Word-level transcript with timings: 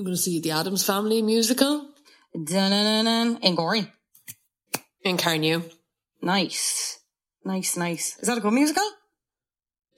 I'm 0.00 0.04
going 0.04 0.16
to 0.16 0.22
see 0.22 0.40
the 0.40 0.52
Addams 0.52 0.82
Family 0.82 1.20
musical 1.20 1.90
Dun-dun-dun-dun. 2.32 3.36
In 3.42 3.54
Gorey. 3.54 3.86
in 5.04 5.18
Carnew. 5.18 5.62
Nice. 6.22 7.00
Nice, 7.44 7.76
nice. 7.76 8.16
Is 8.18 8.26
that 8.26 8.38
a 8.38 8.40
good 8.40 8.54
musical? 8.54 8.82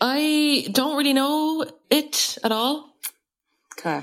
I 0.00 0.66
don't 0.72 0.96
really 0.96 1.12
know 1.12 1.64
it 1.88 2.36
at 2.42 2.50
all. 2.50 2.96
Okay. 3.78 4.02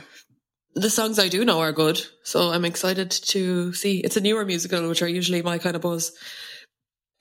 The 0.76 0.90
songs 0.90 1.20
I 1.20 1.28
do 1.28 1.44
know 1.44 1.60
are 1.60 1.74
good, 1.74 2.02
so 2.24 2.52
I'm 2.52 2.64
excited 2.64 3.12
to 3.12 3.74
see. 3.74 4.00
It's 4.00 4.16
a 4.16 4.22
newer 4.22 4.46
musical, 4.46 4.88
which 4.88 5.02
are 5.02 5.08
usually 5.10 5.42
my 5.42 5.58
kind 5.58 5.76
of 5.76 5.82
buzz. 5.82 6.14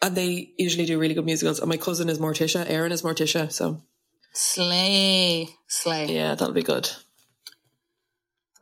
And 0.00 0.16
they 0.16 0.52
usually 0.56 0.86
do 0.86 1.00
really 1.00 1.14
good 1.14 1.24
musicals. 1.24 1.58
And 1.58 1.68
my 1.68 1.78
cousin 1.78 2.08
is 2.08 2.20
Morticia, 2.20 2.64
Erin 2.70 2.92
is 2.92 3.02
Morticia, 3.02 3.50
so 3.50 3.82
Slay. 4.34 5.48
Slay. 5.66 6.14
yeah, 6.14 6.36
that'll 6.36 6.54
be 6.54 6.62
good. 6.62 6.88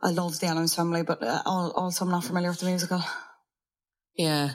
I 0.01 0.11
love 0.11 0.39
the 0.39 0.47
Addams 0.47 0.75
Family, 0.75 1.03
but 1.03 1.23
uh, 1.23 1.41
also 1.45 2.05
I'm 2.05 2.11
not 2.11 2.23
familiar 2.23 2.49
with 2.49 2.59
the 2.59 2.67
musical. 2.67 3.03
Yeah. 4.15 4.51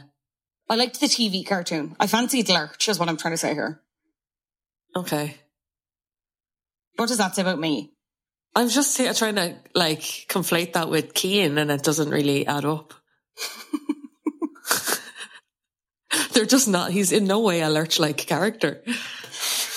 I 0.69 0.77
liked 0.77 1.01
the 1.01 1.07
TV 1.07 1.47
cartoon. 1.47 1.97
I 1.99 2.07
fancied 2.07 2.49
Lurch, 2.49 2.89
is 2.89 2.99
what 2.99 3.09
I'm 3.09 3.17
trying 3.17 3.35
to 3.35 3.39
say 3.39 3.55
here. 3.55 3.81
Okay. 4.95 5.37
What 6.97 7.09
does 7.09 7.19
that 7.19 7.35
say 7.35 7.43
about 7.43 7.59
me? 7.59 7.93
I'm 8.55 8.69
just 8.69 8.97
trying 8.97 9.37
to 9.37 9.57
like 9.75 10.01
conflate 10.01 10.75
that 10.75 10.91
with 10.91 11.15
Keane 11.15 11.59
and 11.59 11.71
it 11.71 11.83
doesn't 11.83 12.11
really 12.11 12.47
add 12.47 12.65
up. 12.65 12.95
They're 16.33 16.47
just 16.47 16.69
not, 16.69 16.91
he's 16.91 17.13
in 17.13 17.25
no 17.25 17.41
way 17.41 17.63
a 17.63 17.71
lurch 17.71 17.99
like 17.99 18.19
character. 18.19 18.83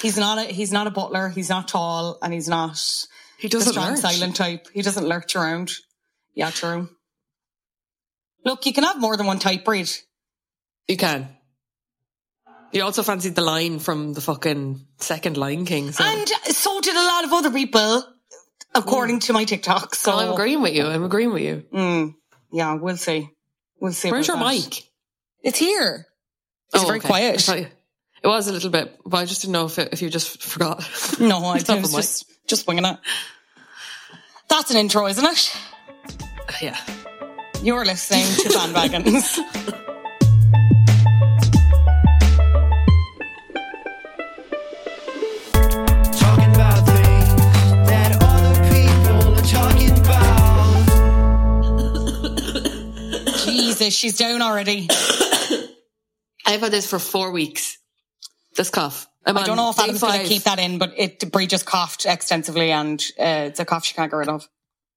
He's 0.01 0.17
not 0.17 0.37
a 0.37 0.43
he's 0.43 0.71
not 0.71 0.87
a 0.87 0.91
butler. 0.91 1.29
He's 1.29 1.49
not 1.49 1.67
tall, 1.67 2.19
and 2.21 2.31
he's 2.31 2.47
not 2.47 2.79
He 3.37 3.47
doesn't 3.47 3.73
strong 3.73 3.91
lurch. 3.91 3.99
silent 3.99 4.35
type. 4.35 4.67
He 4.73 4.81
doesn't 4.81 5.07
lurch 5.07 5.35
around. 5.35 5.71
Yeah, 6.33 6.51
true. 6.51 6.89
Look, 8.43 8.65
you 8.65 8.73
can 8.73 8.83
have 8.83 8.99
more 8.99 9.17
than 9.17 9.25
one 9.25 9.39
type 9.39 9.65
breed. 9.65 9.89
You 10.87 10.97
can. 10.97 11.29
You 12.71 12.83
also 12.83 13.03
fancied 13.03 13.35
the 13.35 13.41
line 13.41 13.79
from 13.79 14.13
the 14.13 14.21
fucking 14.21 14.85
second 14.97 15.37
Lion 15.37 15.65
King. 15.65 15.91
So. 15.91 16.03
And 16.03 16.27
so 16.27 16.81
did 16.81 16.95
a 16.95 17.03
lot 17.03 17.23
of 17.23 17.33
other 17.33 17.51
people, 17.51 18.03
according 18.73 19.21
to 19.21 19.33
my 19.33 19.45
TikTok. 19.45 19.95
So 19.95 20.11
So 20.11 20.17
I'm 20.17 20.33
agreeing 20.33 20.61
with 20.61 20.73
you. 20.73 20.85
I'm 20.85 21.03
agreeing 21.03 21.31
with 21.31 21.41
you. 21.41 21.63
Mm, 21.73 22.15
yeah, 22.51 22.73
we'll 22.73 22.97
see. 22.97 23.29
We'll 23.79 23.93
see. 23.93 24.11
Where's 24.11 24.27
your 24.27 24.37
that. 24.37 24.45
mic? 24.45 24.83
It's 25.41 25.57
here. 25.57 26.05
It's 26.73 26.83
very 26.83 26.99
okay. 26.99 27.07
quiet. 27.07 27.49
It 27.49 28.27
was 28.27 28.47
a 28.47 28.51
little 28.51 28.71
bit, 28.71 28.99
but 29.05 29.17
I 29.17 29.25
just 29.25 29.41
didn't 29.41 29.53
know 29.53 29.65
if 29.65 29.77
it, 29.79 29.89
if 29.93 30.01
you 30.01 30.09
just 30.09 30.41
forgot. 30.43 30.79
No, 31.19 31.37
I 31.45 31.53
was 31.53 31.63
the 31.63 31.75
mic. 31.75 31.91
just 31.91 32.25
just 32.47 32.67
winging 32.67 32.85
it. 32.85 32.97
That's 34.49 34.71
an 34.71 34.77
intro, 34.77 35.07
isn't 35.07 35.25
it? 35.25 35.57
yeah. 36.61 36.77
You're 37.61 37.85
listening 37.85 38.25
to 38.43 38.49
Bandwagons. 38.49 39.37
Talking 46.19 46.53
about 46.53 46.85
things 46.85 47.35
that 47.89 48.17
other 48.21 48.55
people 48.69 49.33
are 49.33 49.47
talking 49.47 49.91
about. 49.99 50.87
Jesus, 53.45 53.93
she's 53.93 54.17
down 54.17 54.41
already. 54.41 54.87
I've 56.45 56.61
had 56.61 56.71
this 56.71 56.87
for 56.89 56.99
four 56.99 57.31
weeks. 57.31 57.77
This 58.55 58.69
cough. 58.69 59.07
I'm 59.25 59.37
I 59.37 59.43
don't 59.43 59.57
know 59.57 59.69
if 59.71 59.79
Adam's 59.79 60.01
going 60.01 60.21
to 60.21 60.27
keep 60.27 60.43
that 60.43 60.59
in, 60.59 60.77
but 60.77 60.93
it 60.97 61.31
Brie 61.31 61.47
just 61.47 61.65
coughed 61.65 62.05
extensively, 62.05 62.71
and 62.71 63.01
uh, 63.19 63.47
it's 63.49 63.59
a 63.59 63.65
cough 63.65 63.85
she 63.85 63.93
can't 63.95 64.11
get 64.11 64.17
rid 64.17 64.29
of. 64.29 64.47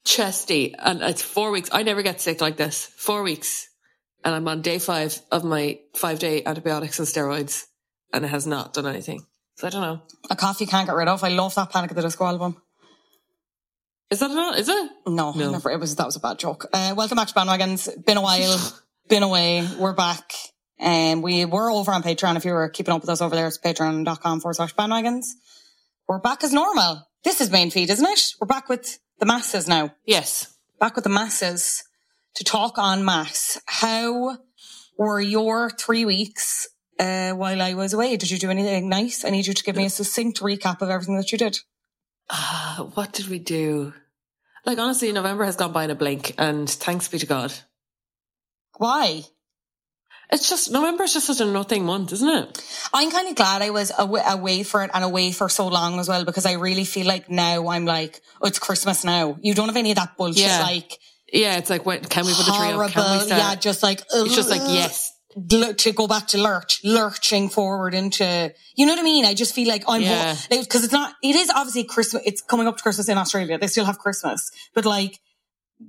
chesty 0.04 0.74
and 0.78 1.00
it's 1.02 1.22
four 1.22 1.50
weeks. 1.50 1.70
I 1.72 1.82
never 1.82 2.02
get 2.02 2.20
sick 2.20 2.40
like 2.40 2.56
this. 2.56 2.86
Four 2.96 3.22
weeks. 3.22 3.68
And 4.24 4.34
I'm 4.34 4.48
on 4.48 4.62
day 4.62 4.78
five 4.78 5.18
of 5.30 5.44
my 5.44 5.78
five 5.94 6.18
day 6.18 6.42
antibiotics 6.44 6.98
and 6.98 7.06
steroids 7.08 7.64
and 8.12 8.24
it 8.24 8.28
has 8.28 8.46
not 8.46 8.74
done 8.74 8.86
anything. 8.86 9.24
So 9.56 9.66
I 9.66 9.70
don't 9.70 9.80
know. 9.82 10.02
A 10.30 10.36
cough 10.36 10.60
you 10.60 10.66
can't 10.66 10.86
get 10.86 10.96
rid 10.96 11.08
of. 11.08 11.22
I 11.24 11.28
love 11.28 11.54
that 11.54 11.70
Panic 11.70 11.90
at 11.90 11.96
the 11.96 12.02
Disco 12.02 12.24
album. 12.26 12.56
Is 14.10 14.20
that 14.20 14.30
not? 14.30 14.58
Is 14.58 14.68
it? 14.68 14.90
No, 15.06 15.32
No. 15.32 15.50
never. 15.52 15.70
It 15.70 15.78
was 15.80 15.94
that 15.96 16.06
was 16.06 16.16
a 16.16 16.20
bad 16.20 16.38
joke. 16.38 16.66
Uh, 16.72 16.94
welcome 16.96 17.16
back 17.16 17.28
to 17.28 17.34
Bandwagons. 17.34 18.04
Been 18.04 18.16
a 18.16 18.22
while. 18.22 18.72
been 19.08 19.22
away. 19.22 19.66
We're 19.78 19.94
back. 19.94 20.32
And 20.78 21.22
we 21.22 21.44
were 21.44 21.70
over 21.70 21.92
on 21.92 22.02
Patreon. 22.02 22.36
If 22.36 22.44
you 22.44 22.52
were 22.52 22.68
keeping 22.68 22.94
up 22.94 23.00
with 23.00 23.10
us 23.10 23.20
over 23.20 23.34
there, 23.34 23.48
it's 23.48 23.58
patreon.com 23.58 24.40
forward 24.40 24.54
slash 24.54 24.74
bandwagons. 24.74 25.26
We're 26.06 26.20
back 26.20 26.44
as 26.44 26.52
normal. 26.52 27.06
This 27.24 27.40
is 27.40 27.50
main 27.50 27.70
feed, 27.70 27.90
isn't 27.90 28.06
it? 28.06 28.34
We're 28.40 28.46
back 28.46 28.68
with 28.68 28.98
the 29.18 29.26
masses 29.26 29.66
now. 29.66 29.94
Yes. 30.06 30.56
Back 30.78 30.94
with 30.94 31.04
the 31.04 31.10
masses 31.10 31.82
to 32.36 32.44
talk 32.44 32.78
on 32.78 33.04
mass. 33.04 33.60
How 33.66 34.38
were 34.96 35.20
your 35.20 35.70
three 35.70 36.04
weeks 36.04 36.68
uh, 36.98 37.32
while 37.32 37.60
I 37.60 37.74
was 37.74 37.92
away? 37.92 38.16
Did 38.16 38.30
you 38.30 38.38
do 38.38 38.50
anything 38.50 38.88
nice? 38.88 39.24
I 39.24 39.30
need 39.30 39.46
you 39.46 39.54
to 39.54 39.64
give 39.64 39.76
me 39.76 39.86
a 39.86 39.90
succinct 39.90 40.40
recap 40.40 40.80
of 40.80 40.90
everything 40.90 41.16
that 41.16 41.32
you 41.32 41.38
did. 41.38 41.58
Uh, 42.30 42.84
what 42.94 43.12
did 43.12 43.28
we 43.28 43.38
do? 43.38 43.92
Like 44.64 44.78
honestly, 44.78 45.10
November 45.12 45.44
has 45.44 45.56
gone 45.56 45.72
by 45.72 45.84
in 45.84 45.90
a 45.90 45.94
blink 45.94 46.34
and 46.38 46.68
thanks 46.68 47.08
be 47.08 47.18
to 47.18 47.26
God. 47.26 47.52
Why? 48.76 49.24
It's 50.30 50.48
just, 50.48 50.70
November 50.70 51.04
is 51.04 51.14
just 51.14 51.26
such 51.26 51.40
a 51.40 51.44
nothing 51.46 51.84
month, 51.86 52.12
isn't 52.12 52.28
it? 52.28 52.64
I'm 52.92 53.10
kind 53.10 53.28
of 53.28 53.34
glad 53.34 53.62
I 53.62 53.70
was 53.70 53.92
away, 53.98 54.20
away 54.26 54.62
for 54.62 54.84
it 54.84 54.90
and 54.92 55.02
away 55.02 55.32
for 55.32 55.48
so 55.48 55.68
long 55.68 55.98
as 55.98 56.08
well 56.08 56.24
because 56.24 56.44
I 56.44 56.52
really 56.52 56.84
feel 56.84 57.06
like 57.06 57.30
now 57.30 57.68
I'm 57.68 57.86
like, 57.86 58.20
oh, 58.42 58.46
it's 58.46 58.58
Christmas 58.58 59.04
now. 59.04 59.38
You 59.40 59.54
don't 59.54 59.68
have 59.68 59.76
any 59.76 59.90
of 59.92 59.96
that 59.96 60.16
bullshit. 60.18 60.42
Yeah. 60.42 60.62
Like 60.62 60.98
Yeah, 61.32 61.56
it's 61.56 61.70
like, 61.70 61.86
when, 61.86 62.04
can 62.04 62.26
we 62.26 62.34
put 62.34 62.46
the 62.46 62.52
tree 62.52 62.72
up? 62.72 62.90
Can 62.90 63.18
we 63.18 63.24
start? 63.26 63.40
Yeah, 63.40 63.54
just 63.54 63.82
like 63.82 64.02
it's 64.12 64.34
just 64.34 64.50
like, 64.50 64.62
yes. 64.64 65.12
To 65.48 65.92
go 65.92 66.08
back 66.08 66.26
to 66.28 66.38
lurch, 66.38 66.80
lurching 66.84 67.48
forward 67.48 67.94
into, 67.94 68.52
you 68.76 68.86
know 68.86 68.92
what 68.92 69.00
I 69.00 69.04
mean? 69.04 69.24
I 69.24 69.34
just 69.34 69.54
feel 69.54 69.68
like 69.68 69.84
I'm, 69.86 70.02
Yeah. 70.02 70.36
because 70.50 70.84
it's 70.84 70.92
not, 70.92 71.14
it 71.22 71.36
is 71.36 71.48
obviously 71.50 71.84
Christmas, 71.84 72.22
it's 72.26 72.42
coming 72.42 72.66
up 72.66 72.76
to 72.76 72.82
Christmas 72.82 73.08
in 73.08 73.16
Australia. 73.18 73.56
They 73.56 73.68
still 73.68 73.84
have 73.84 73.98
Christmas, 73.98 74.50
but 74.74 74.84
like, 74.84 75.20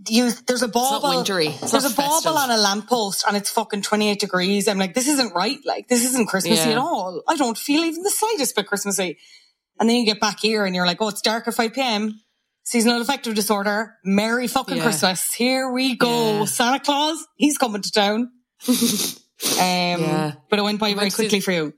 you, 0.07 0.31
there's 0.47 0.61
a 0.61 0.67
bauble. 0.67 1.09
wintry. 1.09 1.47
It's 1.47 1.71
there's 1.71 1.85
a 1.85 1.95
bauble 1.95 2.37
on 2.37 2.51
a 2.51 2.57
lamppost 2.57 3.25
and 3.27 3.35
it's 3.35 3.49
fucking 3.49 3.81
28 3.81 4.19
degrees. 4.19 4.67
I'm 4.67 4.77
like, 4.77 4.93
this 4.93 5.07
isn't 5.07 5.33
right. 5.33 5.57
Like, 5.65 5.87
this 5.87 6.05
isn't 6.05 6.27
Christmassy 6.27 6.69
Yeah. 6.69 6.75
at 6.75 6.77
all. 6.77 7.23
I 7.27 7.35
don't 7.35 7.57
feel 7.57 7.83
even 7.83 8.03
the 8.03 8.11
slightest 8.11 8.55
bit 8.55 8.67
Christmassy. 8.67 9.17
And 9.79 9.89
then 9.89 9.95
you 9.97 10.05
get 10.05 10.19
back 10.19 10.39
here 10.39 10.65
and 10.65 10.75
you're 10.75 10.85
like, 10.85 11.01
oh, 11.01 11.07
it's 11.07 11.21
dark 11.21 11.47
at 11.47 11.53
5 11.55 11.73
p.m. 11.73 12.19
Seasonal 12.63 13.01
affective 13.01 13.33
disorder. 13.33 13.95
Merry 14.03 14.47
fucking 14.47 14.77
Yeah. 14.77 14.83
Christmas. 14.83 15.33
Here 15.33 15.71
we 15.71 15.95
go. 15.95 16.39
Yeah. 16.39 16.45
Santa 16.45 16.79
Claus, 16.79 17.25
he's 17.35 17.57
coming 17.57 17.81
to 17.81 17.91
town. 17.91 18.29
um, 18.67 20.33
But 20.49 20.59
it 20.59 20.61
went 20.63 20.79
by 20.79 20.89
We 20.89 20.93
very 20.95 21.09
quickly 21.11 21.39
for 21.39 21.51
you. 21.51 21.73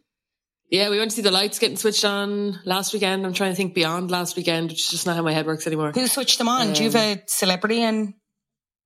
Yeah, 0.72 0.90
we 0.90 0.98
went 0.98 1.12
to 1.12 1.16
see 1.18 1.22
the 1.22 1.32
lights 1.32 1.60
getting 1.60 1.76
switched 1.78 2.06
on 2.06 2.60
last 2.66 2.94
weekend. 2.94 3.26
I'm 3.26 3.34
trying 3.34 3.52
to 3.52 3.56
think 3.58 3.74
beyond 3.76 4.10
last 4.10 4.36
weekend, 4.38 4.70
which 4.70 4.80
is 4.80 4.90
just 4.90 5.06
not 5.06 5.18
how 5.18 5.22
my 5.22 5.34
head 5.34 5.46
works 5.46 5.68
anymore. 5.68 5.92
Who 5.92 6.08
switched 6.08 6.38
them 6.38 6.48
on? 6.48 6.72
Do 6.74 6.84
you 6.84 6.90
have 6.90 7.18
a 7.20 7.22
celebrity 7.28 7.82
and 7.82 8.14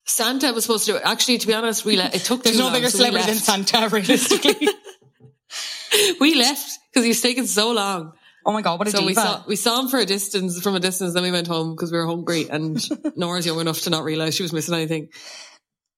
Santa 0.07 0.51
was 0.51 0.63
supposed 0.65 0.85
to 0.85 0.91
do 0.93 0.97
it. 0.97 1.03
Actually, 1.05 1.37
to 1.39 1.47
be 1.47 1.53
honest, 1.53 1.85
we 1.85 1.95
le- 1.97 2.05
it 2.13 2.21
took 2.23 2.43
there's 2.43 2.55
too 2.57 2.59
no 2.61 2.65
long, 2.65 2.73
bigger 2.75 2.89
so 2.89 2.97
we 2.99 3.05
celebrity 3.05 3.31
than. 3.31 3.39
Santa, 3.39 3.87
realistically. 3.91 4.67
We 6.19 6.35
left 6.35 6.69
because 6.91 7.03
he 7.05 7.09
was 7.09 7.21
taking 7.21 7.45
so 7.47 7.71
long. 7.71 8.11
oh 8.45 8.51
my 8.51 8.61
God, 8.61 8.79
what 8.79 8.87
a 8.87 8.91
So 8.91 8.99
we 9.01 9.09
diva. 9.13 9.21
saw 9.21 9.43
we 9.47 9.55
saw 9.55 9.79
him 9.79 9.87
for 9.87 9.97
a 9.97 10.05
distance 10.05 10.59
from 10.61 10.75
a 10.75 10.79
distance. 10.79 11.13
Then 11.13 11.23
we 11.23 11.31
went 11.31 11.47
home 11.47 11.73
because 11.73 11.91
we 11.91 11.97
were 11.97 12.05
hungry, 12.05 12.47
and 12.49 12.77
Nora's 13.15 13.45
young 13.45 13.59
enough 13.61 13.81
to 13.81 13.89
not 13.89 14.03
realize 14.03 14.35
she 14.35 14.43
was 14.43 14.51
missing 14.51 14.73
anything. 14.75 15.07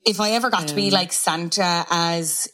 if 0.06 0.22
I 0.22 0.32
ever 0.32 0.50
got 0.52 0.68
to 0.68 0.76
be 0.76 0.88
Um, 0.88 0.94
like 0.94 1.12
Santa 1.14 1.86
as, 1.90 2.48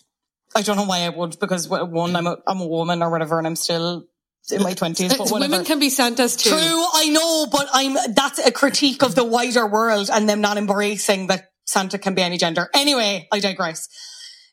I 0.56 0.62
don't 0.62 0.78
know 0.78 0.86
why 0.86 1.00
I 1.00 1.10
would 1.10 1.40
because 1.40 1.68
one, 1.68 2.16
I'm 2.16 2.28
a, 2.28 2.38
I'm 2.46 2.62
a 2.62 2.68
woman 2.68 3.02
or 3.02 3.10
whatever 3.10 3.38
and 3.38 3.48
I'm 3.48 3.56
still 3.56 4.06
in 4.52 4.62
my 4.62 4.74
twenties, 4.74 5.16
but 5.16 5.30
whatever. 5.32 5.52
Women 5.52 5.66
can 5.66 5.80
be 5.80 5.90
Santas 5.90 6.36
too. 6.36 6.50
True, 6.50 6.86
I 6.94 7.10
know, 7.10 7.48
but 7.52 7.68
I'm, 7.74 7.98
that's 8.14 8.40
a 8.40 8.52
critique 8.52 9.02
of 9.04 9.16
the 9.16 9.24
wider 9.24 9.66
world 9.66 10.10
and 10.12 10.28
them 10.28 10.42
not 10.42 10.58
embracing 10.58 11.28
that 11.28 11.52
Santa 11.66 11.98
can 11.98 12.14
be 12.14 12.22
any 12.22 12.38
gender. 12.38 12.70
Anyway, 12.74 13.28
I 13.32 13.40
digress. 13.40 13.88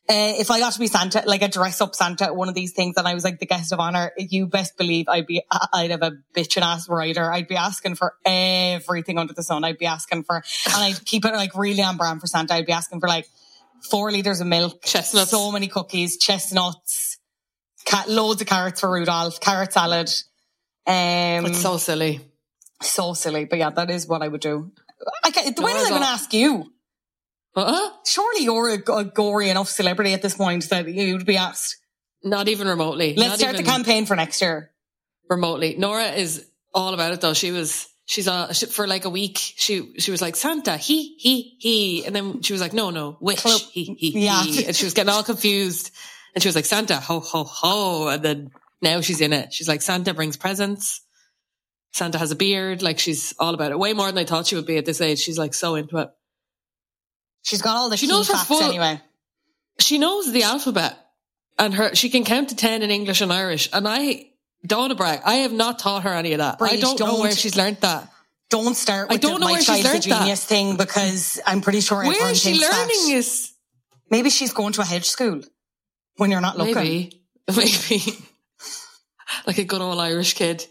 Uh, 0.09 0.33
if 0.39 0.49
I 0.49 0.59
got 0.59 0.73
to 0.73 0.79
be 0.79 0.87
Santa, 0.87 1.23
like 1.25 1.41
a 1.41 1.47
dress 1.47 1.79
up 1.79 1.93
Santa 1.93 2.25
at 2.25 2.35
one 2.35 2.49
of 2.49 2.55
these 2.55 2.73
things 2.73 2.95
and 2.97 3.07
I 3.07 3.13
was 3.13 3.23
like 3.23 3.39
the 3.39 3.45
guest 3.45 3.71
of 3.71 3.79
honor, 3.79 4.11
you 4.17 4.47
best 4.47 4.77
believe 4.77 5.07
I'd 5.07 5.27
be, 5.27 5.43
I'd 5.51 5.91
have 5.91 6.01
a 6.01 6.13
bitchin' 6.33 6.63
ass 6.63 6.89
rider. 6.89 7.31
I'd 7.31 7.47
be 7.47 7.55
asking 7.55 7.95
for 7.95 8.15
everything 8.25 9.19
under 9.19 9.33
the 9.33 9.43
sun. 9.43 9.63
I'd 9.63 9.77
be 9.77 9.85
asking 9.85 10.23
for, 10.23 10.37
and 10.65 10.75
I'd 10.75 11.05
keep 11.05 11.23
it 11.23 11.33
like 11.33 11.55
really 11.55 11.83
on 11.83 11.97
brand 11.97 12.19
for 12.19 12.27
Santa. 12.27 12.55
I'd 12.55 12.65
be 12.65 12.71
asking 12.71 12.99
for 12.99 13.07
like 13.07 13.27
four 13.89 14.11
liters 14.11 14.41
of 14.41 14.47
milk, 14.47 14.83
Chestnuts. 14.83 15.31
so 15.31 15.51
many 15.51 15.67
cookies, 15.67 16.17
chestnuts, 16.17 17.17
cat, 17.85 18.09
loads 18.09 18.41
of 18.41 18.47
carrots 18.47 18.79
for 18.81 18.91
Rudolph, 18.91 19.39
carrot 19.39 19.73
salad. 19.73 20.09
Um, 20.87 21.45
It's 21.45 21.61
so 21.61 21.77
silly. 21.77 22.19
so 22.81 23.13
silly, 23.13 23.45
but 23.45 23.59
yeah, 23.59 23.69
that 23.71 23.89
is 23.89 24.07
what 24.07 24.21
I 24.21 24.27
would 24.27 24.41
do. 24.41 24.71
I 25.23 25.31
can, 25.31 25.53
when 25.55 25.65
are 25.65 25.73
Nora's 25.73 25.83
they 25.83 25.89
going 25.89 26.01
to 26.01 26.07
ask 26.07 26.33
you? 26.33 26.71
Uh-uh. 27.55 27.89
Surely 28.05 28.43
you're 28.43 28.69
a, 28.69 28.91
a 28.93 29.03
gory 29.03 29.49
enough 29.49 29.67
celebrity 29.67 30.13
at 30.13 30.21
this 30.21 30.35
point 30.35 30.69
that 30.69 30.87
you'd 30.87 31.25
be 31.25 31.37
asked. 31.37 31.77
Not 32.23 32.47
even 32.47 32.67
remotely. 32.67 33.15
Let's 33.15 33.29
Not 33.31 33.39
start 33.39 33.57
the 33.57 33.63
campaign 33.63 34.05
for 34.05 34.15
next 34.15 34.41
year. 34.41 34.71
remotely. 35.29 35.75
Nora 35.77 36.09
is 36.11 36.45
all 36.73 36.93
about 36.93 37.13
it 37.13 37.21
though. 37.21 37.33
She 37.33 37.51
was. 37.51 37.87
She's 38.11 38.27
uh, 38.27 38.51
she, 38.51 38.65
for 38.65 38.87
like 38.87 39.05
a 39.05 39.09
week. 39.09 39.37
She 39.37 39.93
she 39.97 40.11
was 40.11 40.21
like 40.21 40.35
Santa, 40.35 40.75
he 40.75 41.15
he 41.17 41.55
he, 41.59 42.05
and 42.05 42.13
then 42.13 42.41
she 42.41 42.51
was 42.51 42.61
like, 42.61 42.73
no 42.73 42.89
no, 42.89 43.13
which 43.21 43.39
Clo- 43.41 43.55
he 43.71 43.85
he 43.97 44.25
Yeah. 44.25 44.43
he, 44.43 44.65
and 44.67 44.75
she 44.75 44.83
was 44.83 44.93
getting 44.93 45.09
all 45.13 45.23
confused. 45.23 45.91
And 46.35 46.41
she 46.43 46.49
was 46.49 46.55
like 46.57 46.65
Santa, 46.65 46.97
ho 46.97 47.21
ho 47.21 47.45
ho, 47.45 48.07
and 48.09 48.21
then 48.21 48.51
now 48.81 48.99
she's 48.99 49.21
in 49.21 49.31
it. 49.31 49.53
She's 49.53 49.69
like 49.69 49.81
Santa 49.81 50.13
brings 50.13 50.35
presents. 50.35 50.99
Santa 51.93 52.17
has 52.17 52.31
a 52.31 52.35
beard. 52.35 52.81
Like 52.81 52.99
she's 52.99 53.33
all 53.39 53.53
about 53.53 53.71
it. 53.71 53.79
Way 53.79 53.93
more 53.93 54.07
than 54.11 54.17
I 54.17 54.25
thought 54.25 54.45
she 54.47 54.55
would 54.57 54.65
be 54.65 54.75
at 54.77 54.83
this 54.85 54.99
age. 54.99 55.19
She's 55.19 55.37
like 55.37 55.53
so 55.53 55.75
into 55.75 55.97
it. 55.97 56.09
She's 57.43 57.61
got 57.61 57.77
all 57.77 57.89
the 57.89 57.95
She 57.95 58.07
knows 58.07 58.27
her 58.27 58.33
facts 58.33 58.47
full- 58.47 58.61
anyway. 58.61 58.99
she 59.79 59.97
knows 59.99 60.29
the 60.33 60.43
alphabet 60.43 60.97
and 61.57 61.73
her 61.73 61.95
she 61.95 62.09
can 62.09 62.25
count 62.25 62.49
to 62.49 62.55
10 62.57 62.81
in 62.81 62.91
english 62.91 63.21
and 63.21 63.31
irish 63.31 63.69
and 63.73 63.87
i 63.87 64.30
don't 64.65 64.79
want 64.79 64.91
to 64.91 64.95
brag 64.95 65.21
i 65.25 65.35
have 65.35 65.51
not 65.53 65.79
taught 65.79 66.03
her 66.03 66.13
any 66.13 66.33
of 66.33 66.37
that 66.39 66.57
i 66.61 66.75
don't, 66.77 66.99
know 66.99 67.05
don't. 67.07 67.19
where 67.21 67.31
she's 67.31 67.55
learned 67.55 67.77
that 67.81 68.07
Don't 68.49 68.75
start 68.75 69.09
I 69.09 69.13
with 69.15 69.21
don't 69.21 69.33
the 69.35 69.39
know 69.39 69.45
my 69.47 69.51
where 69.53 69.61
she's 69.61 69.67
child's 69.67 69.85
a 69.85 69.87
learned 69.89 70.03
that. 70.03 70.19
genius 70.19 70.43
thing 70.45 70.75
because 70.77 71.39
I'm 71.47 71.61
pretty 71.61 71.79
sure 71.81 72.03
where 72.03 72.31
is 72.31 72.41
she 72.41 72.51
learning 72.59 73.01
that. 73.07 73.11
this 73.15 73.53
Maybe 74.09 74.29
she's 74.29 74.51
going 74.53 74.73
to 74.73 74.81
a 74.81 74.85
hedge 74.85 75.07
school 75.07 75.41
when 76.17 76.31
you're 76.31 76.41
not 76.41 76.57
looking. 76.57 76.75
maybe 76.75 77.21
maybe 77.47 77.99
like 79.47 79.57
a 79.57 79.63
good 79.63 79.81
old 79.81 79.99
irish 79.99 80.33
kid 80.33 80.65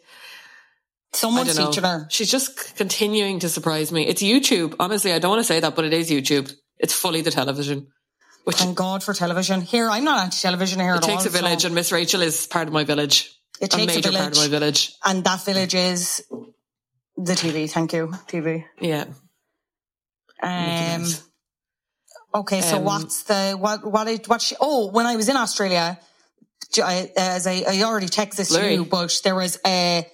Someone's 1.12 1.56
teaching 1.56 1.82
her. 1.84 2.06
She's 2.08 2.30
just 2.30 2.76
continuing 2.76 3.40
to 3.40 3.48
surprise 3.48 3.90
me. 3.90 4.06
It's 4.06 4.22
YouTube. 4.22 4.76
Honestly, 4.78 5.12
I 5.12 5.18
don't 5.18 5.30
want 5.30 5.40
to 5.40 5.44
say 5.44 5.58
that, 5.58 5.74
but 5.74 5.84
it 5.84 5.92
is 5.92 6.08
YouTube. 6.08 6.52
It's 6.78 6.94
fully 6.94 7.20
the 7.22 7.32
television. 7.32 7.88
Which 8.44 8.58
Thank 8.58 8.76
God 8.76 9.02
for 9.02 9.12
television. 9.12 9.60
Here, 9.60 9.88
I'm 9.90 10.04
not 10.04 10.22
anti-television 10.22 10.78
here 10.80 10.94
it 10.94 10.98
at 10.98 11.02
takes 11.02 11.22
all. 11.22 11.26
a 11.26 11.30
village, 11.30 11.62
so- 11.62 11.66
and 11.66 11.74
Miss 11.74 11.90
Rachel 11.90 12.22
is 12.22 12.46
part 12.46 12.68
of 12.68 12.72
my 12.72 12.84
village. 12.84 13.28
It 13.60 13.72
a 13.74 13.76
takes 13.76 13.92
a 13.92 13.96
major 13.96 14.10
part 14.12 14.14
of 14.14 14.34
village. 14.34 14.38
my 14.38 14.48
village. 14.58 14.92
and 15.04 15.24
that 15.24 15.44
village 15.44 15.74
is 15.74 16.24
the 17.16 17.34
TV. 17.34 17.70
Thank 17.70 17.92
you, 17.92 18.08
TV. 18.26 18.64
Yeah. 18.80 19.04
Um, 20.42 21.04
okay, 22.34 22.60
so 22.62 22.76
Um, 22.78 22.84
what's 22.84 23.24
the 23.24 23.56
what 23.58 23.84
what 23.84 24.08
it, 24.08 24.28
what 24.28 24.40
she? 24.40 24.56
Oh, 24.60 24.86
when 24.90 25.06
I 25.06 25.16
was 25.16 25.28
in 25.28 25.36
Australia, 25.36 25.98
I- 26.82 27.10
as 27.16 27.46
I, 27.46 27.64
I 27.68 27.82
already 27.82 28.06
texted 28.08 28.36
this 28.36 28.48
to 28.54 28.72
you, 28.72 28.84
but 28.84 29.20
there 29.24 29.34
was 29.34 29.58
a 29.66 30.06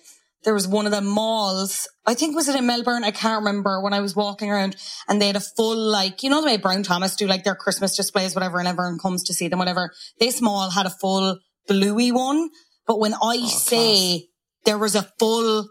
there 0.45 0.55
was 0.55 0.67
one 0.67 0.87
of 0.87 0.93
the 0.93 1.01
malls. 1.01 1.87
I 2.07 2.15
think 2.15 2.35
was 2.35 2.49
it 2.49 2.57
in 2.57 2.67
Melbourne? 2.67 3.05
I 3.05 3.11
can't 3.13 3.45
remember. 3.45 3.81
When 3.81 3.93
I 3.93 4.01
was 4.01 4.17
walking 4.17 4.51
around, 4.51 4.77
and 5.09 5.21
they 5.23 5.29
had 5.29 5.37
a 5.37 5.41
full 5.41 5.77
like 5.77 6.23
you 6.25 6.31
know 6.31 6.41
the 6.41 6.47
way 6.47 6.57
Brown 6.57 6.83
Thomas 6.83 7.15
do 7.15 7.27
like 7.29 7.45
their 7.45 7.55
Christmas 7.55 7.97
displays, 7.97 8.35
whatever, 8.35 8.59
and 8.59 8.67
everyone 8.67 8.99
comes 8.99 9.23
to 9.25 9.35
see 9.35 9.47
them, 9.49 9.59
whatever. 9.61 9.93
This 10.19 10.41
mall 10.41 10.71
had 10.71 10.87
a 10.87 10.91
full 10.91 11.39
bluey 11.69 12.11
one, 12.11 12.51
but 12.87 12.99
when 12.99 13.15
I 13.15 13.47
say 13.47 14.29
there 14.65 14.79
was 14.79 14.95
a 14.95 15.03
full 15.19 15.69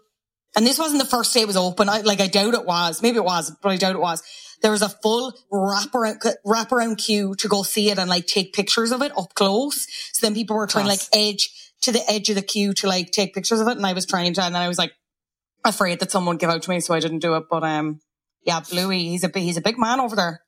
and 0.56 0.66
this 0.66 0.80
wasn't 0.80 1.02
the 1.02 1.08
first 1.08 1.34
day 1.34 1.42
it 1.42 1.48
was 1.48 1.58
open. 1.58 1.90
I, 1.90 2.02
like 2.02 2.22
I 2.22 2.28
doubt 2.28 2.54
it 2.54 2.66
was. 2.66 3.02
Maybe 3.02 3.18
it 3.18 3.26
was, 3.26 3.52
but 3.62 3.70
I 3.70 3.78
doubt 3.78 3.96
it 3.96 4.02
was. 4.02 4.24
There 4.62 4.72
was 4.72 4.82
a 4.82 4.90
full 4.90 5.34
wraparound 5.52 6.18
wraparound 6.46 6.98
queue 6.98 7.36
to 7.36 7.48
go 7.48 7.64
see 7.64 7.90
it 7.90 8.00
and 8.00 8.10
like 8.10 8.26
take 8.26 8.54
pictures 8.54 8.92
of 8.92 9.02
it 9.02 9.12
up 9.18 9.34
close. 9.34 9.86
So 10.14 10.26
then 10.26 10.34
people 10.34 10.56
were 10.56 10.68
trying 10.68 10.86
to 10.86 10.90
like 10.90 11.02
edge 11.14 11.50
to 11.82 11.92
the 11.92 12.10
edge 12.10 12.30
of 12.30 12.36
the 12.36 12.42
queue 12.42 12.74
to 12.76 12.88
like 12.88 13.12
take 13.12 13.34
pictures 13.34 13.60
of 13.60 13.68
it, 13.68 13.78
and 13.78 13.86
I 13.86 13.94
was 13.94 14.06
trying 14.06 14.34
to, 14.34 14.44
and 14.44 14.56
then 14.56 14.62
I 14.62 14.68
was 14.68 14.78
like 14.78 14.94
afraid 15.64 16.00
that 16.00 16.12
someone 16.12 16.36
would 16.36 16.40
give 16.40 16.50
out 16.50 16.62
to 16.64 16.70
me, 16.70 16.80
so 16.80 16.94
I 16.94 17.00
didn't 17.00 17.20
do 17.20 17.36
it. 17.36 17.44
But 17.50 17.64
um, 17.64 18.00
yeah, 18.44 18.62
Bluey, 18.62 19.10
he's 19.10 19.24
a 19.24 19.32
he's 19.34 19.58
a 19.58 19.62
big 19.62 19.78
man 19.78 20.00
over 20.00 20.16
there. 20.16 20.42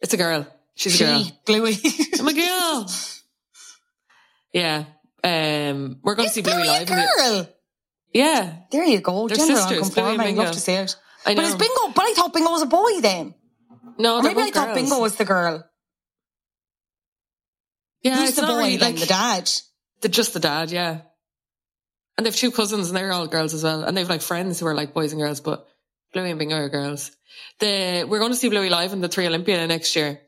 It's 0.00 0.12
a 0.12 0.16
girl. 0.16 0.46
She's 0.74 1.00
a 1.00 1.04
girl. 1.04 1.30
Bluey. 1.46 1.76
I'm 2.18 2.28
a 2.28 2.32
girl. 2.34 2.86
Yeah. 4.52 4.84
Um, 5.22 5.98
we're 6.02 6.14
going 6.14 6.28
to 6.28 6.34
see 6.34 6.42
Bluey 6.42 6.66
live. 6.66 6.88
in 6.90 6.96
the- 6.96 7.08
girl. 7.16 7.48
yeah. 8.12 8.56
There 8.70 8.84
you 8.84 9.00
go. 9.00 9.28
They're 9.28 9.36
Gender 9.36 9.56
sisters, 9.56 9.90
Bluey 9.90 10.12
and 10.12 10.22
I'd 10.22 10.34
love 10.36 10.52
to 10.52 10.60
see 10.60 10.72
it. 10.72 10.96
I 11.26 11.34
know. 11.34 11.42
But 11.42 11.44
it's 11.48 11.56
Bingo. 11.56 11.92
But 11.94 12.04
I 12.06 12.14
thought 12.14 12.32
Bingo 12.32 12.50
was 12.50 12.62
a 12.62 12.66
boy 12.66 13.00
then. 13.00 13.34
No, 13.98 14.16
Or 14.18 14.22
maybe 14.22 14.40
I 14.40 14.44
both 14.46 14.54
thought. 14.54 14.74
Bingo 14.74 14.98
was 15.00 15.16
the 15.16 15.24
girl. 15.26 15.64
Yeah, 18.02 18.24
it's 18.24 18.36
the 18.36 18.42
boy 18.46 18.56
really 18.58 18.78
like 18.78 18.96
The 18.98 19.06
dad. 19.06 19.50
They're 20.00 20.10
just 20.10 20.32
the 20.32 20.40
dad, 20.40 20.70
yeah. 20.70 21.02
And 22.16 22.26
they've 22.26 22.34
two 22.34 22.50
cousins 22.50 22.88
and 22.88 22.96
they're 22.96 23.12
all 23.12 23.26
girls 23.26 23.52
as 23.52 23.62
well. 23.64 23.82
And 23.84 23.94
they've 23.96 24.08
like 24.08 24.22
friends 24.22 24.58
who 24.60 24.66
are 24.66 24.74
like 24.74 24.94
boys 24.94 25.12
and 25.12 25.20
girls, 25.20 25.40
but 25.40 25.66
Bluey 26.14 26.30
and 26.30 26.38
Bingo 26.38 26.56
are 26.56 26.68
girls. 26.70 27.10
The, 27.58 28.06
we're 28.08 28.18
going 28.18 28.32
to 28.32 28.36
see 28.36 28.48
Bluey 28.48 28.70
live 28.70 28.92
in 28.94 29.00
the 29.00 29.08
Three 29.08 29.26
Olympia 29.26 29.66
next 29.66 29.94
year. 29.96 30.20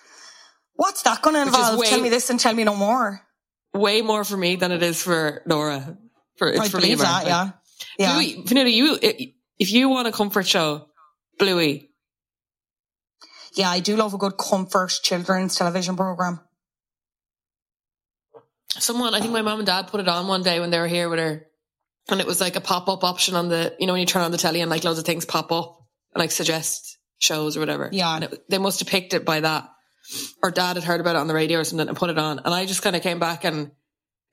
What's 0.74 1.02
that 1.02 1.20
going 1.20 1.34
to 1.36 1.42
involve? 1.42 1.78
way- 1.78 1.88
Tell 1.90 2.00
me 2.00 2.08
this 2.08 2.30
and 2.30 2.40
tell 2.40 2.54
me 2.54 2.64
no 2.64 2.74
more. 2.74 3.20
Way 3.74 4.02
more 4.02 4.24
for 4.24 4.36
me 4.36 4.56
than 4.56 4.70
it 4.72 4.82
is 4.82 5.02
for 5.02 5.42
Nora. 5.46 5.96
For, 6.36 6.48
it's 6.48 6.60
I 6.60 6.68
for 6.68 6.78
believe 6.80 6.98
me, 6.98 7.04
that, 7.04 7.26
yeah. 7.26 7.50
Yeah. 7.98 8.14
Bluey, 8.14 8.42
Vanilla, 8.46 8.68
you, 8.68 8.98
if 9.58 9.72
you 9.72 9.88
want 9.88 10.08
a 10.08 10.12
comfort 10.12 10.46
show, 10.46 10.88
Bluey, 11.38 11.90
Yeah, 13.54 13.70
I 13.70 13.80
do 13.80 13.96
love 13.96 14.14
a 14.14 14.18
good 14.18 14.36
comfort 14.38 14.92
children's 15.02 15.56
television 15.56 15.96
program. 15.96 16.40
someone, 18.78 19.14
I 19.14 19.20
think 19.20 19.32
my 19.32 19.42
mom 19.42 19.58
and 19.60 19.66
dad 19.66 19.88
put 19.88 20.00
it 20.00 20.08
on 20.08 20.26
one 20.26 20.42
day 20.42 20.60
when 20.60 20.70
they 20.70 20.78
were 20.78 20.88
here 20.88 21.08
with 21.08 21.18
her. 21.18 21.46
And 22.08 22.20
it 22.20 22.26
was 22.26 22.40
like 22.40 22.56
a 22.56 22.60
pop 22.60 22.88
up 22.88 23.04
option 23.04 23.36
on 23.36 23.48
the, 23.48 23.74
you 23.78 23.86
know, 23.86 23.92
when 23.92 24.00
you 24.00 24.06
turn 24.06 24.22
on 24.22 24.32
the 24.32 24.38
telly 24.38 24.60
and 24.60 24.70
like 24.70 24.84
loads 24.84 24.98
of 24.98 25.04
things 25.04 25.24
pop 25.24 25.52
up 25.52 25.78
and 26.14 26.20
like 26.20 26.30
suggest 26.30 26.98
shows 27.18 27.56
or 27.56 27.60
whatever. 27.60 27.88
Yeah. 27.92 28.14
And 28.14 28.24
it, 28.24 28.44
they 28.48 28.58
must 28.58 28.80
have 28.80 28.88
picked 28.88 29.14
it 29.14 29.24
by 29.24 29.40
that. 29.40 29.68
Or 30.42 30.50
dad 30.50 30.76
had 30.76 30.84
heard 30.84 31.00
about 31.00 31.16
it 31.16 31.20
on 31.20 31.28
the 31.28 31.34
radio 31.34 31.60
or 31.60 31.64
something 31.64 31.88
and 31.88 31.96
put 31.96 32.10
it 32.10 32.18
on. 32.18 32.38
And 32.40 32.52
I 32.54 32.66
just 32.66 32.82
kind 32.82 32.96
of 32.96 33.02
came 33.02 33.18
back 33.18 33.44
and 33.44 33.70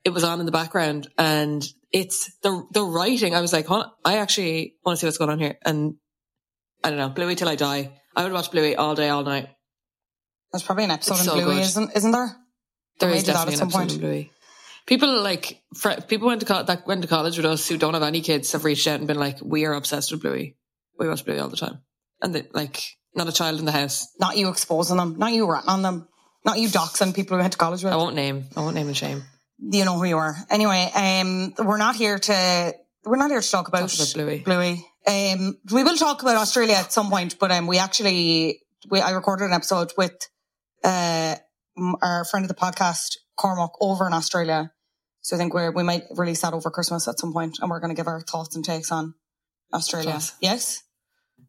it 0.04 0.10
was 0.10 0.24
on 0.24 0.40
in 0.40 0.46
the 0.46 0.52
background 0.52 1.08
and 1.18 1.66
it's 1.92 2.30
the, 2.42 2.64
the 2.72 2.82
writing. 2.82 3.34
I 3.34 3.40
was 3.40 3.52
like, 3.52 3.66
huh, 3.66 3.88
I 4.04 4.18
actually 4.18 4.74
want 4.84 4.96
to 4.96 5.00
see 5.00 5.06
what's 5.06 5.18
going 5.18 5.30
on 5.30 5.38
here. 5.38 5.58
And 5.64 5.94
I 6.82 6.90
don't 6.90 6.98
know, 6.98 7.08
Bluey 7.10 7.34
till 7.36 7.48
I 7.48 7.56
die. 7.56 8.00
I 8.16 8.24
would 8.24 8.32
watch 8.32 8.50
Bluey 8.50 8.74
all 8.76 8.94
day, 8.94 9.08
all 9.08 9.22
night. 9.22 9.48
There's 10.52 10.62
probably 10.62 10.84
an 10.84 10.90
episode 10.90 11.14
It's 11.14 11.22
in 11.22 11.26
so 11.28 11.34
Bluey, 11.34 11.54
good. 11.54 11.62
isn't, 11.62 11.96
isn't 11.96 12.10
there? 12.10 12.36
There 12.98 13.10
is 13.10 13.22
definitely 13.24 13.54
an 13.54 13.60
episode 13.62 13.78
point. 13.78 13.92
in 13.92 13.98
Bluey. 14.00 14.32
People 14.86 15.22
like 15.22 15.62
fr- 15.76 16.00
people 16.08 16.26
went 16.26 16.40
to 16.40 16.46
co- 16.46 16.64
that 16.64 16.86
went 16.86 17.02
to 17.02 17.08
college 17.08 17.36
with 17.36 17.46
us 17.46 17.68
who 17.68 17.78
don't 17.78 17.94
have 17.94 18.02
any 18.02 18.20
kids 18.22 18.52
have 18.52 18.64
reached 18.64 18.86
out 18.88 18.98
and 18.98 19.06
been 19.06 19.18
like, 19.18 19.38
"We 19.40 19.64
are 19.66 19.74
obsessed 19.74 20.10
with 20.10 20.22
Bluey. 20.22 20.56
We 20.98 21.06
watch 21.06 21.24
Bluey 21.24 21.38
all 21.38 21.48
the 21.48 21.56
time." 21.56 21.78
And 22.20 22.34
they, 22.34 22.48
like, 22.52 22.82
not 23.14 23.28
a 23.28 23.32
child 23.32 23.58
in 23.58 23.64
the 23.64 23.72
house. 23.72 24.08
Not 24.18 24.36
you 24.36 24.48
exposing 24.48 24.96
them. 24.96 25.16
Not 25.18 25.32
you 25.32 25.50
ratting 25.50 25.68
on 25.68 25.82
them. 25.82 26.08
Not 26.44 26.58
you 26.58 26.68
doxing 26.68 27.14
people 27.14 27.36
who 27.36 27.42
went 27.42 27.52
to 27.52 27.58
college 27.58 27.84
with. 27.84 27.92
I 27.92 27.96
won't 27.96 28.16
name. 28.16 28.46
I 28.56 28.60
won't 28.60 28.74
name 28.74 28.86
and 28.86 28.96
shame. 28.96 29.22
You 29.58 29.84
know 29.84 29.98
who 29.98 30.04
you 30.04 30.16
are. 30.16 30.34
Anyway, 30.48 30.90
um, 30.94 31.52
we're 31.58 31.76
not 31.76 31.96
here 31.96 32.18
to 32.18 32.74
we're 33.04 33.16
not 33.16 33.30
here 33.30 33.40
to 33.40 33.50
talk 33.50 33.68
about, 33.68 33.88
Talk 33.90 33.98
about 33.98 34.14
Bluey. 34.14 34.38
Bluey. 34.38 34.86
Um, 35.06 35.58
we 35.72 35.82
will 35.82 35.96
talk 35.96 36.22
about 36.22 36.36
Australia 36.36 36.74
at 36.74 36.92
some 36.92 37.10
point, 37.10 37.38
but 37.38 37.50
um, 37.50 37.66
we 37.66 37.78
actually, 37.78 38.60
we, 38.90 39.00
I 39.00 39.10
recorded 39.12 39.46
an 39.46 39.52
episode 39.52 39.92
with 39.96 40.28
uh, 40.84 41.36
our 42.02 42.24
friend 42.26 42.44
of 42.44 42.48
the 42.48 42.54
podcast, 42.54 43.16
Cormac, 43.36 43.70
over 43.80 44.06
in 44.06 44.12
Australia. 44.12 44.72
So 45.22 45.36
I 45.36 45.38
think 45.38 45.54
we're, 45.54 45.70
we 45.70 45.82
might 45.82 46.04
release 46.16 46.42
that 46.42 46.52
over 46.52 46.70
Christmas 46.70 47.08
at 47.08 47.18
some 47.18 47.32
point, 47.32 47.58
and 47.60 47.70
we're 47.70 47.80
going 47.80 47.94
to 47.94 47.98
give 47.98 48.08
our 48.08 48.20
thoughts 48.20 48.56
and 48.56 48.64
takes 48.64 48.92
on 48.92 49.14
Australia. 49.72 50.10
Class. 50.10 50.36
Yes, 50.40 50.82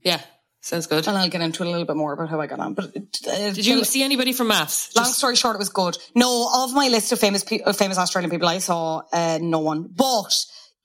Yeah, 0.03 0.21
sounds 0.61 0.87
good. 0.87 1.07
and 1.07 1.17
I'll 1.17 1.29
get 1.29 1.41
into 1.41 1.63
it 1.63 1.67
a 1.67 1.69
little 1.69 1.85
bit 1.85 1.95
more 1.95 2.13
about 2.13 2.29
how 2.29 2.39
I 2.39 2.47
got 2.47 2.59
on. 2.59 2.73
But 2.73 2.95
uh, 2.95 3.51
Did 3.51 3.65
you 3.65 3.83
see 3.83 4.03
anybody 4.03 4.33
from 4.33 4.47
maths? 4.47 4.95
Long 4.95 5.05
Just- 5.05 5.17
story 5.17 5.35
short, 5.35 5.55
it 5.55 5.59
was 5.59 5.69
good. 5.69 5.97
No, 6.15 6.49
of 6.63 6.73
my 6.73 6.87
list 6.87 7.11
of 7.11 7.19
famous 7.19 7.43
pe- 7.43 7.61
of 7.61 7.75
famous 7.77 7.97
Australian 7.97 8.31
people, 8.31 8.47
I 8.47 8.59
saw 8.59 9.01
uh, 9.11 9.39
no 9.41 9.59
one. 9.59 9.89
But 9.93 10.33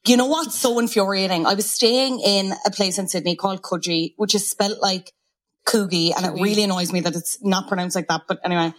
you 0.07 0.17
know 0.17 0.27
what's 0.27 0.55
so 0.55 0.79
infuriating? 0.79 1.47
I 1.47 1.55
was 1.55 1.69
staying 1.71 2.21
in 2.21 2.53
a 2.65 2.71
place 2.71 2.99
in 2.99 3.09
Sydney 3.09 3.37
called 3.37 3.63
Coogee, 3.63 4.15
which 4.17 4.35
is 4.35 4.49
spelt 4.49 4.81
like 4.81 5.13
Coogee, 5.67 6.13
and 6.17 6.25
it 6.27 6.41
really 6.41 6.63
annoys 6.63 6.93
me 6.93 7.01
that 7.01 7.17
it's 7.17 7.39
not 7.43 7.69
pronounced 7.69 7.97
like 7.97 8.09
that. 8.09 8.23
But 8.29 8.39
anyway, 8.45 8.73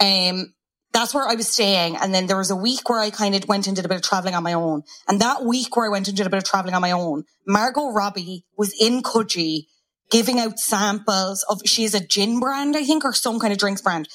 um, 0.00 0.54
that's 0.92 1.12
where 1.12 1.26
I 1.28 1.34
was 1.34 1.48
staying. 1.48 1.96
And 1.96 2.14
then 2.14 2.26
there 2.28 2.36
was 2.36 2.50
a 2.52 2.56
week 2.56 2.88
where 2.88 3.00
I 3.00 3.10
kind 3.10 3.34
of 3.34 3.48
went 3.48 3.66
and 3.66 3.74
did 3.74 3.84
a 3.84 3.88
bit 3.88 3.96
of 3.96 4.02
traveling 4.02 4.34
on 4.36 4.44
my 4.44 4.52
own. 4.52 4.84
And 5.08 5.20
that 5.20 5.44
week 5.44 5.76
where 5.76 5.86
I 5.86 5.88
went 5.88 6.06
and 6.06 6.16
did 6.16 6.26
a 6.26 6.30
bit 6.30 6.38
of 6.38 6.44
traveling 6.44 6.74
on 6.74 6.82
my 6.82 6.92
own, 6.92 7.24
Margot 7.46 7.90
Robbie 7.90 8.46
was 8.56 8.72
in 8.80 9.02
Coogee 9.02 9.64
giving 10.10 10.38
out 10.38 10.58
samples 10.58 11.44
of, 11.48 11.60
she's 11.64 11.94
a 11.94 12.00
gin 12.04 12.40
brand, 12.40 12.76
I 12.76 12.84
think, 12.84 13.04
or 13.04 13.12
some 13.12 13.38
kind 13.40 13.52
of 13.52 13.58
drinks 13.58 13.82
brand, 13.82 14.08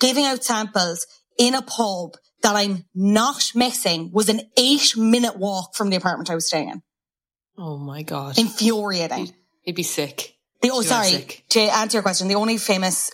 giving 0.00 0.24
out 0.24 0.44
samples 0.44 1.06
in 1.38 1.54
a 1.54 1.62
pub 1.62 2.16
that 2.42 2.54
I'm 2.56 2.84
not 2.94 3.50
missing 3.54 4.10
was 4.12 4.28
an 4.28 4.40
eight 4.56 4.96
minute 4.96 5.36
walk 5.36 5.74
from 5.74 5.90
the 5.90 5.96
apartment 5.96 6.30
I 6.30 6.34
was 6.34 6.46
staying 6.46 6.68
in. 6.68 6.82
oh 7.58 7.76
my 7.78 8.02
god, 8.02 8.38
Infuriating. 8.38 9.32
he'd 9.62 9.74
be 9.74 9.82
sick. 9.82 10.34
The, 10.62 10.70
oh, 10.72 10.82
sorry. 10.82 11.26
To 11.50 11.60
answer 11.60 11.96
your 11.98 12.02
question, 12.02 12.28
the 12.28 12.34
only 12.36 12.56
famous 12.56 13.10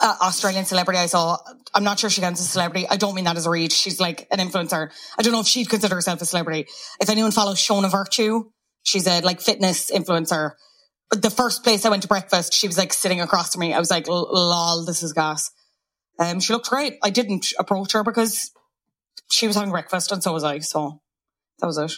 uh, 0.00 0.16
Australian 0.22 0.64
celebrity 0.64 0.98
I 0.98 1.06
saw, 1.06 1.36
I'm 1.74 1.84
not 1.84 1.98
sure 1.98 2.10
she 2.10 2.20
counts 2.20 2.40
as 2.40 2.46
a 2.46 2.50
celebrity. 2.50 2.86
I 2.88 2.96
don't 2.96 3.14
mean 3.14 3.24
that 3.26 3.36
as 3.36 3.46
a 3.46 3.50
read. 3.50 3.72
She's 3.72 4.00
like 4.00 4.26
an 4.32 4.38
influencer. 4.38 4.90
I 5.18 5.22
don't 5.22 5.32
know 5.32 5.40
if 5.40 5.46
she'd 5.46 5.68
consider 5.68 5.94
herself 5.94 6.20
a 6.22 6.26
celebrity. 6.26 6.66
If 7.00 7.08
anyone 7.10 7.30
follows 7.30 7.58
Shona 7.58 7.90
Vertue, 7.90 8.44
she's 8.82 9.06
a 9.06 9.20
like 9.20 9.40
fitness 9.40 9.90
influencer. 9.90 10.52
The 11.10 11.30
first 11.30 11.64
place 11.64 11.84
I 11.84 11.90
went 11.90 12.02
to 12.02 12.08
breakfast, 12.08 12.54
she 12.54 12.66
was 12.68 12.78
like 12.78 12.92
sitting 12.92 13.20
across 13.20 13.52
from 13.52 13.60
me. 13.60 13.74
I 13.74 13.78
was 13.78 13.90
like, 13.90 14.06
lol, 14.08 14.84
this 14.84 15.02
is 15.02 15.12
gas. 15.12 15.50
Um, 16.18 16.38
she 16.40 16.52
looked 16.52 16.68
great. 16.68 16.98
I 17.02 17.10
didn't 17.10 17.46
approach 17.58 17.92
her 17.92 18.04
because 18.04 18.50
she 19.30 19.46
was 19.46 19.56
having 19.56 19.70
breakfast 19.70 20.12
and 20.12 20.22
so 20.22 20.32
was 20.32 20.44
I. 20.44 20.58
So 20.60 21.00
that 21.58 21.66
was 21.66 21.78
it. 21.78 21.92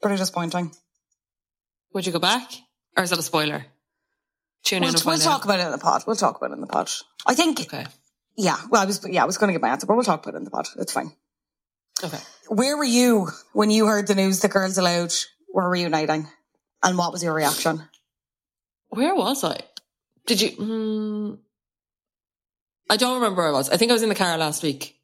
Pretty 0.00 0.16
disappointing. 0.16 0.72
Would 1.92 2.06
you 2.06 2.12
go 2.12 2.18
back, 2.18 2.50
or 2.96 3.02
is 3.02 3.10
that 3.10 3.18
a 3.18 3.22
spoiler? 3.22 3.66
Tune 4.64 4.80
We'll, 4.80 4.90
in 4.96 5.00
we'll 5.04 5.18
talk 5.18 5.40
out. 5.40 5.44
about 5.44 5.60
it 5.60 5.66
in 5.66 5.72
the 5.72 5.78
pod. 5.78 6.04
We'll 6.06 6.16
talk 6.16 6.36
about 6.38 6.52
it 6.52 6.54
in 6.54 6.60
the 6.60 6.66
pod. 6.66 6.90
I 7.26 7.34
think, 7.34 7.60
Okay. 7.60 7.84
yeah. 8.36 8.56
Well, 8.70 8.80
I 8.80 8.86
was, 8.86 9.06
yeah, 9.08 9.24
I 9.24 9.26
was 9.26 9.36
going 9.36 9.48
to 9.48 9.52
get 9.52 9.60
my 9.60 9.68
answer, 9.68 9.86
but 9.86 9.94
we'll 9.94 10.04
talk 10.04 10.22
about 10.22 10.34
it 10.34 10.38
in 10.38 10.44
the 10.44 10.50
pod. 10.50 10.68
It's 10.78 10.92
fine. 10.92 11.12
Okay. 12.02 12.18
Where 12.48 12.76
were 12.78 12.84
you 12.84 13.28
when 13.52 13.70
you 13.70 13.86
heard 13.86 14.06
the 14.06 14.14
news 14.14 14.40
that 14.40 14.50
Girls 14.52 14.78
Aloud 14.78 15.12
were 15.52 15.68
reuniting, 15.68 16.28
and 16.82 16.96
what 16.96 17.12
was 17.12 17.22
your 17.22 17.34
reaction? 17.34 17.82
Where 18.92 19.14
was 19.14 19.42
I? 19.42 19.58
Did 20.26 20.42
you? 20.42 20.50
Mm, 20.50 21.38
I 22.90 22.96
don't 22.98 23.14
remember 23.14 23.38
where 23.40 23.48
I 23.48 23.52
was. 23.52 23.70
I 23.70 23.78
think 23.78 23.90
I 23.90 23.94
was 23.94 24.02
in 24.02 24.10
the 24.10 24.14
car 24.14 24.36
last 24.36 24.62
week, 24.62 24.94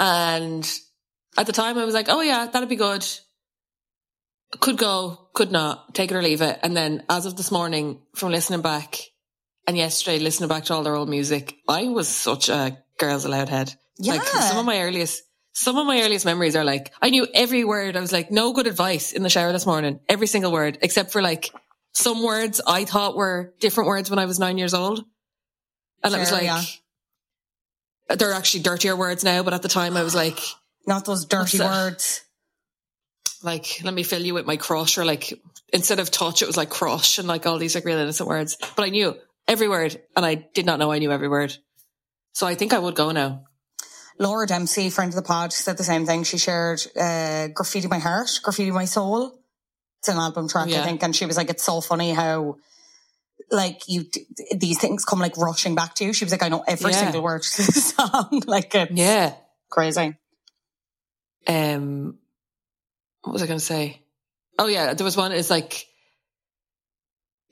and 0.00 0.66
at 1.36 1.46
the 1.46 1.52
time 1.52 1.76
I 1.76 1.84
was 1.84 1.92
like, 1.94 2.08
"Oh 2.08 2.22
yeah, 2.22 2.46
that'd 2.46 2.70
be 2.70 2.76
good." 2.76 3.06
Could 4.60 4.76
go, 4.78 5.28
could 5.32 5.50
not, 5.50 5.94
take 5.94 6.10
it 6.10 6.14
or 6.14 6.22
leave 6.22 6.42
it. 6.42 6.58
And 6.62 6.76
then, 6.76 7.04
as 7.08 7.24
of 7.26 7.36
this 7.36 7.50
morning, 7.50 8.00
from 8.14 8.32
listening 8.32 8.60
back, 8.62 8.98
and 9.66 9.76
yesterday 9.76 10.18
listening 10.18 10.48
back 10.48 10.64
to 10.64 10.74
all 10.74 10.82
their 10.82 10.94
old 10.94 11.08
music, 11.08 11.56
I 11.68 11.84
was 11.88 12.08
such 12.08 12.48
a 12.50 12.78
Girls 12.98 13.24
Aloud 13.26 13.48
head. 13.48 13.74
Like 13.98 14.20
Yeah. 14.22 14.40
some 14.40 14.58
of 14.58 14.64
my 14.66 14.82
earliest, 14.82 15.22
some 15.52 15.76
of 15.78 15.86
my 15.86 16.02
earliest 16.02 16.24
memories 16.24 16.56
are 16.56 16.64
like 16.64 16.92
I 17.02 17.10
knew 17.10 17.26
every 17.34 17.64
word. 17.64 17.94
I 17.96 18.00
was 18.00 18.12
like, 18.12 18.30
no 18.30 18.52
good 18.54 18.66
advice 18.66 19.12
in 19.12 19.22
the 19.22 19.30
shower 19.30 19.52
this 19.52 19.66
morning. 19.66 20.00
Every 20.08 20.26
single 20.26 20.52
word, 20.52 20.78
except 20.82 21.12
for 21.12 21.22
like 21.22 21.50
some 21.92 22.22
words 22.22 22.60
I 22.66 22.84
thought 22.84 23.16
were 23.16 23.54
different 23.60 23.88
words 23.88 24.10
when 24.10 24.18
I 24.18 24.24
was 24.24 24.38
nine 24.38 24.58
years 24.58 24.74
old, 24.74 25.04
and 26.02 26.14
it 26.14 26.18
was 26.18 26.32
like 26.32 26.44
yeah. 26.44 26.62
they're 28.08 28.32
actually 28.32 28.62
dirtier 28.62 28.96
words 28.96 29.22
now. 29.22 29.42
But 29.42 29.54
at 29.54 29.62
the 29.62 29.68
time, 29.68 29.96
I 29.96 30.02
was 30.02 30.14
like, 30.14 30.38
Not 30.86 31.04
those 31.04 31.26
dirty 31.26 31.60
words. 31.60 32.24
like 33.42 33.80
let 33.84 33.94
me 33.94 34.02
fill 34.02 34.22
you 34.22 34.34
with 34.34 34.46
my 34.46 34.56
crush, 34.56 34.98
or 34.98 35.04
like 35.04 35.38
instead 35.72 36.00
of 36.00 36.10
touch, 36.10 36.42
it 36.42 36.46
was 36.46 36.56
like 36.56 36.70
crush, 36.70 37.18
and 37.18 37.28
like 37.28 37.46
all 37.46 37.58
these 37.58 37.74
like 37.74 37.84
real 37.84 37.98
innocent 37.98 38.28
words. 38.28 38.56
But 38.74 38.84
I 38.84 38.88
knew 38.88 39.14
every 39.46 39.68
word, 39.68 40.00
and 40.16 40.24
I 40.24 40.34
did 40.34 40.66
not 40.66 40.78
know 40.78 40.90
I 40.90 40.98
knew 40.98 41.12
every 41.12 41.28
word. 41.28 41.56
So 42.32 42.46
I 42.46 42.54
think 42.54 42.72
I 42.72 42.78
would 42.78 42.94
go 42.94 43.12
now. 43.12 43.44
Laura 44.18 44.46
Dempsey, 44.46 44.90
friend 44.90 45.10
of 45.10 45.16
the 45.16 45.22
pod, 45.22 45.52
said 45.52 45.76
the 45.76 45.84
same 45.84 46.06
thing. 46.06 46.24
She 46.24 46.38
shared 46.38 46.80
uh, 46.98 47.48
"Graffiti 47.48 47.88
My 47.88 47.98
Heart," 47.98 48.40
"Graffiti 48.42 48.70
My 48.70 48.86
Soul." 48.86 49.41
It's 50.02 50.08
an 50.08 50.16
album 50.18 50.48
track, 50.48 50.66
I 50.68 50.82
think, 50.82 51.00
and 51.04 51.14
she 51.14 51.26
was 51.26 51.36
like, 51.36 51.48
"It's 51.48 51.62
so 51.62 51.80
funny 51.80 52.10
how." 52.12 52.56
Like 53.52 53.82
you, 53.86 54.04
these 54.56 54.80
things 54.80 55.04
come 55.04 55.20
like 55.20 55.36
rushing 55.36 55.74
back 55.76 55.94
to 55.96 56.04
you. 56.04 56.12
She 56.12 56.24
was 56.24 56.32
like, 56.32 56.42
"I 56.42 56.48
know 56.48 56.64
every 56.66 56.90
Yeah. 56.90 56.98
single 57.00 57.22
word 57.22 57.42
to 57.42 57.62
the 57.62 57.72
song." 57.94 58.42
like 58.46 58.74
it's 58.74 58.90
Yeah. 58.92 59.34
crazy. 59.70 60.16
um 61.46 62.18
what 63.22 63.32
was 63.32 63.42
I 63.42 63.46
gonna 63.46 63.60
say? 63.60 64.02
Oh 64.58 64.66
yeah, 64.66 64.94
there 64.94 65.04
was 65.04 65.16
one 65.16 65.30
is 65.32 65.50
like 65.50 65.86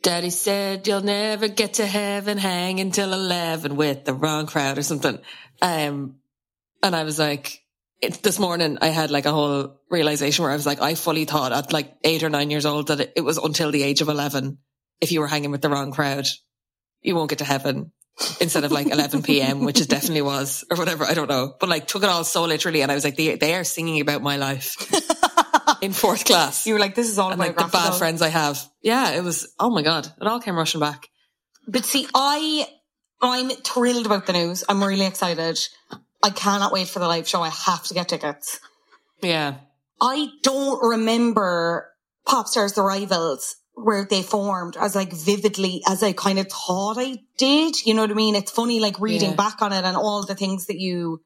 Daddy 0.03 0.31
said 0.31 0.87
you'll 0.89 1.03
never 1.03 1.49
get 1.49 1.75
to 1.75 1.87
heaven 1.87 2.39
hanging 2.39 2.91
till 2.91 3.13
eleven 3.13 3.77
with 3.77 4.05
the 4.05 4.15
wrong 4.15 4.47
crowd 4.47 4.79
or 4.79 4.83
something. 4.83 5.19
Um 5.63 6.17
and 6.83 6.97
I 6.97 7.05
was 7.05 7.19
like 7.19 7.63
it, 8.01 8.23
this 8.23 8.39
morning 8.39 8.79
I 8.81 8.89
had 8.89 9.11
like 9.11 9.27
a 9.27 9.33
whole 9.33 9.81
realization 9.91 10.43
where 10.43 10.53
I 10.53 10.57
was 10.57 10.67
like, 10.67 10.81
I 10.81 10.95
fully 10.95 11.25
thought 11.25 11.53
at 11.53 11.73
like 11.73 11.95
eight 12.05 12.23
or 12.23 12.31
nine 12.31 12.51
years 12.51 12.67
old 12.67 12.89
that 12.89 13.01
it, 13.01 13.13
it 13.17 13.21
was 13.21 13.39
until 13.39 13.71
the 13.71 13.83
age 13.83 14.01
of 14.01 14.09
11. 14.09 14.59
If 15.01 15.13
you 15.13 15.21
were 15.21 15.27
hanging 15.27 15.51
with 15.51 15.63
the 15.63 15.71
wrong 15.71 15.93
crowd, 15.93 16.27
you 17.03 17.15
won't 17.15 17.31
get 17.31 17.39
to 17.39 17.45
heaven 17.45 17.93
instead 18.41 18.65
of 18.65 18.73
like 18.73 18.89
11 18.89 19.23
p.m., 19.23 19.65
which 19.65 19.81
it 19.81 19.89
definitely 19.89 20.23
was 20.23 20.65
or 20.71 20.77
whatever. 20.77 21.05
I 21.05 21.15
don't 21.15 21.29
know, 21.29 21.55
but 21.59 21.69
like 21.69 21.87
took 21.87 22.03
it 22.03 22.09
all 22.09 22.25
so 22.25 22.45
literally. 22.45 22.83
And 22.83 22.91
I 22.91 22.95
was 22.95 23.05
like, 23.05 23.17
they, 23.17 23.37
they 23.37 23.55
are 23.55 23.65
singing 23.65 24.01
about 24.01 24.23
my 24.23 24.37
life 24.37 24.77
in 25.83 25.93
fourth 25.93 26.25
class 26.25 26.67
You 26.67 26.75
were 26.75 26.81
like, 26.81 26.95
"This 26.95 27.09
is 27.09 27.19
all 27.19 27.31
and 27.31 27.41
about 27.41 27.57
like 27.57 27.67
the 27.67 27.73
bad 27.73 27.95
friends 27.95 28.23
I 28.23 28.29
have. 28.29 28.63
Yeah, 28.83 29.13
it 29.13 29.23
was, 29.23 29.55
oh 29.59 29.71
my 29.71 29.83
God, 29.83 30.07
it 30.21 30.27
all 30.27 30.41
came 30.41 30.57
rushing 30.57 30.81
back. 30.81 31.09
But 31.67 31.85
see, 31.85 32.07
I 32.15 32.67
I'm 33.21 33.51
thrilled 33.51 34.07
about 34.07 34.27
the 34.27 34.33
news. 34.33 34.65
I'm 34.69 34.83
really 34.83 35.07
excited. 35.07 35.59
I 36.23 36.31
cannot 36.31 36.73
wait 36.73 36.89
for 36.89 36.99
the 36.99 37.09
live 37.09 37.27
show. 37.29 37.43
I 37.43 37.49
have 37.49 37.85
to 37.85 37.95
get 37.95 38.09
tickets. 38.09 38.61
Yeah. 39.23 39.57
I 40.01 40.29
don't 40.43 40.83
remember 40.83 41.91
Popstars 42.27 42.75
The 42.75 42.83
Rivals 42.83 43.57
where 43.75 44.05
they 44.09 44.23
formed 44.23 44.77
as 44.79 44.95
like 44.95 45.13
vividly 45.13 45.83
as 45.89 46.03
I 46.03 46.13
kind 46.13 46.39
of 46.39 46.49
thought 46.49 46.97
I 46.99 47.19
did. 47.39 47.77
You 47.87 47.95
know 47.95 48.03
what 48.03 48.11
I 48.11 48.15
mean? 48.15 48.35
It's 48.35 48.51
funny 48.51 48.81
like 48.81 49.01
reading 49.01 49.31
Yeah. 49.31 49.37
back 49.37 49.63
on 49.63 49.73
it 49.73 49.85
and 49.85 49.97
all 49.97 50.25
the 50.27 50.35
things 50.35 50.67
that 50.67 50.79
you 50.79 51.23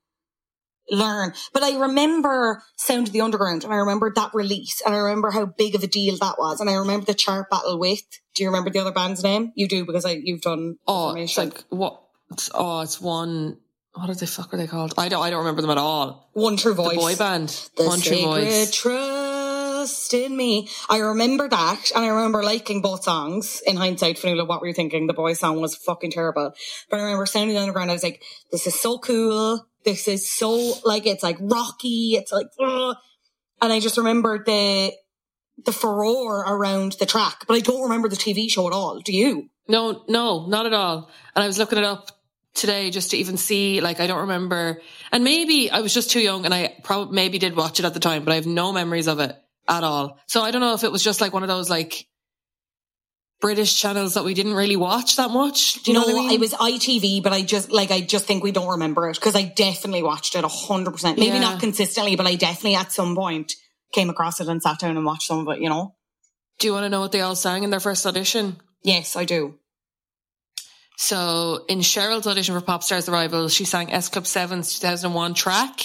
learn. 0.91 1.33
But 1.53 1.63
I 1.63 1.79
remember 1.79 2.63
Sound 2.77 3.09
of 3.09 3.13
the 3.13 3.23
Underground 3.23 3.65
and 3.65 3.73
I 3.73 3.77
remember 3.77 4.13
that 4.15 4.35
release 4.35 4.81
and 4.85 4.95
I 4.95 4.99
remember 4.99 5.31
how 5.31 5.47
big 5.47 5.75
of 5.75 5.83
a 5.83 5.87
deal 5.89 6.17
that 6.19 6.39
was. 6.39 6.61
And 6.61 6.69
I 6.71 6.75
remember 6.75 7.07
the 7.07 7.15
chart 7.15 7.51
battle 7.51 7.79
with, 7.79 8.03
do 8.35 8.43
you 8.45 8.49
remember 8.51 8.71
the 8.71 8.81
other 8.81 8.93
band's 8.93 9.25
name? 9.25 9.53
You 9.57 9.67
do 9.67 9.85
because 9.85 10.05
I, 10.05 10.21
you've 10.23 10.43
done 10.43 10.77
Oh, 10.87 11.15
it's 11.17 11.37
like, 11.39 11.65
what? 11.71 12.01
Oh, 12.53 12.81
it's 12.81 13.01
one, 13.01 13.59
what 13.95 14.11
are 14.11 14.15
the 14.15 14.27
fuck 14.27 14.53
are 14.53 14.57
they 14.57 14.67
called? 14.67 14.93
I 14.99 15.09
don't, 15.09 15.23
I 15.23 15.31
don't 15.31 15.39
remember 15.41 15.63
them 15.63 15.71
at 15.71 15.79
all. 15.79 16.29
One 16.33 16.57
True 16.57 16.75
The 16.75 16.83
boy 16.83 17.15
band. 17.17 17.49
The 17.77 17.85
One 17.85 18.01
True 18.01 18.17
sacred 18.17 18.45
Voice. 18.45 18.75
trust 18.75 20.15
in 20.15 20.37
me. 20.37 20.69
I 20.89 20.99
remember 20.99 21.49
that, 21.49 21.93
and 21.95 22.05
I 22.05 22.09
remember 22.09 22.43
liking 22.43 22.83
both 22.83 23.05
songs. 23.05 23.63
In 23.67 23.77
hindsight, 23.77 24.17
Fionnuala, 24.17 24.49
what 24.49 24.61
were 24.61 24.67
you 24.67 24.75
thinking? 24.75 25.07
The 25.07 25.13
boy 25.15 25.35
song 25.35 25.61
was 25.61 25.77
fucking 25.77 26.11
terrible, 26.11 26.53
but 26.91 26.99
I 26.99 27.03
remember 27.03 27.27
standing 27.27 27.57
on 27.57 27.67
the 27.69 27.73
ground, 27.73 27.91
I 27.91 27.95
was 27.95 28.03
like, 28.03 28.23
"This 28.51 28.67
is 28.67 28.79
so 28.79 28.99
cool. 28.99 29.65
This 29.85 30.09
is 30.09 30.29
so 30.31 30.75
like 30.85 31.07
it's 31.07 31.23
like 31.23 31.37
rocky. 31.41 32.17
It's 32.17 32.33
like," 32.33 32.47
ugh. 32.61 32.97
and 33.63 33.73
I 33.73 33.79
just 33.79 33.97
remember 33.97 34.43
the 34.43 34.93
the 35.65 35.73
furore 35.73 36.41
around 36.41 36.93
the 36.99 37.07
track, 37.07 37.45
but 37.47 37.55
I 37.55 37.61
don't 37.61 37.83
remember 37.83 38.09
the 38.09 38.17
TV 38.17 38.51
show 38.51 38.67
at 38.67 38.73
all. 38.73 38.99
Do 38.99 39.13
you? 39.17 39.51
No, 39.69 40.05
no, 40.09 40.47
not 40.47 40.67
at 40.67 40.73
all. 40.73 41.09
And 41.35 41.45
I 41.45 41.47
was 41.47 41.59
looking 41.59 41.79
it 41.79 41.85
up 41.85 42.11
today 42.55 42.91
just 42.91 43.11
to 43.11 43.17
even 43.17 43.37
see, 43.37 43.81
like, 43.81 44.01
I 44.01 44.07
don't 44.07 44.21
remember. 44.21 44.81
And 45.13 45.25
maybe 45.25 45.71
I 45.71 45.81
was 45.81 45.93
just 45.93 46.11
too 46.11 46.21
young 46.21 46.45
and 46.45 46.55
I 46.55 46.75
probably 46.83 47.15
maybe 47.15 47.39
did 47.39 47.57
watch 47.57 47.79
it 47.81 47.85
at 47.85 47.95
the 47.95 48.01
time, 48.01 48.25
but 48.25 48.33
I 48.33 48.37
have 48.37 48.47
no 48.47 48.73
memories 48.73 49.09
of 49.09 49.19
it 49.21 49.37
at 49.69 49.83
all. 49.85 50.19
So 50.27 50.41
I 50.43 50.51
don't 50.51 50.61
know 50.61 50.75
if 50.75 50.85
it 50.85 50.93
was 50.93 51.03
just 51.03 51.21
like 51.21 51.33
one 51.33 51.43
of 51.43 51.49
those, 51.49 51.69
like, 51.69 52.07
British 53.41 53.79
channels 53.79 54.15
that 54.15 54.25
we 54.25 54.33
didn't 54.33 54.55
really 54.55 54.77
watch 54.77 55.17
that 55.17 55.31
much. 55.31 55.83
Do 55.83 55.91
you 55.91 55.99
know 55.99 56.07
what 56.07 56.15
I 56.15 56.19
mean? 56.19 56.31
it 56.31 56.41
was 56.41 56.55
ITV, 56.55 57.23
but 57.23 57.33
I 57.35 57.43
just 57.43 57.71
like 57.71 57.91
I 57.91 58.01
just 58.01 58.25
think 58.25 58.43
we 58.43 58.53
don't 58.53 58.71
remember 58.71 59.11
it 59.11 59.17
because 59.17 59.37
I 59.37 59.43
definitely 59.43 60.03
watched 60.03 60.35
it 60.35 60.45
hundred 60.45 60.93
percent. 60.93 61.19
Maybe 61.19 61.35
Yeah. 61.35 61.41
not 61.41 61.61
consistently, 61.61 62.17
but 62.17 62.27
I 62.27 62.37
definitely 62.37 62.77
at 62.77 62.91
some 62.93 63.15
point 63.15 63.53
came 63.93 64.09
across 64.09 64.41
it 64.41 64.49
and 64.49 64.63
sat 64.63 64.79
down 64.79 64.97
and 64.97 65.05
watched 65.05 65.25
some 65.27 65.47
of 65.47 65.55
it, 65.55 65.61
you 65.61 65.69
know? 65.69 65.95
Do 66.59 66.69
you 66.69 66.73
want 66.73 66.85
to 66.85 66.89
know 66.89 67.01
what 67.01 67.13
they 67.13 67.21
all 67.21 67.37
sang 67.37 67.65
in 67.65 67.71
their 67.71 67.81
first 67.81 68.07
audition? 68.07 68.57
Yes, 68.83 69.15
I 69.15 69.25
do. 69.27 69.59
So 70.97 71.65
in 71.69 71.81
Cheryl's 71.81 72.27
audition 72.27 72.59
for 72.59 72.65
Popstars 72.65 73.07
The 73.07 73.13
Rivals, 73.13 73.53
she 73.53 73.65
sang 73.65 73.93
S 73.93 74.09
Club 74.09 74.25
7's 74.25 74.79
2001 74.79 75.35
track. 75.35 75.81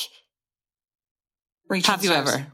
Have 1.70 2.04
you 2.04 2.13
upstairs. 2.13 2.30
ever? 2.36 2.48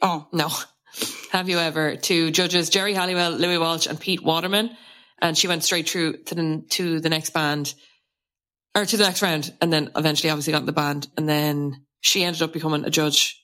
Oh, 0.00 0.28
No. 0.32 0.48
Have 1.30 1.48
you 1.48 1.58
ever? 1.58 1.96
To 1.96 2.30
judges 2.30 2.68
Geri 2.68 2.92
Halliwell, 2.92 3.32
Louis 3.32 3.56
Walsh, 3.56 3.86
and 3.86 3.98
Pete 3.98 4.22
Waterman, 4.22 4.76
and 5.20 5.36
she 5.36 5.48
went 5.48 5.64
straight 5.64 5.88
through 5.88 6.18
to 6.24 6.34
the 6.34 6.64
to 6.70 7.00
the 7.00 7.08
next 7.08 7.30
band, 7.30 7.74
or 8.74 8.84
to 8.84 8.96
the 8.98 9.04
next 9.04 9.22
round, 9.22 9.50
and 9.62 9.72
then 9.72 9.90
eventually, 9.96 10.28
obviously, 10.28 10.52
got 10.52 10.60
in 10.60 10.66
the 10.66 10.72
band, 10.72 11.08
and 11.16 11.26
then 11.26 11.86
she 12.02 12.22
ended 12.24 12.42
up 12.42 12.52
becoming 12.52 12.84
a 12.84 12.90
judge 12.90 13.42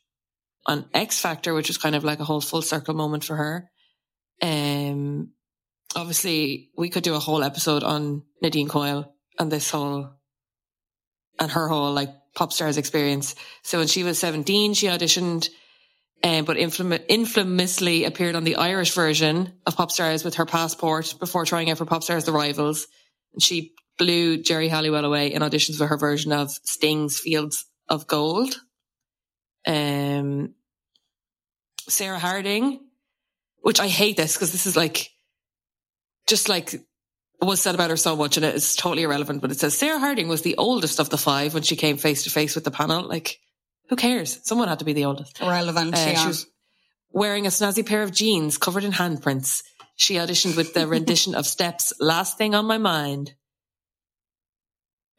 on 0.67 0.85
X 0.93 1.19
Factor, 1.21 1.55
which 1.55 1.69
was 1.69 1.79
kind 1.79 1.95
of 1.95 2.05
like 2.05 2.21
a 2.21 2.25
whole 2.25 2.43
full 2.43 2.61
circle 2.61 2.93
moment 2.95 3.25
for 3.25 3.37
her. 3.37 3.71
Um, 4.43 5.31
obviously, 5.99 6.71
we 6.77 6.89
could 6.89 7.03
do 7.03 7.15
a 7.15 7.19
whole 7.19 7.43
episode 7.43 7.83
on 7.83 8.23
Nadine 8.41 8.69
Coyle 8.69 9.15
and 9.39 9.51
this 9.51 9.71
whole 9.71 10.11
and 11.39 11.51
her 11.51 11.69
whole 11.69 11.93
like 11.93 12.11
pop 12.35 12.53
stars 12.53 12.77
experience. 12.77 13.35
So 13.63 13.79
when 13.79 13.89
she 13.89 14.05
was 14.05 14.19
17, 14.19 14.75
she 14.75 14.87
auditioned, 14.87 15.49
um, 16.23 16.45
but 16.45 16.57
infam- 16.57 17.05
infamously 17.09 18.05
appeared 18.05 18.37
on 18.37 18.45
the 18.45 18.57
Irish 18.57 18.93
version 18.93 19.53
of 19.67 19.77
Pop 19.77 19.91
Stars 19.91 20.25
with 20.25 20.37
her 20.37 20.47
passport 20.47 21.15
before 21.21 21.45
trying 21.45 21.71
out 21.71 21.79
for 21.79 21.85
Pop 21.85 22.03
Stars 22.03 22.25
The 22.25 22.33
Rivals. 22.33 22.87
And 23.33 23.43
she 23.43 23.75
blew 23.99 24.43
Geri 24.43 24.69
Halliwell 24.69 25.05
away 25.05 25.33
in 25.33 25.43
auditions 25.43 25.77
for 25.77 25.87
her 25.87 25.97
version 25.97 26.33
of 26.33 26.51
Sting's 26.65 27.19
Fields 27.19 27.67
of 27.89 28.07
Gold. 28.07 28.55
Um, 29.67 30.55
Sarah 31.89 32.19
Harding, 32.19 32.81
which 33.61 33.81
I 33.81 33.89
hate 33.89 34.17
this 34.17 34.35
because 34.35 34.53
this 34.53 34.67
is 34.67 34.77
like, 34.77 35.11
just 36.29 36.49
like 36.49 36.75
was 37.41 37.61
said 37.61 37.75
about 37.75 37.91
her 37.91 37.97
so 37.97 38.17
much 38.17 38.37
and 38.37 38.45
it 38.45 38.55
is 38.55 38.75
totally 38.77 39.05
irrelevant, 39.05 39.41
but 39.41 39.51
it 39.53 39.59
says 39.61 39.77
Sarah 39.79 39.99
Harding 40.01 40.29
was 40.29 40.43
the 40.43 40.57
oldest 40.57 40.99
of 41.01 41.09
the 41.11 41.17
five 41.19 41.55
when 41.55 41.63
she 41.63 41.77
came 41.77 41.97
face 41.97 42.25
to 42.25 42.31
face 42.31 42.55
with 42.55 42.65
the 42.65 42.71
panel. 42.71 43.07
Like, 43.07 43.39
who 43.89 43.97
cares? 43.97 44.41
Someone 44.43 44.69
had 44.69 44.81
to 44.81 44.85
be 44.85 44.93
the 44.93 45.05
oldest. 45.05 45.41
relevant. 45.41 45.95
Uh, 45.95 45.99
yeah. 45.99 46.15
She 46.21 46.27
was 46.27 46.47
wearing 47.13 47.47
a 47.47 47.51
snazzy 47.51 47.87
pair 47.87 48.03
of 48.03 48.13
jeans 48.13 48.59
covered 48.59 48.85
in 48.85 48.93
handprints. 48.93 49.63
She 49.97 50.15
auditioned 50.15 50.57
with 50.57 50.75
the 50.75 50.87
rendition 50.87 51.35
of 51.35 51.47
Steps 51.47 51.93
Last 52.01 52.39
Thing 52.39 52.55
on 52.55 52.67
My 52.67 52.79
Mind. 52.79 53.33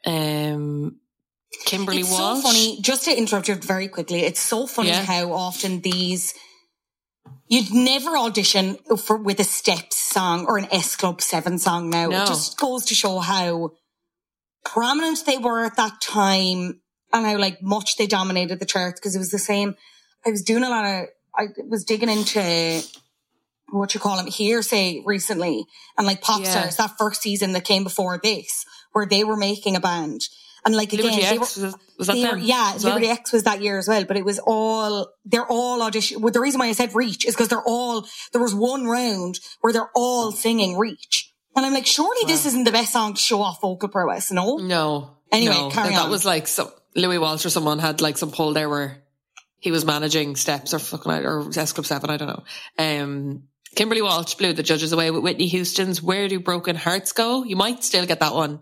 Um, 0.06 1.00
Kimberly 1.66 2.02
it's 2.02 2.12
Walsh. 2.12 2.38
so 2.38 2.42
funny. 2.42 2.82
Just 2.82 3.06
to 3.06 3.18
interrupt 3.18 3.48
you 3.48 3.56
very 3.56 3.88
quickly, 3.88 4.22
it's 4.22 4.40
so 4.40 4.68
funny 4.68 4.90
Yeah. 4.90 5.04
how 5.04 5.34
often 5.34 5.82
these 5.82 6.34
you'd 7.48 7.74
never 7.74 8.18
audition 8.18 8.78
for 9.06 9.18
with 9.18 9.40
a 9.40 9.44
Steps 9.44 9.99
song 10.10 10.46
or 10.48 10.58
an 10.58 10.68
S 10.72 10.96
Club 10.96 11.22
Seven 11.22 11.58
song. 11.60 11.90
Now 11.90 12.08
No. 12.08 12.24
it 12.24 12.28
just 12.28 12.58
goes 12.60 12.86
to 12.88 12.96
show 12.96 13.20
how 13.20 13.72
prominent 14.66 15.26
they 15.26 15.38
were 15.38 15.64
at 15.66 15.78
that 15.78 16.02
time 16.02 16.82
and 17.14 17.26
how 17.26 17.38
like 17.38 17.62
much 17.62 17.96
they 17.98 18.08
dominated 18.08 18.60
the 18.60 18.66
charts 18.66 19.00
because 19.00 19.16
it 19.16 19.20
was 19.20 19.32
the 19.32 19.40
same. 19.40 19.76
I 20.26 20.32
was 20.32 20.44
doing 20.44 20.64
a 20.64 20.70
lot 20.70 20.86
of. 20.86 21.06
I 21.38 21.46
was 21.70 21.86
digging 21.86 22.10
into 22.10 22.82
what 23.72 23.94
you 23.94 24.00
call 24.00 24.18
them 24.18 24.26
hearsay 24.28 25.02
recently 25.06 25.64
and 25.98 26.06
like 26.08 26.22
pop 26.22 26.42
Yeah. 26.42 26.50
stars 26.50 26.76
that 26.78 26.98
first 26.98 27.22
season 27.22 27.54
that 27.54 27.64
came 27.66 27.84
before 27.84 28.20
this 28.22 28.66
where 28.94 29.06
they 29.06 29.24
were 29.24 29.38
making 29.38 29.76
a 29.76 29.80
band 29.80 30.22
and 30.66 30.76
like 30.76 30.94
again 30.94 31.06
Liberty 31.06 31.22
they 31.22 31.38
X, 31.38 31.58
were, 31.58 31.72
was, 31.98 32.08
that 32.08 32.16
were- 32.16 32.38
yeah, 32.38 32.74
well? 32.76 32.96
Liberty 32.96 33.08
X 33.08 33.32
was 33.34 33.44
that 33.44 33.62
year 33.62 33.78
as 33.78 33.88
well, 33.88 34.06
but 34.06 34.18
it 34.18 34.26
was 34.26 34.40
all, 34.40 35.10
they're 35.26 35.48
all 35.48 35.82
audition. 35.82 36.22
Well, 36.22 36.32
the 36.32 36.40
reason 36.40 36.60
why 36.60 36.68
I 36.68 36.74
said 36.74 36.94
reach 36.96 37.26
is 37.26 37.36
because 37.36 37.48
they're 37.48 37.64
all, 37.66 38.08
there 38.32 38.42
was 38.42 38.54
one 38.54 38.86
round 38.86 39.40
where 39.62 39.74
they're 39.74 39.92
all 39.96 40.32
singing 40.32 40.78
reach. 40.78 41.32
And 41.56 41.66
I'm 41.66 41.74
like, 41.74 41.86
surely 41.88 42.26
this 42.28 42.46
isn't 42.46 42.64
the 42.64 42.72
best 42.72 42.94
song 42.94 43.16
to 43.16 43.20
show 43.20 43.42
off 43.42 43.62
vocal 43.62 43.90
prowess, 43.90 44.32
no? 44.32 44.58
No. 44.58 45.18
Anyway, 45.32 45.54
no. 45.54 45.70
carry 45.70 45.90
that, 45.90 46.00
on. 46.00 46.06
That 46.06 46.12
was 46.12 46.26
like 46.26 46.48
some 46.48 46.70
Louis 46.96 47.18
Walsh 47.18 47.46
or 47.46 47.50
someone 47.50 47.80
had 47.80 48.02
like 48.02 48.18
some 48.18 48.32
poll 48.32 48.54
there 48.54 48.70
where 48.70 49.04
he 49.60 49.72
was 49.72 49.84
managing 49.86 50.36
steps 50.36 50.74
or 50.74 50.80
fucking 50.80 51.12
or 51.12 51.50
S 51.56 51.74
Club 51.74 51.86
Seven, 51.86 52.10
I 52.10 52.18
don't 52.18 52.28
know. 52.28 52.44
Um 52.78 53.44
Kimberly 53.76 54.02
Walsh 54.02 54.34
blew 54.36 54.54
the 54.54 54.64
judges 54.64 54.94
away 54.94 55.12
with 55.12 55.24
Whitney 55.24 55.48
Houston's 55.48 56.02
Where 56.02 56.28
Do 56.28 56.40
Broken 56.40 56.76
Hearts 56.76 57.12
Go? 57.12 57.44
You 57.44 57.56
might 57.56 57.84
still 57.84 58.06
get 58.06 58.22
that 58.22 58.34
one. 58.34 58.62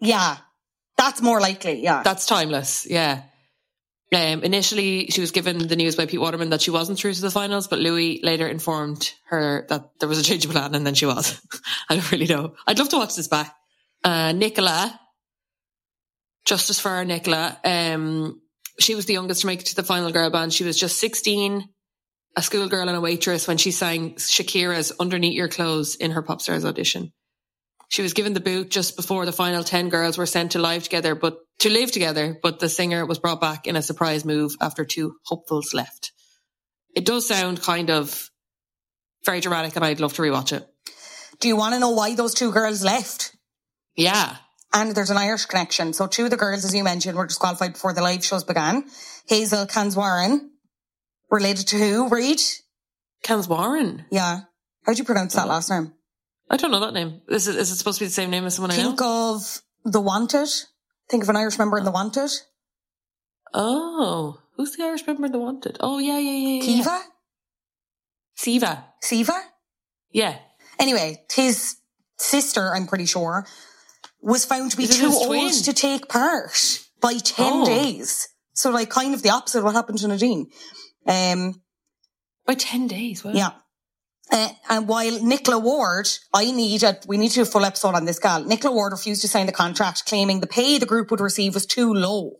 Yeah. 0.00 0.38
That's 0.96 1.20
more 1.20 1.40
likely, 1.40 1.82
yeah. 1.82 2.02
That's 2.02 2.26
timeless, 2.26 2.86
yeah. 2.88 3.22
Um, 4.12 4.44
initially, 4.44 5.08
she 5.08 5.20
was 5.20 5.32
given 5.32 5.66
the 5.66 5.76
news 5.76 5.96
by 5.96 6.06
Pete 6.06 6.20
Waterman 6.20 6.50
that 6.50 6.62
she 6.62 6.70
wasn't 6.70 6.98
through 6.98 7.14
to 7.14 7.20
the 7.20 7.30
finals, 7.30 7.66
but 7.66 7.80
Louis 7.80 8.20
later 8.22 8.46
informed 8.46 9.12
her 9.26 9.66
that 9.68 9.90
there 9.98 10.08
was 10.08 10.18
a 10.18 10.22
change 10.22 10.44
of 10.44 10.52
plan, 10.52 10.74
and 10.74 10.86
then 10.86 10.94
she 10.94 11.06
was. 11.06 11.40
I 11.90 11.96
don't 11.96 12.12
really 12.12 12.26
know. 12.26 12.54
I'd 12.66 12.78
love 12.78 12.88
to 12.90 12.98
watch 12.98 13.16
this 13.16 13.26
back. 13.26 13.54
Uh, 14.04 14.32
Nicola, 14.32 14.98
justice 16.44 16.78
for 16.78 16.90
our 16.92 17.04
Nicola. 17.04 17.58
Um, 17.64 18.40
she 18.78 18.94
was 18.94 19.06
the 19.06 19.14
youngest 19.14 19.40
to 19.40 19.48
make 19.48 19.60
it 19.60 19.66
to 19.66 19.76
the 19.76 19.82
final 19.82 20.12
girl 20.12 20.30
band. 20.30 20.52
She 20.52 20.64
was 20.64 20.78
just 20.78 21.00
16, 21.00 21.68
a 22.36 22.42
schoolgirl 22.42 22.88
and 22.88 22.96
a 22.96 23.00
waitress 23.00 23.48
when 23.48 23.56
she 23.56 23.72
sang 23.72 24.14
Shakira's 24.14 24.92
Underneath 25.00 25.34
Your 25.34 25.48
Clothes 25.48 25.96
in 25.96 26.12
her 26.12 26.22
Pop 26.22 26.40
Stars 26.40 26.64
audition. 26.64 27.12
She 27.88 28.02
was 28.02 28.14
given 28.14 28.34
the 28.34 28.40
boot 28.40 28.70
just 28.70 28.96
before 28.96 29.26
the 29.26 29.32
final 29.32 29.62
10 29.62 29.88
girls 29.88 30.18
were 30.18 30.26
sent 30.26 30.52
to 30.52 30.58
live 30.58 30.82
together, 30.82 31.14
but 31.14 31.38
to 31.60 31.70
live 31.70 31.92
together, 31.92 32.38
but 32.42 32.58
the 32.58 32.68
singer 32.68 33.06
was 33.06 33.18
brought 33.18 33.40
back 33.40 33.66
in 33.66 33.76
a 33.76 33.82
surprise 33.82 34.24
move 34.24 34.54
after 34.60 34.84
two 34.84 35.16
hopefuls 35.24 35.72
left. 35.72 36.12
It 36.94 37.04
does 37.04 37.26
sound 37.26 37.62
kind 37.62 37.90
of 37.90 38.30
very 39.24 39.40
dramatic 39.40 39.76
and 39.76 39.84
I'd 39.84 40.00
love 40.00 40.14
to 40.14 40.22
rewatch 40.22 40.52
it. 40.52 40.66
Do 41.40 41.48
you 41.48 41.56
want 41.56 41.74
to 41.74 41.80
know 41.80 41.90
why 41.90 42.14
those 42.14 42.34
two 42.34 42.52
girls 42.52 42.82
left? 42.82 43.36
Yeah. 43.94 44.36
And 44.72 44.94
there's 44.94 45.10
an 45.10 45.16
Irish 45.16 45.46
connection. 45.46 45.92
So 45.92 46.06
two 46.06 46.24
of 46.24 46.30
the 46.30 46.36
girls, 46.36 46.64
as 46.64 46.74
you 46.74 46.84
mentioned, 46.84 47.16
were 47.16 47.26
disqualified 47.26 47.74
before 47.74 47.92
the 47.92 48.02
live 48.02 48.24
shows 48.24 48.44
began. 48.44 48.84
Hazel 49.28 49.66
Kaneswaran, 49.66 50.48
related 51.30 51.68
to 51.68 51.78
who, 51.78 52.08
Reed? 52.08 52.40
Kaneswaran? 53.24 54.04
Yeah. 54.10 54.40
How'd 54.84 54.98
you 54.98 55.04
pronounce 55.04 55.34
that 55.34 55.46
oh. 55.46 55.50
last 55.50 55.70
name? 55.70 55.92
I 56.48 56.56
don't 56.56 56.70
know 56.70 56.80
that 56.80 56.94
name. 56.94 57.20
Is 57.28 57.48
it, 57.48 57.56
is 57.56 57.70
it 57.70 57.76
supposed 57.76 57.98
to 57.98 58.04
be 58.04 58.08
the 58.08 58.12
same 58.14 58.30
name 58.30 58.44
as 58.44 58.54
someone 58.54 58.70
I 58.70 58.74
Think 58.76 59.00
of 59.02 59.60
The 59.84 60.00
Wanted. 60.00 60.48
Think 61.10 61.22
of 61.22 61.28
an 61.28 61.36
Irish 61.36 61.58
member 61.58 61.76
in 61.78 61.84
The 61.84 61.90
Wanted. 61.90 62.30
Oh, 63.54 64.38
who's 64.56 64.76
the 64.76 64.84
Irish 64.84 65.06
member 65.06 65.26
in 65.26 65.32
The 65.32 65.38
Wanted? 65.38 65.76
Oh, 65.80 65.98
yeah, 65.98 66.18
yeah, 66.18 66.30
yeah. 66.32 66.60
yeah. 66.60 66.64
Kiva? 66.64 67.00
Siva. 68.34 68.84
Siva? 69.00 69.32
Yeah. 70.12 70.36
Anyway, 70.78 71.24
his 71.32 71.76
sister, 72.18 72.74
I'm 72.74 72.86
pretty 72.86 73.06
sure, 73.06 73.46
was 74.20 74.44
found 74.44 74.70
to 74.72 74.76
be 74.76 74.84
Is 74.84 74.98
too 74.98 75.06
old 75.06 75.26
twin? 75.28 75.52
to 75.52 75.72
take 75.72 76.08
part 76.08 76.80
by 77.00 77.14
10 77.14 77.46
Oh. 77.52 77.64
days. 77.66 78.28
So 78.52 78.70
like 78.70 78.90
kind 78.90 79.14
of 79.14 79.22
the 79.22 79.30
opposite 79.30 79.58
of 79.58 79.64
what 79.64 79.74
happened 79.74 79.98
to 79.98 80.08
Nadine. 80.08 80.50
Um, 81.06 81.62
By 82.46 82.54
10 82.54 82.88
days. 82.88 83.24
Wow. 83.24 83.32
yeah. 83.34 83.50
Uh, 84.30 84.48
and 84.68 84.88
while 84.88 85.22
Nicola 85.22 85.58
Ward, 85.58 86.08
I 86.34 86.50
need 86.50 86.82
a, 86.82 86.98
we 87.06 87.16
need 87.16 87.28
to 87.30 87.36
do 87.36 87.42
a 87.42 87.46
full 87.46 87.64
episode 87.64 87.94
on 87.94 88.04
this 88.04 88.18
gal. 88.18 88.44
Nicola 88.44 88.74
Ward 88.74 88.92
refused 88.92 89.22
to 89.22 89.28
sign 89.28 89.46
the 89.46 89.52
contract, 89.52 90.06
claiming 90.06 90.40
the 90.40 90.46
pay 90.46 90.78
the 90.78 90.86
group 90.86 91.10
would 91.10 91.20
receive 91.20 91.54
was 91.54 91.66
too 91.66 91.94
low. 91.94 92.32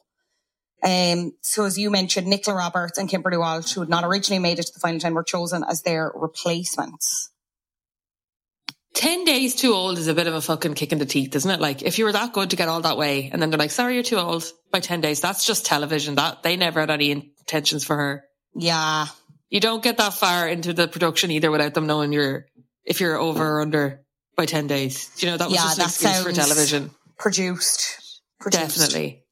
Um, 0.83 1.33
so 1.41 1.65
as 1.65 1.79
you 1.79 1.91
mentioned, 1.91 2.27
Nicola 2.27 2.57
Roberts 2.57 2.99
and 2.99 3.09
Kimberly 3.09 3.39
Walsh, 3.39 3.73
who 3.73 3.81
had 3.81 3.89
not 3.89 4.05
originally 4.05 4.41
made 4.41 4.59
it 4.59 4.67
to 4.67 4.73
the 4.75 4.81
final 4.81 5.01
ten, 5.01 5.15
were 5.15 5.25
chosen 5.25 5.65
as 5.65 5.83
their 5.83 6.13
replacements. 6.15 7.31
10 8.95 9.25
days 9.25 9.55
too 9.55 9.75
old 9.75 9.99
is 9.99 10.09
a 10.09 10.15
bit 10.15 10.27
of 10.27 10.33
a 10.33 10.41
fucking 10.41 10.73
kick 10.73 10.91
in 10.91 10.99
the 10.99 11.05
teeth, 11.05 11.37
isn't 11.37 11.51
it? 11.51 11.61
Like, 11.61 11.83
if 11.83 11.99
you 11.99 12.07
were 12.07 12.13
that 12.13 12.33
good 12.33 12.51
to 12.51 12.57
get 12.57 12.69
all 12.69 12.81
that 12.81 12.97
way, 12.97 13.29
and 13.31 13.43
then 13.43 13.51
they're 13.51 13.59
like, 13.59 13.71
sorry, 13.71 13.95
you're 13.95 14.03
too 14.03 14.17
old 14.17 14.51
by 14.71 14.81
10 14.81 15.03
days, 15.03 15.21
that's 15.21 15.45
just 15.45 15.67
television. 15.67 16.15
That 16.15 16.43
They 16.43 16.57
never 16.57 16.81
had 16.81 16.91
any 16.91 17.11
intentions 17.11 17.85
for 17.85 17.95
her. 17.95 18.25
Yeah. 18.55 19.07
You 19.51 19.61
don't 19.61 19.83
get 19.83 19.99
that 19.99 20.15
far 20.15 20.49
into 20.49 20.73
the 20.73 20.89
production 20.89 21.31
either 21.31 21.51
without 21.51 21.75
them 21.75 21.87
knowing 21.87 22.13
you're, 22.13 22.47
if 22.85 23.01
you're 23.01 23.17
over 23.17 23.57
or 23.57 23.61
under 23.61 24.03
by 24.37 24.47
10 24.47 24.67
days. 24.67 25.11
You 25.19 25.31
know, 25.31 25.37
that 25.37 25.49
was 25.49 25.55
Yeah, 25.55 25.63
just 25.63 25.79
an 25.79 25.83
that 25.83 25.91
excuse 25.91 26.23
for 26.23 26.33
television. 26.33 26.91
Produced. 27.19 28.21
produced. 28.41 28.79
Definitely. 28.79 29.23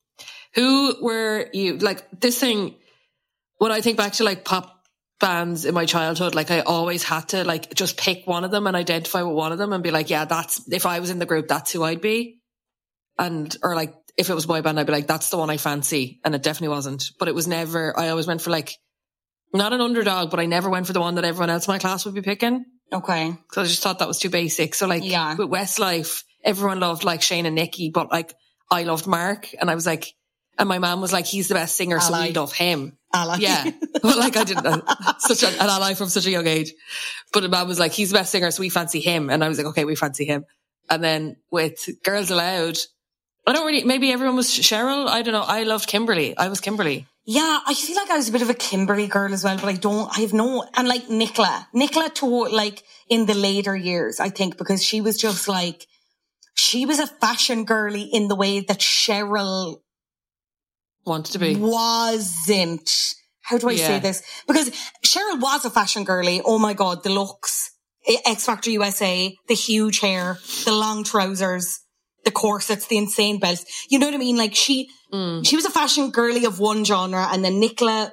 Who 0.55 0.97
were 1.03 1.49
you 1.53 1.79
like 1.79 2.09
this 2.21 2.39
thing? 2.39 2.77
When 3.59 3.73
I 3.73 3.81
think 3.81 3.97
back 3.97 4.15
to 4.15 4.25
like 4.25 4.45
pop 4.45 4.71
bands 5.21 5.65
in 5.65 5.75
my 5.75 5.85
childhood, 5.85 6.35
like 6.35 6.51
I 6.51 6.61
always 6.61 7.03
had 7.03 7.29
to 7.31 7.45
like 7.45 7.75
just 7.75 7.97
pick 7.97 8.27
one 8.27 8.45
of 8.45 8.51
them 8.51 8.67
and 8.67 8.77
identify 8.77 9.23
with 9.23 9.35
one 9.37 9.53
of 9.53 9.59
them 9.59 9.73
and 9.73 9.83
be 9.83 9.91
like, 9.91 10.11
yeah, 10.11 10.25
that's 10.25 10.63
if 10.71 10.87
I 10.87 11.01
was 11.01 11.11
in 11.11 11.19
the 11.19 11.27
group, 11.27 11.49
that's 11.49 11.73
who 11.73 11.83
I'd 11.83 12.01
be. 12.01 12.41
And 13.19 13.55
or 13.63 13.75
like 13.75 13.95
if 14.17 14.31
it 14.31 14.35
was 14.35 14.47
boy 14.47 14.63
band, 14.63 14.79
I'd 14.79 14.87
be 14.87 14.93
like, 14.93 15.07
that's 15.07 15.31
the 15.31 15.39
one 15.39 15.51
I 15.51 15.57
fancy. 15.57 16.21
And 16.25 16.35
it 16.35 16.43
definitely 16.43 16.75
wasn't. 16.75 17.11
But 17.19 17.29
it 17.29 17.35
was 17.35 17.47
never 17.49 17.99
I 17.99 18.09
always 18.09 18.27
went 18.27 18.43
for 18.43 18.51
like 18.51 18.77
not 19.59 19.73
an 19.73 19.81
underdog, 19.81 20.31
but 20.31 20.41
I 20.41 20.47
never 20.47 20.69
went 20.71 20.87
for 20.87 20.93
the 20.93 21.01
one 21.01 21.15
that 21.17 21.25
everyone 21.25 21.51
else 21.51 21.67
in 21.67 21.73
my 21.73 21.79
class 21.79 22.05
would 22.05 22.15
be 22.15 22.23
picking. 22.23 22.65
Okay. 22.93 23.31
Because 23.31 23.67
I 23.67 23.71
just 23.71 23.83
thought 23.83 23.99
that 24.01 24.09
was 24.09 24.19
too 24.19 24.31
basic. 24.31 24.75
So 24.75 24.87
like 24.87 25.03
Yeah. 25.05 25.35
with 25.35 25.49
Westlife, 25.49 26.23
everyone 26.45 26.81
loved 26.81 27.05
like 27.05 27.23
Shane 27.23 27.47
and 27.47 27.55
Nicky, 27.55 27.91
but 27.91 28.11
like 28.11 28.35
I 28.71 28.83
loved 28.85 29.07
Mark 29.07 29.49
and 29.59 29.71
I 29.71 29.75
was 29.75 29.87
like, 29.87 30.13
and 30.59 30.69
my 30.69 30.79
mom 30.79 31.01
was 31.01 31.13
like, 31.13 31.27
he's 31.27 31.49
the 31.49 31.55
best 31.55 31.75
singer, 31.75 31.99
so 31.99 32.15
Ally. 32.15 32.29
we 32.29 32.33
love 32.35 32.53
him. 32.53 32.97
ally. 33.13 33.39
Yeah. 33.41 33.71
Well, 34.05 34.19
like 34.19 34.37
I 34.37 34.45
didn't 34.45 34.65
know. 34.65 34.83
Such 35.19 35.43
a, 35.45 35.49
an 35.49 35.69
ally 35.71 35.95
from 35.95 36.09
such 36.11 36.27
a 36.27 36.31
young 36.31 36.47
age. 36.47 36.73
But 37.33 37.41
the 37.41 37.49
man 37.49 37.67
was 37.67 37.79
like, 37.81 37.93
he's 37.93 38.11
the 38.11 38.19
best 38.19 38.31
singer, 38.31 38.51
so 38.51 38.61
we 38.61 38.69
fancy 38.69 39.01
him. 39.01 39.31
And 39.31 39.43
I 39.43 39.49
was 39.49 39.57
like, 39.57 39.67
okay, 39.69 39.85
we 39.87 39.95
fancy 39.97 40.27
him. 40.27 40.45
And 40.91 41.03
then 41.03 41.37
with 41.51 41.89
Girls 42.05 42.31
Aloud, 42.31 42.77
I 43.47 43.53
don't 43.55 43.67
really, 43.67 43.85
maybe 43.85 44.13
everyone 44.13 44.37
was 44.37 44.49
Cheryl. 44.49 45.09
I 45.09 45.23
don't 45.23 45.33
know. 45.33 45.43
I 45.43 45.63
loved 45.63 45.89
Kimberly. 45.89 46.37
I 46.37 46.49
was 46.49 46.61
Kimberly. 46.61 47.07
Yeah, 47.27 47.61
I 47.67 47.73
feel 47.73 47.97
like 47.97 48.11
I 48.11 48.17
was 48.17 48.29
a 48.29 48.33
bit 48.33 48.43
of 48.43 48.51
a 48.51 48.55
Kimberly 48.55 49.07
girl 49.07 49.33
as 49.33 49.45
well, 49.45 49.57
but 49.57 49.67
I 49.69 49.75
don't, 49.75 50.11
I 50.17 50.21
have 50.21 50.35
no, 50.35 50.65
and 50.75 50.87
like 50.87 51.09
Nicola, 51.09 51.67
Nicola 51.73 52.11
to 52.11 52.27
like 52.27 52.83
in 53.09 53.25
the 53.25 53.35
later 53.35 53.75
years, 53.75 54.21
I 54.21 54.29
think, 54.29 54.59
because 54.59 54.85
she 54.85 55.01
was 55.01 55.17
just 55.17 55.49
like, 55.49 55.87
she 56.55 56.85
was 56.85 56.99
a 56.99 57.07
fashion 57.07 57.65
girly 57.65 58.03
in 58.03 58.29
the 58.29 58.37
way 58.37 58.61
that 58.61 58.79
Cheryl 58.79 59.77
Wanted 61.07 61.33
to 61.33 61.39
be. 61.39 61.57
wasn't. 61.57 62.91
How 63.43 63.59
do 63.59 63.69
I 63.69 63.77
say 63.77 63.99
this? 63.99 64.23
Because 64.47 64.71
Cheryl 65.05 65.41
was 65.41 65.65
a 65.65 65.71
fashion 65.71 66.05
girly. 66.05 66.41
Oh 66.45 66.59
my 66.59 66.73
God, 66.73 67.03
the 67.03 67.11
looks, 67.11 67.71
eh, 68.07 68.17
X 68.25 68.47
Factor 68.47 68.71
USA, 68.71 69.35
the 69.49 69.55
huge 69.55 70.01
hair, 70.01 70.39
the 70.65 70.73
long 70.73 71.05
trousers, 71.05 71.81
the 72.25 72.31
corsets, 72.31 72.87
the 72.87 72.97
insane 72.97 73.39
belts. 73.39 73.87
You 73.91 73.99
know 73.99 74.07
what 74.07 74.15
I 74.15 74.19
mean? 74.19 74.37
Like 74.37 74.55
she, 74.55 74.89
Mm. 75.15 75.47
she 75.47 75.55
was 75.57 75.65
a 75.65 75.71
fashion 75.71 76.11
girly 76.11 76.45
of 76.45 76.59
one 76.59 76.85
genre 76.85 77.29
and 77.31 77.45
then 77.45 77.61
Nicola, 77.61 78.13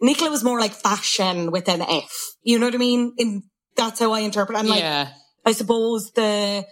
Nicola 0.00 0.30
was 0.30 0.44
more 0.44 0.60
like 0.60 0.72
fashion 0.72 1.50
with 1.50 1.68
an 1.68 1.82
F. 1.82 2.12
You 2.42 2.58
know 2.58 2.66
what 2.66 2.74
I 2.76 2.78
mean? 2.78 3.12
In, 3.18 3.42
that's 3.76 3.98
how 3.98 4.12
I 4.12 4.20
interpret. 4.20 4.56
And 4.58 4.68
like, 4.68 4.80
yeah. 4.80 5.08
I 5.44 5.52
suppose 5.52 6.12
the 6.12 6.64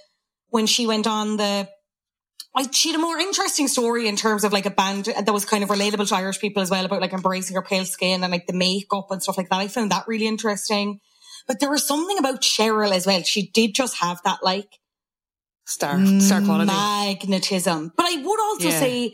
when 0.51 0.67
she 0.67 0.87
went 0.87 1.07
on 1.07 1.37
the 1.37 1.69
I, 2.55 2.69
she 2.73 2.91
had 2.91 2.99
a 2.99 3.03
more 3.03 3.17
interesting 3.19 3.69
story 3.69 4.09
in 4.09 4.17
terms 4.17 4.43
of 4.45 4.53
like 4.53 4.67
a 4.67 4.71
band 4.71 5.05
that 5.05 5.33
was 5.33 5.45
kind 5.45 5.63
of 5.63 5.71
relatable 5.71 6.09
to 6.09 6.17
Irish 6.17 6.41
people 6.41 6.63
as 6.63 6.71
well 6.71 6.85
about 6.85 7.01
like 7.01 7.13
embracing 7.13 7.55
her 7.55 7.63
pale 7.63 7.85
skin 7.85 8.23
and 8.25 8.33
like 8.33 8.47
the 8.49 8.53
makeup 8.53 9.07
and 9.11 9.23
stuff 9.23 9.39
like 9.39 9.49
that. 9.51 9.61
I 9.61 9.69
found 9.69 9.93
that 9.93 10.09
really 10.09 10.27
interesting. 10.27 10.99
But 11.47 11.61
there 11.61 11.71
was 11.71 11.87
something 11.87 12.19
about 12.19 12.43
Cheryl 12.43 12.93
as 12.93 13.07
well. 13.07 13.23
She 13.23 13.51
did 13.55 13.75
just 13.75 13.99
have 13.99 14.21
that 14.25 14.41
like 14.43 14.69
Star, 15.65 16.05
star 16.19 16.41
quality. 16.43 16.67
magnetism. 16.67 17.93
But 17.97 18.07
I 18.07 18.17
would 18.17 18.41
also 18.41 18.69
Yeah. 18.69 18.81
say 18.81 19.13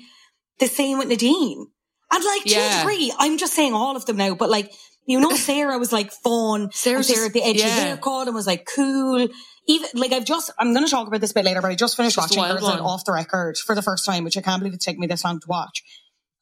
the 0.59 0.66
same 0.66 0.99
with 0.99 1.09
Nadine. 1.09 1.66
And 2.11 2.25
like 2.25 2.42
Yeah. 2.47 2.81
degree, 2.81 3.12
I'm 3.19 3.38
just 3.38 3.55
saying 3.55 3.75
all 3.75 3.97
of 3.97 4.07
them 4.07 4.16
now, 4.16 4.35
but 4.35 4.49
like, 4.51 4.73
you 5.07 5.21
know, 5.21 5.31
Sarah 5.37 5.79
was 5.79 5.92
like 5.92 6.12
fun. 6.12 6.71
Sarah 6.73 7.03
just- 7.03 7.16
had 7.19 7.33
the 7.33 7.42
edgy 7.42 7.61
yeah. 7.61 7.69
haircut 7.69 8.27
and 8.27 8.35
was 8.35 8.47
like 8.47 8.66
cool. 8.75 9.29
Even 9.69 9.88
like 9.95 10.12
I've 10.12 10.25
just, 10.25 10.53
I'm 10.59 10.73
going 10.73 10.85
to 10.85 10.90
talk 10.90 11.09
about 11.09 11.21
this 11.21 11.33
a 11.33 11.35
bit 11.35 11.45
later, 11.45 11.61
but 11.61 11.71
I 11.73 11.75
just 11.75 11.97
finished 11.97 12.14
Just 12.16 12.37
watching 12.37 12.53
Girls 12.53 12.62
one. 12.62 12.79
off 12.81 13.05
the 13.05 13.12
record 13.12 13.57
for 13.59 13.75
the 13.75 13.83
first 13.83 14.07
time, 14.07 14.23
which 14.23 14.37
I 14.38 14.40
can't 14.40 14.61
believe 14.61 14.75
it's 14.75 14.85
taken 14.85 15.01
me 15.01 15.09
this 15.09 15.25
long 15.25 15.40
to 15.40 15.47
watch. 15.49 15.83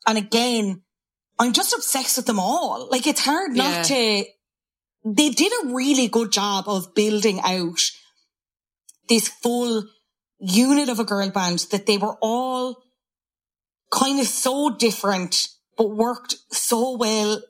And 0.06 0.18
again, 0.18 0.82
I'm 1.38 1.52
just 1.54 1.72
obsessed 1.74 2.18
with 2.18 2.26
them 2.26 2.38
all. 2.38 2.86
Like 2.90 3.06
it's 3.06 3.24
hard 3.24 3.56
Yeah. 3.56 3.70
not 3.78 3.84
to, 3.86 4.24
they 5.06 5.30
did 5.30 5.52
a 5.64 5.68
really 5.74 6.08
good 6.08 6.30
job 6.32 6.64
of 6.68 6.94
building 6.94 7.40
out 7.42 7.80
this 9.08 9.28
full 9.28 9.84
unit 10.38 10.88
of 10.90 10.98
a 10.98 11.04
girl 11.04 11.30
band 11.30 11.60
that 11.70 11.86
they 11.86 11.96
were 11.98 12.16
all 12.20 12.76
kind 13.94 14.20
of 14.20 14.26
so 14.26 14.70
different, 14.70 15.48
but 15.76 15.90
worked 15.90 16.36
so 16.50 16.96
well 16.96 17.40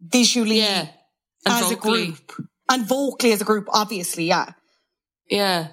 visually 0.00 0.58
Yeah. 0.58 0.88
As 1.46 1.60
vocally. 1.68 2.02
a 2.02 2.06
group 2.06 2.32
and 2.68 2.86
vocally 2.86 3.32
as 3.32 3.40
a 3.40 3.44
group, 3.44 3.66
obviously. 3.72 4.24
Yeah. 4.24 4.50
Yeah. 5.30 5.68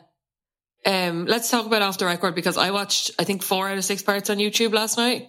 Um, 0.86 1.26
let's 1.26 1.50
talk 1.50 1.66
about 1.66 1.82
off 1.82 1.98
the 1.98 2.06
record 2.06 2.36
because 2.36 2.58
I 2.58 2.72
watched, 2.72 3.12
I 3.18 3.24
think, 3.24 3.42
four 3.42 3.70
out 3.70 3.78
of 3.78 3.86
six 3.86 4.02
parts 4.04 4.30
on 4.30 4.38
YouTube 4.38 4.74
last 4.74 4.98
night. 4.98 5.28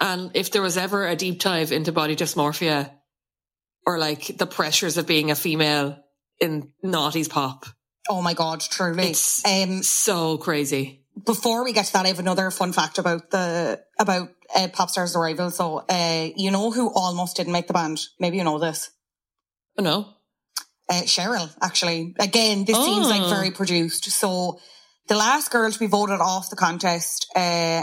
And 0.00 0.30
if 0.34 0.50
there 0.50 0.62
was 0.62 0.76
ever 0.76 1.06
a 1.06 1.14
deep 1.14 1.40
dive 1.40 1.70
into 1.72 1.92
body 1.92 2.16
dysmorphia 2.16 2.90
or 3.86 3.98
like 3.98 4.36
the 4.38 4.46
pressures 4.46 4.96
of 4.96 5.06
being 5.06 5.30
a 5.30 5.34
female 5.36 5.98
in 6.40 6.72
naughties 6.84 7.28
pop, 7.30 7.66
Oh 8.10 8.20
my 8.20 8.34
God, 8.34 8.60
truly. 8.60 9.04
It's- 9.04 9.42
um, 9.46 9.82
so 9.84 10.36
crazy. 10.38 11.01
Before 11.26 11.62
we 11.64 11.72
get 11.72 11.86
to 11.86 11.92
that, 11.94 12.04
I 12.06 12.08
have 12.08 12.18
another 12.18 12.50
fun 12.50 12.72
fact 12.72 12.98
about 12.98 13.30
the, 13.30 13.80
about 13.98 14.30
uh, 14.54 14.68
Popstars 14.68 15.14
Arrival. 15.14 15.50
So, 15.50 15.84
uh, 15.88 16.28
you 16.36 16.50
know 16.50 16.70
who 16.70 16.90
almost 16.92 17.36
didn't 17.36 17.52
make 17.52 17.66
the 17.66 17.74
band? 17.74 18.00
Maybe 18.18 18.38
you 18.38 18.44
know 18.44 18.58
this. 18.58 18.90
Oh 19.78 19.82
no. 19.82 20.14
uh, 20.88 21.02
Cheryl, 21.02 21.50
actually. 21.62 22.14
Again, 22.18 22.64
this 22.64 22.76
seems 22.76 23.08
like 23.08 23.22
Oh. 23.22 23.28
very 23.30 23.50
produced. 23.50 24.10
So 24.10 24.58
the 25.08 25.16
last 25.16 25.50
girl 25.50 25.70
to 25.70 25.78
be 25.78 25.86
voted 25.86 26.20
off 26.20 26.50
the 26.50 26.56
contest 26.56 27.26
uh, 27.36 27.82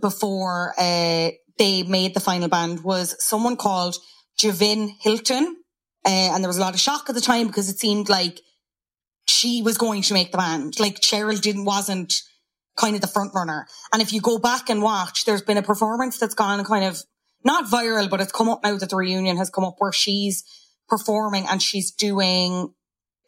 before 0.00 0.74
uh, 0.78 1.30
they 1.58 1.82
made 1.82 2.14
the 2.14 2.20
final 2.20 2.48
band 2.48 2.84
was 2.84 3.16
someone 3.24 3.56
called 3.56 3.96
Javine 4.38 4.94
Hylton. 5.00 5.56
Uh, 6.04 6.08
and 6.32 6.42
there 6.42 6.48
was 6.48 6.56
a 6.58 6.60
lot 6.62 6.74
of 6.74 6.80
shock 6.80 7.08
at 7.08 7.14
the 7.14 7.20
time 7.20 7.46
because 7.46 7.68
it 7.68 7.78
seemed 7.78 8.08
like 8.08 8.40
she 9.30 9.62
was 9.62 9.78
going 9.78 10.02
to 10.02 10.14
make 10.14 10.32
the 10.32 10.38
band. 10.38 10.78
Like 10.78 11.00
Cheryl 11.00 11.40
didn't, 11.40 11.64
wasn't 11.64 12.14
kind 12.76 12.94
of 12.94 13.00
the 13.00 13.06
front 13.06 13.32
runner. 13.34 13.66
And 13.92 14.02
if 14.02 14.12
you 14.12 14.20
go 14.20 14.38
back 14.38 14.70
and 14.70 14.82
watch, 14.82 15.24
there's 15.24 15.42
been 15.42 15.56
a 15.56 15.62
performance 15.62 16.18
that's 16.18 16.34
gone 16.34 16.64
kind 16.64 16.84
of 16.84 17.00
not 17.44 17.66
viral, 17.66 18.10
but 18.10 18.20
it's 18.20 18.32
come 18.32 18.48
up 18.48 18.60
now 18.62 18.76
that 18.76 18.90
the 18.90 18.96
reunion 18.96 19.36
has 19.36 19.50
come 19.50 19.64
up 19.64 19.76
where 19.78 19.92
she's 19.92 20.44
performing 20.88 21.46
and 21.48 21.62
she's 21.62 21.92
doing 21.92 22.74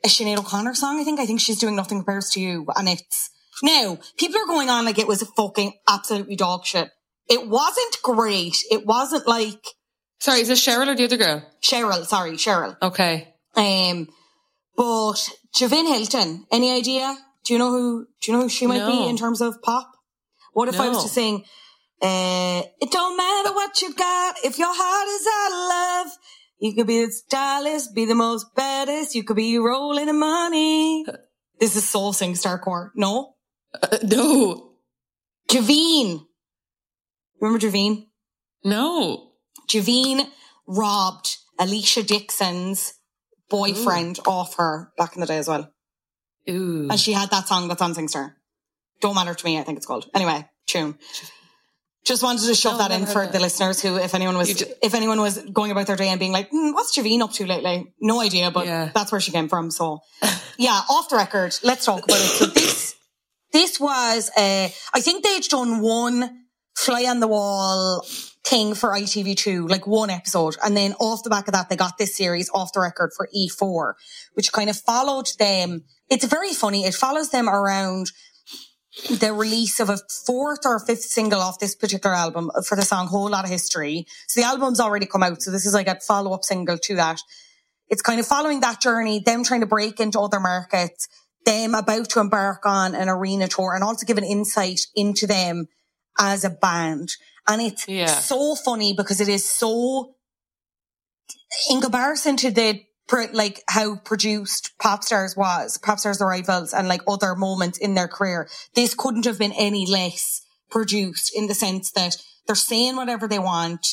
a 0.05 0.09
Sinead 0.09 0.39
O'Connor 0.39 0.75
song. 0.75 1.01
I 1.01 1.05
think. 1.05 1.21
I 1.21 1.27
think 1.27 1.41
she's 1.41 1.59
doing 1.59 1.77
Nothing 1.77 1.99
Compares 1.99 2.31
to 2.31 2.41
You. 2.41 2.67
And 2.77 2.89
it's 2.89 3.31
now 3.63 3.99
people 4.19 4.41
are 4.41 4.47
going 4.47 4.69
on 4.69 4.85
like 4.85 4.99
it 4.99 5.07
was 5.07 5.23
fucking 5.37 5.73
absolutely 5.89 6.37
dog 6.37 6.67
shit. 6.67 6.91
It 7.29 7.49
wasn't 7.49 7.99
great. 8.03 8.57
It 8.71 8.85
wasn't 8.85 9.27
like 9.27 9.63
Sorry, 10.23 10.41
is 10.41 10.47
this 10.47 10.65
Cheryl 10.65 10.87
or 10.87 10.95
the 10.95 11.05
other 11.05 11.17
girl? 11.17 11.43
Cheryl. 11.61 12.07
Sorry, 12.07 12.33
Cheryl. 12.35 12.77
Okay. 12.81 13.35
Um, 13.57 14.07
but 14.77 15.29
Javine 15.55 15.87
Hylton. 15.89 16.47
Any 16.51 16.71
idea? 16.73 17.17
Do 17.45 17.53
you 17.53 17.59
know 17.59 17.71
who? 17.71 18.07
Do 18.21 18.31
you 18.31 18.37
know 18.37 18.45
who 18.45 18.49
she 18.49 18.67
might 18.67 18.87
be 18.87 19.07
in 19.09 19.17
terms 19.17 19.41
of 19.41 19.61
pop? 19.63 19.91
What 20.53 20.69
if 20.69 20.79
I 20.79 20.89
was 20.89 21.03
to 21.05 21.09
sing? 21.09 21.45
Uh, 22.01 22.63
it 22.81 22.91
don't 22.91 23.17
matter 23.17 23.55
what 23.55 23.81
you 23.81 23.95
got 23.95 24.37
if 24.45 24.59
your 24.59 24.73
heart 24.73 25.09
is 25.09 25.27
out 25.27 25.53
of 25.53 26.07
love. 26.09 26.19
You 26.59 26.75
could 26.75 26.87
be 26.87 27.05
the 27.05 27.13
stylist, 27.13 27.95
be 27.95 28.05
the 28.05 28.15
most 28.15 28.55
baddest. 28.55 29.15
You 29.15 29.25
could 29.25 29.37
be 29.37 29.59
rolling 29.59 30.07
the 30.07 30.13
money. 30.13 31.05
This 31.61 31.77
is 31.77 31.89
soul 31.89 32.13
sing 32.13 32.35
starcore. 32.35 32.91
No, 32.97 33.35
Uh, 33.83 33.99
no. 34.05 34.73
Javine. 35.49 36.25
Remember 37.41 37.65
Javine? 37.65 38.07
No. 38.65 39.33
Javine 39.69 40.29
robbed 40.67 41.37
Alesha 41.61 42.07
Dixon's 42.07 42.95
boyfriend 43.57 44.19
off 44.27 44.57
her 44.57 44.91
back 44.99 45.15
in 45.15 45.21
the 45.21 45.27
day 45.27 45.39
as 45.39 45.49
well. 45.49 45.71
Ooh. 46.51 46.89
And 46.91 46.99
she 46.99 47.13
had 47.13 47.31
that 47.31 47.47
song 47.47 47.69
that's 47.69 47.83
on 47.83 47.95
SingStar. 47.95 48.33
Don't 49.01 49.15
matter 49.15 49.35
to 49.35 49.45
me, 49.45 49.59
I 49.59 49.63
think 49.63 49.77
it's 49.79 49.87
called. 49.87 50.09
Anyway, 50.15 50.45
tune. 50.67 50.99
Just 52.05 52.23
wanted 52.25 52.45
to 52.47 52.55
shove 52.57 52.79
No, 52.79 52.89
that 52.89 52.91
in 52.91 53.07
for 53.07 53.29
the 53.29 53.39
listeners 53.39 53.81
who, 53.81 53.97
if 53.97 54.13
anyone 54.17 54.37
was, 54.37 54.53
ju- 54.53 54.67
if 54.83 54.93
anyone 54.95 55.21
was 55.21 55.39
going 55.53 55.71
about 55.71 55.87
their 55.87 55.95
day 55.97 56.09
and 56.09 56.19
being 56.19 56.33
like, 56.33 56.49
hmm, 56.51 56.73
what's 56.73 56.97
Javine 56.99 57.21
up 57.23 57.33
to 57.35 57.47
lately? 57.47 57.93
No 58.01 58.21
idea, 58.21 58.51
but 58.51 58.67
Yeah. 58.67 58.91
that's 58.93 59.13
where 59.13 59.21
she 59.21 59.31
came 59.31 59.49
from. 59.49 59.71
So 59.71 60.01
yeah, 60.59 60.81
off 60.91 61.09
the 61.11 61.17
record, 61.17 61.57
let's 61.63 61.85
talk 61.85 62.03
about 62.05 62.17
it. 62.19 62.33
So 62.39 62.47
this, 62.47 62.97
this 63.53 63.79
was, 63.79 64.31
uh, 64.37 64.69
I 64.95 65.01
think 65.01 65.23
they'd 65.23 65.45
done 65.45 65.81
one 65.81 66.39
fly 66.77 67.05
on 67.05 67.21
the 67.21 67.29
wall 67.29 68.05
thing 68.45 68.75
for 68.75 68.91
ITV2, 68.91 69.69
like 69.69 69.87
one 69.87 70.11
episode. 70.11 70.57
And 70.65 70.77
then 70.77 70.95
off 70.95 71.23
the 71.23 71.31
back 71.31 71.49
of 71.49 71.55
that, 71.55 71.69
they 71.69 71.77
got 71.77 71.99
this 71.99 72.17
series 72.17 72.51
off 72.53 72.73
the 72.73 72.81
record 72.81 73.13
for 73.17 73.29
E4, 73.35 73.95
which 74.35 74.53
kind 74.53 74.69
of 74.69 74.77
followed 74.77 75.29
them. 75.39 75.85
It's 76.11 76.25
very 76.25 76.53
funny. 76.53 76.85
It 76.85 76.95
follows 76.95 77.31
them 77.31 77.49
around 77.49 78.11
the 79.09 79.33
release 79.33 79.81
of 79.81 79.89
a 79.89 79.99
fourth 80.27 80.61
or 80.65 80.79
fifth 80.79 81.03
single 81.03 81.41
off 81.41 81.59
this 81.59 81.75
particular 81.75 82.15
album 82.15 82.51
for 82.67 82.77
the 82.77 82.83
song 82.83 83.07
Whole 83.07 83.31
Lot 83.31 83.45
of 83.45 83.51
History. 83.51 84.07
So 84.27 84.41
the 84.41 84.47
album's 84.47 84.81
already 84.81 85.07
come 85.07 85.23
out. 85.23 85.41
So 85.41 85.51
this 85.51 85.65
is 85.65 85.73
like 85.73 85.89
a 85.89 85.99
follow 86.01 86.33
up 86.33 86.45
single 86.45 86.77
to 86.77 86.97
that. 86.97 87.21
It's 87.89 88.03
kind 88.03 88.21
of 88.21 88.27
following 88.27 88.61
that 88.61 88.81
journey, 88.81 89.21
them 89.21 89.45
trying 89.45 89.61
to 89.61 89.67
break 89.67 90.01
into 90.01 90.21
other 90.21 90.41
markets, 90.41 91.09
them 91.45 91.75
about 91.75 92.11
to 92.11 92.21
embark 92.21 92.67
on 92.67 92.95
an 92.95 93.09
arena 93.09 93.49
tour 93.49 93.75
and 93.75 93.83
also 93.83 94.07
give 94.07 94.19
an 94.19 94.25
insight 94.25 94.81
into 94.95 95.27
them 95.27 95.67
as 96.19 96.45
a 96.45 96.51
band. 96.51 97.11
And 97.49 97.61
it's 97.61 97.89
Yeah. 97.89 98.07
so 98.07 98.55
funny 98.55 98.95
because 98.95 99.21
it 99.21 99.29
is 99.29 99.49
so 99.49 100.15
in 101.71 101.81
comparison 101.81 102.37
to 102.39 102.51
the 102.51 102.81
like 103.33 103.63
how 103.69 103.97
produced 103.97 104.73
pop 104.79 105.05
stars 105.05 105.37
was 105.37 105.77
pop 105.77 105.99
stars 105.99 106.19
the 106.19 106.25
rivals 106.25 106.73
and 106.73 106.89
like 106.89 107.03
other 107.07 107.35
moments 107.35 107.77
in 107.79 107.95
their 107.95 108.09
career 108.09 108.49
this 108.75 108.95
couldn't 108.95 109.27
have 109.27 109.39
been 109.39 109.53
any 109.53 109.87
less 109.87 110.41
produced 110.71 111.31
in 111.37 111.47
the 111.47 111.55
sense 111.55 111.91
that 111.93 112.17
they're 112.47 112.57
saying 112.57 112.97
whatever 112.97 113.29
they 113.29 113.39
want 113.39 113.87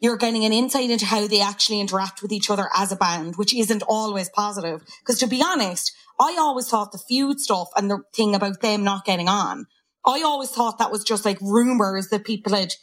you're 0.00 0.18
getting 0.18 0.44
an 0.44 0.52
insight 0.52 0.90
into 0.90 1.06
how 1.06 1.26
they 1.26 1.40
actually 1.40 1.80
interact 1.80 2.20
with 2.20 2.30
each 2.30 2.50
other 2.50 2.68
as 2.76 2.92
a 2.92 2.96
band 2.96 3.36
which 3.36 3.54
isn't 3.54 3.82
always 3.88 4.28
positive 4.28 4.82
because 5.00 5.18
to 5.18 5.26
be 5.26 5.42
honest 5.42 5.90
i 6.20 6.36
always 6.38 6.68
thought 6.68 6.92
the 6.92 6.98
feud 6.98 7.40
stuff 7.40 7.68
and 7.74 7.90
the 7.90 8.00
thing 8.12 8.34
about 8.34 8.60
them 8.60 8.84
not 8.84 9.04
getting 9.06 9.28
on 9.28 9.66
i 10.04 10.20
always 10.22 10.50
thought 10.50 10.78
that 10.78 10.92
was 10.92 11.04
just 11.04 11.24
like 11.24 11.40
rumors 11.40 12.08
that 12.08 12.24
people 12.24 12.54
had 12.54 12.74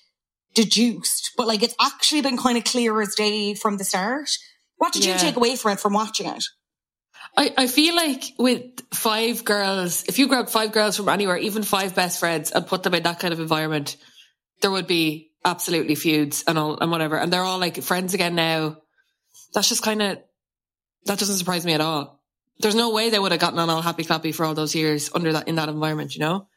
deduced, 0.55 1.31
but 1.37 1.47
like 1.47 1.61
it's 1.61 1.75
actually 1.79 2.21
been 2.21 2.37
kind 2.37 2.57
of 2.57 2.63
clear 2.63 2.99
as 3.01 3.13
day 3.15 3.53
from 3.53 3.77
the 3.77 3.83
start. 3.83 4.29
What 4.77 4.93
did 4.93 5.05
Yeah. 5.05 5.13
you 5.13 5.19
take 5.19 5.35
away 5.35 5.55
from 5.55 5.73
it 5.73 5.79
from 5.79 5.93
watching 5.93 6.27
it? 6.27 6.43
I, 7.37 7.53
I 7.57 7.67
feel 7.67 7.95
like 7.95 8.23
with 8.39 8.63
five 8.93 9.43
girls, 9.43 10.03
if 10.07 10.17
you 10.19 10.27
grabbed 10.27 10.49
five 10.49 10.71
girls 10.71 10.95
from 10.97 11.09
anywhere, 11.09 11.37
even 11.37 11.63
five 11.63 11.93
best 11.93 12.19
friends, 12.19 12.51
and 12.51 12.65
put 12.65 12.83
them 12.83 12.93
in 12.93 13.03
that 13.03 13.19
kind 13.19 13.33
of 13.33 13.39
environment, 13.39 13.97
there 14.61 14.71
would 14.71 14.87
be 14.87 15.31
absolutely 15.43 15.95
feuds 15.95 16.43
and 16.47 16.57
all 16.57 16.79
and 16.79 16.89
whatever. 16.91 17.17
And 17.17 17.31
they're 17.31 17.41
all 17.41 17.59
like 17.59 17.81
friends 17.83 18.13
again 18.13 18.35
now. 18.35 18.77
That's 19.53 19.69
just 19.69 19.83
kind 19.83 20.01
of 20.01 20.17
that 21.05 21.19
doesn't 21.19 21.37
surprise 21.37 21.65
me 21.65 21.73
at 21.73 21.81
all. 21.81 22.21
There's 22.59 22.75
no 22.75 22.91
way 22.91 23.09
they 23.09 23.19
would 23.19 23.31
have 23.33 23.41
gotten 23.41 23.59
on 23.59 23.69
all 23.69 23.81
happy 23.81 24.03
clappy 24.03 24.33
for 24.33 24.45
all 24.45 24.53
those 24.55 24.73
years 24.73 25.09
under 25.13 25.33
that 25.33 25.47
in 25.47 25.55
that 25.55 25.67
environment, 25.69 26.15
you 26.15 26.21
know. 26.21 26.47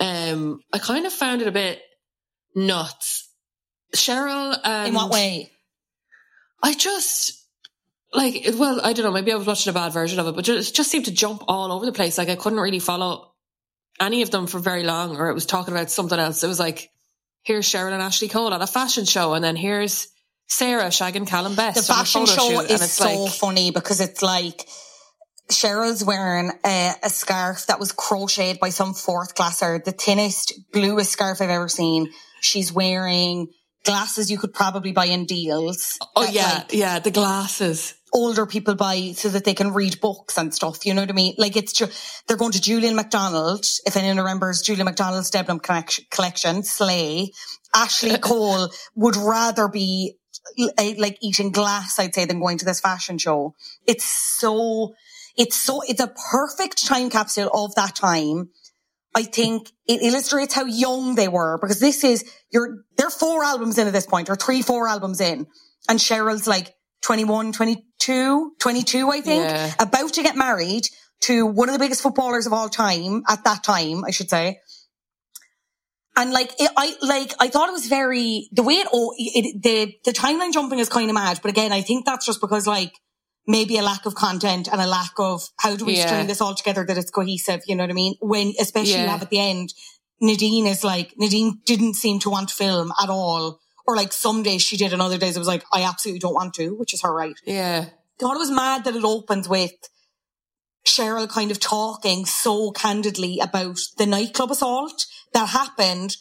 Um, 0.00 0.60
I 0.72 0.78
kind 0.78 1.04
of 1.06 1.12
found 1.12 1.42
it 1.42 1.48
a 1.48 1.52
bit 1.52 1.82
nuts. 2.54 3.28
Cheryl 3.94 4.56
and 4.64 4.88
In 4.88 4.94
what 4.94 5.10
way? 5.10 5.50
I 6.62 6.74
just 6.74 7.32
like 8.12 8.46
well, 8.54 8.80
I 8.82 8.92
don't 8.92 9.04
know. 9.04 9.12
Maybe 9.12 9.32
I 9.32 9.36
was 9.36 9.46
watching 9.46 9.70
a 9.70 9.74
bad 9.74 9.92
version 9.92 10.18
of 10.18 10.26
it, 10.26 10.34
but 10.34 10.48
it 10.48 10.62
just 10.62 10.90
seemed 10.90 11.06
to 11.06 11.12
jump 11.12 11.44
all 11.48 11.72
over 11.72 11.86
the 11.86 11.92
place. 11.92 12.18
Like 12.18 12.28
I 12.28 12.36
couldn't 12.36 12.60
really 12.60 12.78
follow 12.78 13.32
any 13.98 14.22
of 14.22 14.30
them 14.30 14.46
for 14.46 14.58
very 14.58 14.82
long, 14.82 15.16
or 15.16 15.28
it 15.28 15.34
was 15.34 15.46
talking 15.46 15.74
about 15.74 15.90
something 15.90 16.18
else. 16.18 16.42
It 16.42 16.48
was 16.48 16.60
like 16.60 16.90
here's 17.42 17.66
Cheryl 17.66 17.92
and 17.92 18.02
Ashley 18.02 18.28
Cole 18.28 18.52
at 18.52 18.60
a 18.60 18.66
fashion 18.66 19.04
show, 19.04 19.34
and 19.34 19.42
then 19.42 19.56
here's 19.56 20.08
Sarah 20.48 20.86
shagging 20.86 21.26
Callum 21.26 21.54
Best. 21.54 21.86
The 21.86 21.92
fashion 21.92 22.26
show 22.26 22.48
shoot, 22.48 22.58
and 22.60 22.70
is 22.70 22.82
it's 22.82 22.92
so 22.92 23.24
like, 23.24 23.32
funny 23.32 23.70
because 23.70 24.00
it's 24.00 24.22
like 24.22 24.66
Cheryl's 25.50 26.04
wearing 26.04 26.50
a, 26.64 26.92
a 27.02 27.10
scarf 27.10 27.66
that 27.66 27.78
was 27.78 27.92
crocheted 27.92 28.60
by 28.60 28.70
some 28.70 28.94
fourth 28.94 29.34
classer, 29.34 29.80
the 29.84 29.92
thinnest, 29.92 30.54
bluest 30.72 31.12
scarf 31.12 31.40
I've 31.40 31.50
ever 31.50 31.68
seen. 31.68 32.10
She's 32.40 32.72
wearing 32.72 33.48
glasses 33.84 34.30
you 34.30 34.38
could 34.38 34.52
probably 34.52 34.92
buy 34.92 35.06
in 35.06 35.26
deals. 35.26 35.98
oh 36.16 36.24
that, 36.24 36.34
yeah, 36.34 36.54
like, 36.54 36.72
yeah, 36.72 36.98
the 36.98 37.10
glasses. 37.10 37.94
older 38.12 38.44
people 38.46 38.74
buy 38.74 39.12
so 39.14 39.28
that 39.28 39.44
they 39.44 39.54
can 39.54 39.72
read 39.72 40.00
books 40.00 40.36
and 40.36 40.54
stuff. 40.54 40.84
You 40.84 40.94
know 40.94 41.02
what 41.02 41.10
I 41.10 41.14
mean? 41.14 41.34
Like 41.38 41.56
it's 41.56 41.72
just, 41.72 42.26
they're 42.26 42.36
going 42.36 42.52
to 42.52 42.60
Julien 42.60 42.96
Macdonald. 42.96 43.64
If 43.86 43.96
anyone 43.96 44.18
remembers 44.18 44.62
Julien 44.62 44.84
Macdonald's 44.84 45.30
Debenham 45.30 45.60
collection, 45.60 46.04
collection 46.10 46.62
Slay, 46.62 47.32
Ashley 47.74 48.18
Cole 48.22 48.70
would 48.94 49.16
rather 49.16 49.68
be 49.68 50.16
eh, 50.78 50.94
like 50.98 51.18
eating 51.22 51.52
glass, 51.52 51.98
I'd 51.98 52.14
say, 52.14 52.24
than 52.24 52.40
going 52.40 52.58
to 52.58 52.64
this 52.64 52.80
fashion 52.80 53.18
show. 53.18 53.54
It's 53.86 54.04
so, 54.04 54.94
it's 55.36 55.56
so, 55.56 55.82
it's 55.86 56.00
a 56.00 56.12
perfect 56.30 56.86
time 56.86 57.10
capsule 57.10 57.50
of 57.54 57.74
that 57.76 57.96
time. 57.96 58.50
I 59.14 59.24
think 59.24 59.70
it 59.86 60.02
illustrates 60.02 60.54
how 60.54 60.64
young 60.66 61.16
they 61.16 61.28
were 61.28 61.58
because 61.60 61.80
this 61.80 62.04
is, 62.04 62.24
you're, 62.52 62.84
they're 62.96 63.10
four 63.10 63.42
albums 63.42 63.76
in 63.78 63.86
at 63.86 63.92
this 63.92 64.06
point 64.06 64.30
or 64.30 64.36
three, 64.36 64.62
four 64.62 64.86
albums 64.86 65.20
in. 65.20 65.46
And 65.88 65.98
Cheryl's 65.98 66.46
like 66.46 66.72
21, 67.02 67.52
22, 67.52 68.52
22, 68.60 69.10
I 69.10 69.20
think, 69.20 69.42
Yeah. 69.44 69.72
about 69.80 70.12
to 70.14 70.22
get 70.22 70.36
married 70.36 70.84
to 71.22 71.44
one 71.46 71.68
of 71.68 71.72
the 71.72 71.78
biggest 71.78 72.02
footballers 72.02 72.46
of 72.46 72.52
all 72.52 72.68
time 72.68 73.22
at 73.28 73.42
that 73.44 73.64
time, 73.64 74.04
I 74.04 74.10
should 74.10 74.30
say. 74.30 74.60
And 76.16 76.32
like, 76.32 76.52
it, 76.60 76.70
I, 76.76 76.94
like, 77.02 77.32
I 77.40 77.48
thought 77.48 77.68
it 77.68 77.72
was 77.72 77.86
very, 77.86 78.48
the 78.52 78.62
way 78.62 78.74
it, 78.74 78.88
oh, 78.92 79.12
it, 79.16 79.62
the, 79.62 79.94
the 80.04 80.12
timeline 80.12 80.52
jumping 80.52 80.78
is 80.78 80.88
kind 80.88 81.08
of 81.08 81.14
mad. 81.14 81.40
But 81.42 81.50
again, 81.50 81.72
I 81.72 81.80
think 81.82 82.04
that's 82.04 82.26
just 82.26 82.40
because 82.40 82.66
like, 82.66 82.92
maybe 83.46 83.76
a 83.78 83.82
lack 83.82 84.06
of 84.06 84.14
content 84.14 84.68
and 84.70 84.80
a 84.80 84.86
lack 84.86 85.12
of 85.18 85.48
how 85.58 85.74
do 85.76 85.84
we 85.84 85.96
Yeah. 85.96 86.06
string 86.06 86.26
this 86.26 86.40
all 86.40 86.54
together 86.54 86.84
that 86.84 86.98
it's 86.98 87.10
cohesive, 87.10 87.62
you 87.66 87.74
know 87.74 87.82
what 87.84 87.90
I 87.90 87.94
mean? 87.94 88.14
When, 88.20 88.54
especially 88.60 89.02
you 89.02 89.08
have 89.08 89.22
at 89.22 89.30
the 89.30 89.40
end, 89.40 89.74
Nadine 90.20 90.66
is 90.66 90.84
like, 90.84 91.14
Nadine 91.16 91.60
didn't 91.64 91.94
seem 91.94 92.20
to 92.20 92.30
want 92.30 92.50
to 92.50 92.54
film 92.54 92.92
at 93.02 93.08
all. 93.08 93.58
Or 93.86 93.96
like 93.96 94.12
some 94.12 94.42
days 94.42 94.62
she 94.62 94.76
did 94.76 94.92
and 94.92 95.02
other 95.02 95.18
days 95.18 95.34
it 95.34 95.40
was 95.40 95.48
like, 95.48 95.64
I 95.72 95.82
absolutely 95.82 96.20
don't 96.20 96.34
want 96.34 96.54
to, 96.54 96.76
which 96.76 96.94
is 96.94 97.02
her 97.02 97.12
right. 97.12 97.34
Yeah, 97.44 97.86
thought 98.20 98.36
it 98.36 98.38
was 98.38 98.50
mad 98.50 98.84
that 98.84 98.94
it 98.94 99.02
opens 99.02 99.48
with 99.48 99.72
Cheryl 100.86 101.28
kind 101.28 101.50
of 101.50 101.58
talking 101.60 102.26
so 102.26 102.70
candidly 102.70 103.38
about 103.40 103.78
the 103.96 104.06
nightclub 104.06 104.50
assault 104.50 105.06
that 105.32 105.48
happened. 105.48 106.16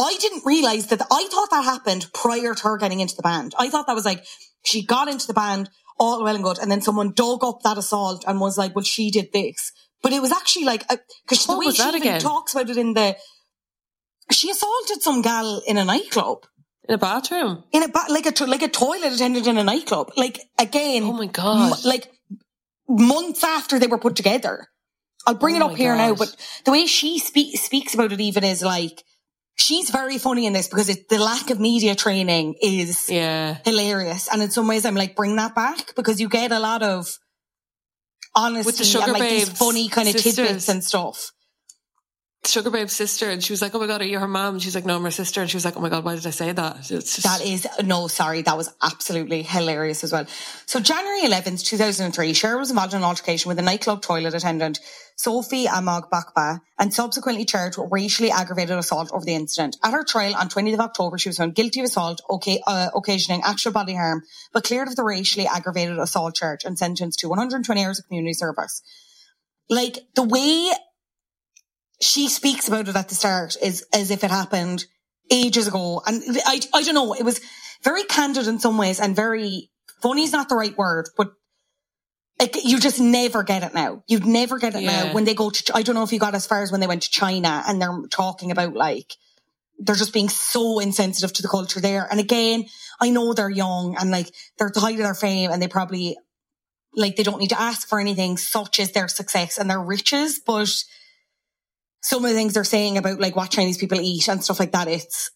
I 0.00 0.16
didn't 0.20 0.46
realize 0.46 0.86
that 0.86 1.02
I 1.10 1.28
thought 1.30 1.50
that 1.50 1.64
happened 1.64 2.06
prior 2.14 2.54
to 2.54 2.62
her 2.62 2.78
getting 2.78 3.00
into 3.00 3.16
the 3.16 3.22
band. 3.22 3.54
I 3.58 3.68
thought 3.68 3.86
that 3.86 3.94
was 3.94 4.04
like 4.04 4.24
she 4.64 4.82
got 4.84 5.08
into 5.08 5.26
the 5.26 5.34
band 5.34 5.68
all 6.00 6.24
well 6.24 6.34
and 6.34 6.42
good, 6.42 6.58
and 6.58 6.70
then 6.70 6.80
someone 6.80 7.12
dug 7.12 7.44
up 7.44 7.60
that 7.62 7.78
assault 7.78 8.24
and 8.26 8.40
was 8.40 8.58
like, 8.58 8.74
"Well, 8.74 8.82
she 8.84 9.10
did 9.10 9.28
this," 9.32 9.70
but 10.02 10.12
it 10.12 10.20
was 10.22 10.32
actually 10.32 10.64
like 10.64 10.84
uh, 10.90 10.96
because 11.24 11.46
the 11.46 11.58
way 11.58 11.66
was 11.66 11.76
she 11.76 11.82
that 11.82 11.94
even 11.94 12.08
again? 12.08 12.20
talks 12.20 12.54
about 12.54 12.70
it 12.70 12.76
in 12.78 12.94
the 12.94 13.16
she 14.32 14.50
assaulted 14.50 15.02
some 15.02 15.22
gal 15.22 15.62
in 15.66 15.76
a 15.76 15.84
nightclub 15.84 16.46
in 16.88 16.94
a 16.94 16.98
bathroom. 16.98 17.64
in 17.72 17.82
a 17.82 17.88
ba- 17.88 18.06
like 18.08 18.26
a 18.26 18.44
like 18.44 18.62
a 18.62 18.68
toilet 18.68 19.12
attendant 19.12 19.46
in 19.46 19.58
a 19.58 19.64
nightclub. 19.64 20.10
Like 20.16 20.40
again, 20.58 21.02
Oh 21.04 21.12
my 21.12 21.26
God. 21.26 21.72
m- 21.72 21.78
like 21.84 22.10
months 22.88 23.44
after 23.44 23.78
they 23.78 23.86
were 23.86 23.98
put 23.98 24.16
together. 24.16 24.68
I'll 25.26 25.34
bring 25.34 25.56
Oh 25.56 25.58
it 25.58 25.62
up 25.72 25.76
here 25.76 25.94
now, 25.96 26.14
but 26.14 26.34
the 26.64 26.72
way 26.72 26.86
she 26.86 27.18
spe- 27.18 27.56
speaks 27.56 27.92
about 27.94 28.12
it 28.12 28.20
even 28.20 28.42
is 28.42 28.62
like 28.62 29.04
she's 29.60 29.90
very 29.90 30.18
funny 30.18 30.46
in 30.46 30.52
this 30.52 30.68
because 30.68 30.88
it, 30.88 31.08
the 31.08 31.18
lack 31.18 31.50
of 31.50 31.60
media 31.60 31.94
training 31.94 32.54
is 32.62 33.08
Yeah, 33.08 33.58
hilarious, 33.64 34.28
and 34.32 34.42
in 34.42 34.50
some 34.50 34.66
ways 34.66 34.84
I'm 34.84 34.94
like 34.94 35.14
bring 35.14 35.36
that 35.36 35.54
back 35.54 35.94
because 35.94 36.20
you 36.20 36.28
get 36.28 36.50
a 36.52 36.58
lot 36.58 36.82
of 36.82 37.18
honesty 38.34 38.98
and 39.00 39.12
like 39.12 39.28
these 39.28 39.48
funny 39.50 39.88
kind 39.88 40.08
of 40.08 40.14
sisters. 40.18 40.36
tidbits 40.36 40.68
and 40.68 40.82
stuff. 40.82 41.32
Sugababe's 42.42 42.94
sister, 42.94 43.28
and 43.28 43.44
she 43.44 43.52
was 43.52 43.60
like, 43.60 43.74
"Oh 43.74 43.78
my 43.78 43.86
god, 43.86 44.00
are 44.00 44.06
you 44.06 44.18
her 44.18 44.26
mom?" 44.26 44.54
And 44.54 44.62
she's 44.62 44.74
like, 44.74 44.86
"No, 44.86 44.96
I'm 44.96 45.02
her 45.02 45.10
sister." 45.10 45.42
And 45.42 45.50
she 45.50 45.58
was 45.58 45.64
like, 45.66 45.76
"Oh 45.76 45.80
my 45.80 45.90
god, 45.90 46.04
why 46.04 46.14
did 46.14 46.26
I 46.26 46.30
say 46.30 46.52
that?" 46.52 46.82
Just, 46.82 47.22
That 47.22 47.42
is, 47.44 47.66
no, 47.84 48.08
sorry, 48.08 48.40
that 48.42 48.56
was 48.56 48.72
absolutely 48.82 49.42
hilarious 49.42 50.02
as 50.04 50.12
well. 50.12 50.26
So 50.64 50.80
January 50.80 51.20
11th, 51.22 51.62
2003, 51.64 52.32
Cheryl 52.32 52.58
was 52.58 52.70
involved 52.70 52.94
in 52.94 52.98
an 52.98 53.04
altercation 53.04 53.50
with 53.50 53.58
a 53.58 53.62
nightclub 53.62 54.00
toilet 54.00 54.32
attendant, 54.32 54.80
Sophie 55.16 55.66
Amogbokpa, 55.66 56.60
and 56.78 56.94
subsequently 56.94 57.44
charged 57.44 57.76
with 57.76 57.88
racially 57.92 58.30
aggravated 58.30 58.78
assault 58.78 59.10
over 59.12 59.24
the 59.24 59.34
incident. 59.34 59.76
At 59.84 59.92
her 59.92 60.02
trial 60.02 60.34
on 60.34 60.48
20th 60.48 60.74
of 60.74 60.80
October, 60.80 61.18
she 61.18 61.28
was 61.28 61.36
found 61.36 61.54
guilty 61.54 61.80
of 61.80 61.84
assault, 61.84 62.22
okay, 62.30 62.62
uh, 62.66 62.88
occasioning 62.94 63.42
actual 63.44 63.72
bodily 63.72 63.96
harm, 63.96 64.22
but 64.54 64.64
cleared 64.64 64.88
of 64.88 64.96
the 64.96 65.04
racially 65.04 65.46
aggravated 65.46 65.98
assault 65.98 66.36
charge 66.36 66.64
and 66.64 66.78
sentenced 66.78 67.18
to 67.18 67.28
120 67.28 67.84
hours 67.84 67.98
of 67.98 68.06
community 68.06 68.32
service. 68.32 68.80
Like, 69.68 69.98
the 70.14 70.22
way 70.22 70.70
she 72.00 72.28
speaks 72.28 72.68
about 72.68 72.88
it 72.88 72.96
at 72.96 73.08
the 73.08 73.14
start 73.14 73.56
is 73.62 73.84
as 73.92 74.10
if 74.10 74.24
it 74.24 74.30
happened 74.30 74.84
ages 75.30 75.68
ago. 75.68 76.02
And 76.06 76.22
I, 76.46 76.60
I 76.74 76.82
don't 76.82 76.94
know, 76.94 77.12
it 77.14 77.24
was 77.24 77.40
very 77.82 78.04
candid 78.04 78.48
in 78.48 78.58
some 78.58 78.78
ways 78.78 79.00
and 79.00 79.14
very 79.14 79.70
funny 80.02 80.22
is 80.22 80.32
not 80.32 80.48
the 80.48 80.56
right 80.56 80.76
word, 80.76 81.08
but 81.16 81.32
like, 82.38 82.64
you 82.64 82.80
just 82.80 82.98
never 83.00 83.42
get 83.42 83.62
it 83.62 83.74
now. 83.74 84.02
You'd 84.08 84.26
never 84.26 84.58
get 84.58 84.74
it 84.74 84.82
Yeah. 84.82 85.04
now 85.08 85.14
when 85.14 85.24
they 85.24 85.34
go 85.34 85.50
to, 85.50 85.76
I 85.76 85.82
don't 85.82 85.94
know 85.94 86.02
if 86.02 86.12
you 86.12 86.18
got 86.18 86.34
as 86.34 86.46
far 86.46 86.62
as 86.62 86.72
when 86.72 86.80
they 86.80 86.86
went 86.86 87.02
to 87.02 87.10
China 87.10 87.62
and 87.66 87.80
they're 87.80 88.00
talking 88.10 88.50
about 88.50 88.72
like, 88.74 89.14
they're 89.78 89.94
just 89.94 90.12
being 90.14 90.28
so 90.28 90.78
insensitive 90.78 91.32
to 91.34 91.42
the 91.42 91.48
culture 91.48 91.80
there. 91.80 92.06
And 92.10 92.18
again, 92.18 92.64
I 93.00 93.10
know 93.10 93.32
they're 93.34 93.50
young 93.50 93.96
and 93.98 94.10
like 94.10 94.34
they're 94.58 94.68
at 94.68 94.74
the 94.74 94.80
height 94.80 94.94
of 94.94 95.04
their 95.04 95.14
fame 95.14 95.50
and 95.50 95.60
they 95.60 95.68
probably 95.68 96.16
like 96.94 97.16
they 97.16 97.22
don't 97.22 97.38
need 97.40 97.50
to 97.50 97.60
ask 97.60 97.88
for 97.88 98.00
anything 98.00 98.36
such 98.36 98.80
as 98.80 98.92
their 98.92 99.08
success 99.08 99.58
and 99.58 99.70
their 99.70 99.80
riches, 99.80 100.40
but 100.44 100.70
some 102.00 102.24
of 102.24 102.30
the 102.30 102.36
things 102.36 102.54
they're 102.54 102.64
saying 102.64 102.98
about 102.98 103.20
like 103.20 103.36
what 103.36 103.50
Chinese 103.50 103.78
people 103.78 104.00
eat 104.00 104.28
and 104.28 104.42
stuff 104.42 104.60
like 104.60 104.72
that, 104.72 104.88
it's 104.88 105.30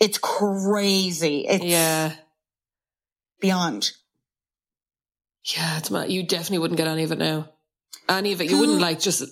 it's 0.00 0.18
crazy. 0.18 1.46
It's 1.48 1.64
yeah, 1.64 2.14
beyond. 3.40 3.92
yeah. 5.44 5.78
It's 5.78 5.90
mad. 5.90 6.10
You 6.10 6.22
definitely 6.22 6.58
wouldn't 6.58 6.78
get 6.78 6.88
any 6.88 7.04
of 7.04 7.12
it 7.12 7.18
now. 7.18 7.50
Any 8.08 8.32
of 8.32 8.40
it, 8.40 8.50
you 8.50 8.58
wouldn't 8.58 8.80
like 8.80 9.00
just 9.00 9.22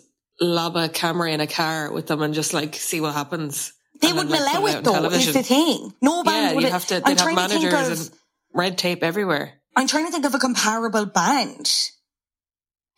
lob 0.40 0.76
a 0.76 0.88
camera 0.88 1.30
in 1.30 1.40
a 1.40 1.46
car 1.46 1.92
with 1.92 2.06
them 2.06 2.22
and 2.22 2.34
just 2.34 2.54
like 2.54 2.74
see 2.74 3.00
what 3.00 3.14
happens. 3.14 3.72
They 4.00 4.12
wouldn't 4.12 4.30
like, 4.30 4.40
allow 4.40 4.66
it 4.66 4.84
though, 4.84 5.04
is 5.10 5.32
the 5.34 5.42
thing. 5.42 5.92
No 6.00 6.24
band 6.24 6.50
Yeah, 6.50 6.54
would 6.54 6.64
have 6.64 6.86
to. 6.86 7.00
They'd 7.00 7.18
have 7.18 7.34
managers 7.34 7.72
of 7.72 8.08
and 8.08 8.18
red 8.54 8.78
tape 8.78 9.02
everywhere. 9.02 9.54
I'm 9.76 9.86
trying 9.86 10.06
to 10.06 10.12
think 10.12 10.24
of 10.24 10.34
a 10.34 10.38
comparable 10.38 11.06
band 11.06 11.70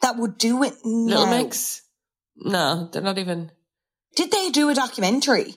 that 0.01 0.17
would 0.17 0.39
do 0.39 0.63
it 0.63 0.75
Little. 0.85 1.27
Mix. 1.27 1.82
No, 2.45 2.89
they're 2.93 3.03
not 3.03 3.19
even. 3.19 3.51
Did 4.17 4.31
they 4.31 4.51
do 4.51 4.69
a 4.69 4.75
documentary? 4.75 5.55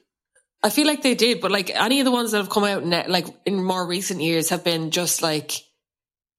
I 0.64 0.70
feel 0.70 0.88
like 0.88 1.02
they 1.04 1.16
did, 1.16 1.42
but 1.42 1.52
like 1.52 1.70
any 1.70 2.00
of 2.00 2.06
the 2.06 2.12
ones 2.12 2.32
that 2.32 2.38
have 2.38 2.50
come 2.50 2.64
out 2.64 2.86
ne- 2.86 3.08
like 3.08 3.28
in 3.46 3.64
more 3.64 3.86
recent 3.86 4.22
years 4.22 4.50
have 4.50 4.64
been 4.64 4.92
just 4.92 5.22
like 5.22 5.52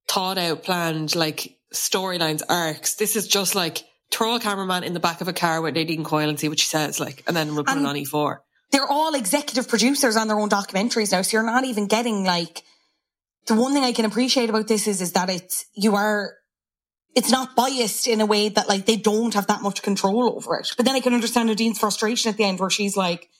thought 0.09 0.38
out, 0.38 0.62
planned, 0.64 1.14
like 1.14 1.56
storylines, 1.74 2.42
arcs. 2.48 2.94
This 2.94 3.16
is 3.16 3.28
just 3.28 3.54
like 3.54 3.85
throw 4.11 4.37
a 4.37 4.40
cameraman 4.40 4.85
in 4.85 4.94
the 4.94 5.00
back 5.00 5.20
of 5.20 5.28
a 5.28 5.32
car 5.32 5.61
with 5.61 5.74
Nadine 5.74 6.04
Coyle 6.04 6.28
and 6.28 6.38
see 6.40 6.48
what 6.48 6.59
she 6.59 6.66
says, 6.66 6.98
like, 7.00 7.22
and 7.26 7.37
then 7.37 7.54
we'll 7.54 7.64
put 7.64 7.76
And- 7.76 7.85
it 7.85 7.88
on 7.88 7.96
E 7.96 8.04
E4. 8.04 8.38
they're 8.72 8.87
all 8.90 9.14
executive 9.14 9.68
producers 9.68 10.16
on 10.16 10.26
their 10.28 10.38
own 10.40 10.48
documentaries 10.48 11.12
now. 11.12 11.22
So 11.22 11.37
you're 11.37 11.46
not 11.46 11.64
even 11.64 11.87
getting 11.87 12.24
like, 12.24 12.62
the 13.46 13.54
one 13.54 13.72
thing 13.72 13.85
I 13.85 13.92
can 13.92 14.04
appreciate 14.04 14.48
about 14.50 14.66
this 14.68 14.88
is, 14.88 15.00
is 15.00 15.12
that 15.12 15.28
it's, 15.30 15.66
you 15.74 15.94
are, 15.94 16.32
it's 17.16 17.31
not 17.31 17.57
biased 17.57 18.07
in 18.07 18.20
a 18.20 18.26
way 18.26 18.50
that 18.50 18.68
like 18.68 18.85
they 18.85 18.96
don't 18.96 19.33
have 19.33 19.46
that 19.46 19.62
much 19.62 19.83
control 19.83 20.37
over 20.37 20.59
it. 20.59 20.68
But 20.76 20.85
then 20.85 20.94
I 20.94 21.00
can 21.00 21.14
understand 21.14 21.48
Nadine's 21.48 21.79
frustration 21.79 22.29
at 22.31 22.37
the 22.37 22.44
end 22.44 22.61
where 22.61 22.68
she's 22.70 22.94
like, 22.94 23.31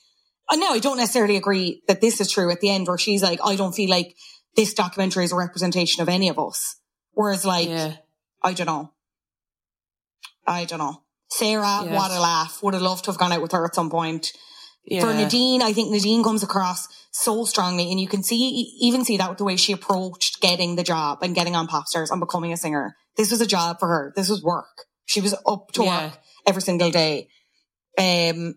uh, 0.49 0.55
no, 0.55 0.69
I 0.71 0.79
don't 0.79 0.97
necessarily 0.97 1.37
agree 1.37 1.83
that 1.87 2.01
this 2.01 2.19
is 2.19 2.31
true 2.31 2.51
at 2.51 2.59
the 2.59 2.71
end 2.71 2.87
where 2.87 2.97
she's 2.97 3.21
like, 3.21 3.39
I 3.45 3.55
don't 3.55 3.73
feel 3.75 3.89
like 3.89 4.15
this 4.55 4.73
documentary 4.73 5.25
is 5.25 5.31
a 5.31 5.35
representation 5.35 6.01
of 6.01 6.09
any 6.09 6.27
of 6.27 6.39
us. 6.39 6.77
Whereas 7.11 7.45
like, 7.45 7.69
Yeah. 7.69 7.97
I 8.41 8.53
don't 8.53 8.65
know. 8.67 8.91
I 10.47 10.65
don't 10.65 10.79
know. 10.79 11.03
Sarah, 11.29 11.83
Yeah. 11.85 11.95
what 11.95 12.09
a 12.09 12.19
laugh. 12.19 12.63
Would 12.63 12.73
have 12.73 12.83
loved 12.83 13.05
to 13.05 13.11
have 13.11 13.19
gone 13.19 13.31
out 13.31 13.43
with 13.43 13.51
her 13.51 13.63
at 13.63 13.75
some 13.75 13.91
point. 13.91 14.31
Yeah. 14.85 15.01
For 15.01 15.13
Nadine, 15.13 15.61
I 15.61 15.73
think 15.73 15.91
Nadine 15.91 16.23
comes 16.23 16.41
across 16.41 16.87
so 17.11 17.45
strongly 17.45 17.91
and 17.91 17.99
you 17.99 18.07
can 18.07 18.23
see, 18.23 18.75
even 18.79 19.05
see 19.05 19.17
that 19.17 19.29
with 19.29 19.37
the 19.37 19.43
way 19.43 19.57
she 19.57 19.73
approached 19.73 20.41
getting 20.41 20.77
the 20.77 20.83
job 20.83 21.19
and 21.21 21.35
getting 21.35 21.55
on 21.55 21.67
pop 21.67 21.85
stars 21.87 22.09
and 22.09 22.19
becoming 22.19 22.53
a 22.53 22.57
singer. 22.57 22.95
This 23.17 23.31
was 23.31 23.41
a 23.41 23.47
job 23.47 23.79
for 23.79 23.87
her. 23.87 24.13
This 24.15 24.29
was 24.29 24.43
work. 24.43 24.85
She 25.05 25.21
was 25.21 25.33
up 25.45 25.71
to 25.73 25.83
Yeah. 25.83 26.05
work 26.05 26.19
every 26.45 26.61
single 26.61 26.91
day. 26.91 27.29
Um, 27.97 28.55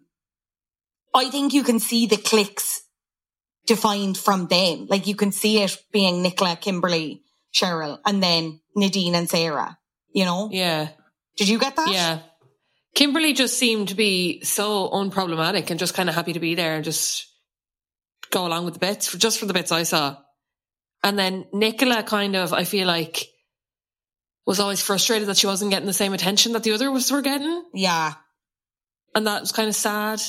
I 1.14 1.30
think 1.30 1.54
you 1.54 1.62
can 1.62 1.80
see 1.80 2.06
the 2.06 2.16
clicks 2.16 2.82
defined 3.66 4.18
from 4.18 4.46
them. 4.48 4.86
Like 4.88 5.06
you 5.06 5.14
can 5.16 5.32
see 5.32 5.62
it 5.62 5.76
being 5.92 6.22
Nicola, 6.22 6.56
Kimberly, 6.56 7.22
Cheryl, 7.54 7.98
and 8.04 8.22
then 8.22 8.60
Nadine 8.76 9.14
and 9.14 9.28
Sarah. 9.28 9.78
You 10.12 10.24
know? 10.24 10.48
Yeah. 10.52 10.88
Did 11.36 11.48
you 11.48 11.58
get 11.58 11.76
that? 11.76 11.90
Yeah. 11.90 12.18
Kimberly 12.94 13.32
just 13.32 13.56
seemed 13.58 13.88
to 13.88 13.94
be 13.94 14.42
so 14.42 14.90
unproblematic 14.90 15.70
and 15.70 15.78
just 15.78 15.94
kind 15.94 16.08
of 16.08 16.14
happy 16.14 16.32
to 16.32 16.40
be 16.40 16.54
there 16.56 16.74
and 16.74 16.84
just 16.84 17.26
go 18.30 18.46
along 18.46 18.64
with 18.64 18.74
the 18.74 18.80
bits, 18.80 19.12
just 19.16 19.38
for 19.38 19.46
the 19.46 19.54
bits 19.54 19.72
I 19.72 19.84
saw. 19.84 20.16
And 21.02 21.18
then 21.18 21.46
Nicola 21.52 22.02
kind 22.02 22.36
of, 22.36 22.52
I 22.52 22.64
feel 22.64 22.86
like, 22.86 23.29
was 24.46 24.60
always 24.60 24.80
frustrated 24.80 25.28
that 25.28 25.36
she 25.36 25.46
wasn't 25.46 25.70
getting 25.70 25.86
the 25.86 25.92
same 25.92 26.12
attention 26.12 26.52
that 26.52 26.62
the 26.62 26.72
other 26.72 26.90
was 26.90 27.10
were 27.10 27.22
getting. 27.22 27.64
Yeah. 27.74 28.14
And 29.14 29.26
that 29.26 29.40
was 29.40 29.52
kind 29.52 29.68
of 29.68 29.74
sad. 29.74 30.20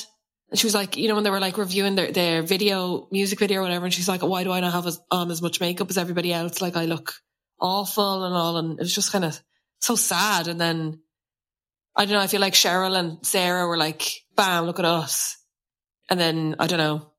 And 0.50 0.58
she 0.58 0.66
was 0.66 0.74
like, 0.74 0.96
you 0.96 1.08
know, 1.08 1.14
when 1.14 1.24
they 1.24 1.30
were 1.30 1.40
like 1.40 1.56
reviewing 1.56 1.94
their, 1.94 2.12
their 2.12 2.42
video, 2.42 3.08
music 3.10 3.38
video 3.38 3.60
or 3.60 3.62
whatever, 3.62 3.86
and 3.86 3.94
she's 3.94 4.08
like, 4.08 4.22
why 4.22 4.44
do 4.44 4.52
I 4.52 4.60
not 4.60 4.72
have 4.72 4.86
as, 4.86 5.00
on 5.10 5.30
as 5.30 5.40
much 5.40 5.60
makeup 5.60 5.88
as 5.88 5.98
everybody 5.98 6.32
else? 6.32 6.60
Like 6.60 6.76
I 6.76 6.84
look 6.84 7.14
awful 7.60 8.24
and 8.24 8.34
all. 8.34 8.56
And 8.58 8.78
it 8.78 8.82
was 8.82 8.94
just 8.94 9.12
kind 9.12 9.24
of 9.24 9.40
so 9.80 9.96
sad. 9.96 10.48
And 10.48 10.60
then 10.60 11.00
I 11.96 12.04
don't 12.04 12.14
know. 12.14 12.20
I 12.20 12.26
feel 12.26 12.40
like 12.40 12.54
Cheryl 12.54 12.98
and 12.98 13.24
Sarah 13.24 13.66
were 13.66 13.78
like, 13.78 14.22
bam, 14.36 14.64
look 14.66 14.78
at 14.78 14.84
us. 14.84 15.38
And 16.10 16.20
then 16.20 16.56
I 16.58 16.66
don't 16.66 16.78
know. 16.78 17.11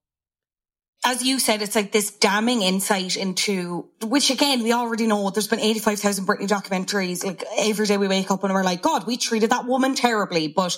As 1.05 1.23
you 1.23 1.37
said, 1.39 1.61
it's 1.61 1.75
like 1.75 1.91
this 1.91 2.11
damning 2.11 2.61
insight 2.61 3.17
into, 3.17 3.89
which 4.01 4.29
again, 4.29 4.63
we 4.63 4.71
already 4.71 5.05
know 5.05 5.29
there's 5.29 5.47
been 5.49 5.59
85,000 5.59 6.25
Britney 6.25 6.47
documentaries. 6.47 7.25
Like 7.25 7.43
every 7.57 7.85
day 7.85 7.97
we 7.97 8.07
wake 8.07 8.31
up 8.31 8.43
and 8.43 8.53
we're 8.53 8.63
like, 8.63 8.81
God, 8.81 9.05
we 9.05 9.17
treated 9.17 9.49
that 9.49 9.65
woman 9.65 9.95
terribly. 9.95 10.47
But 10.47 10.77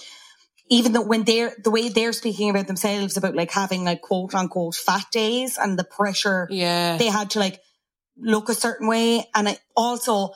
even 0.69 0.93
though 0.93 1.03
when 1.03 1.25
they're, 1.25 1.53
the 1.63 1.69
way 1.69 1.89
they're 1.89 2.11
speaking 2.13 2.49
about 2.49 2.65
themselves 2.65 3.17
about 3.17 3.35
like 3.35 3.51
having 3.51 3.83
like 3.83 4.01
quote 4.01 4.33
unquote 4.33 4.73
fat 4.73 5.05
days 5.11 5.59
and 5.59 5.77
the 5.77 5.83
pressure 5.83 6.47
Yeah. 6.49 6.97
they 6.97 7.07
had 7.07 7.29
to 7.31 7.39
like 7.39 7.61
look 8.17 8.49
a 8.49 8.55
certain 8.55 8.87
way. 8.87 9.25
And 9.35 9.47
I 9.47 9.59
also 9.77 10.31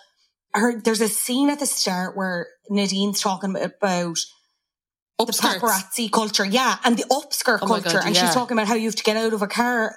heard 0.54 0.84
there's 0.86 1.02
a 1.02 1.08
scene 1.10 1.50
at 1.50 1.60
the 1.60 1.66
start 1.66 2.16
where 2.16 2.48
Nadine's 2.70 3.22
talking 3.22 3.56
about 3.56 3.80
the 5.26 5.34
Upskirts. 5.34 5.60
paparazzi 5.60 6.12
culture. 6.12 6.46
Yeah. 6.46 6.78
And 6.84 6.98
the 6.98 7.04
upskirt 7.04 7.60
Oh 7.62 7.68
culture. 7.68 7.90
God, 7.90 8.06
and 8.06 8.16
yeah. 8.16 8.26
she's 8.26 8.34
talking 8.34 8.58
about 8.58 8.68
how 8.68 8.76
you 8.76 8.86
have 8.86 8.96
to 8.96 9.04
get 9.04 9.18
out 9.18 9.34
of 9.34 9.42
a 9.42 9.48
car. 9.48 9.96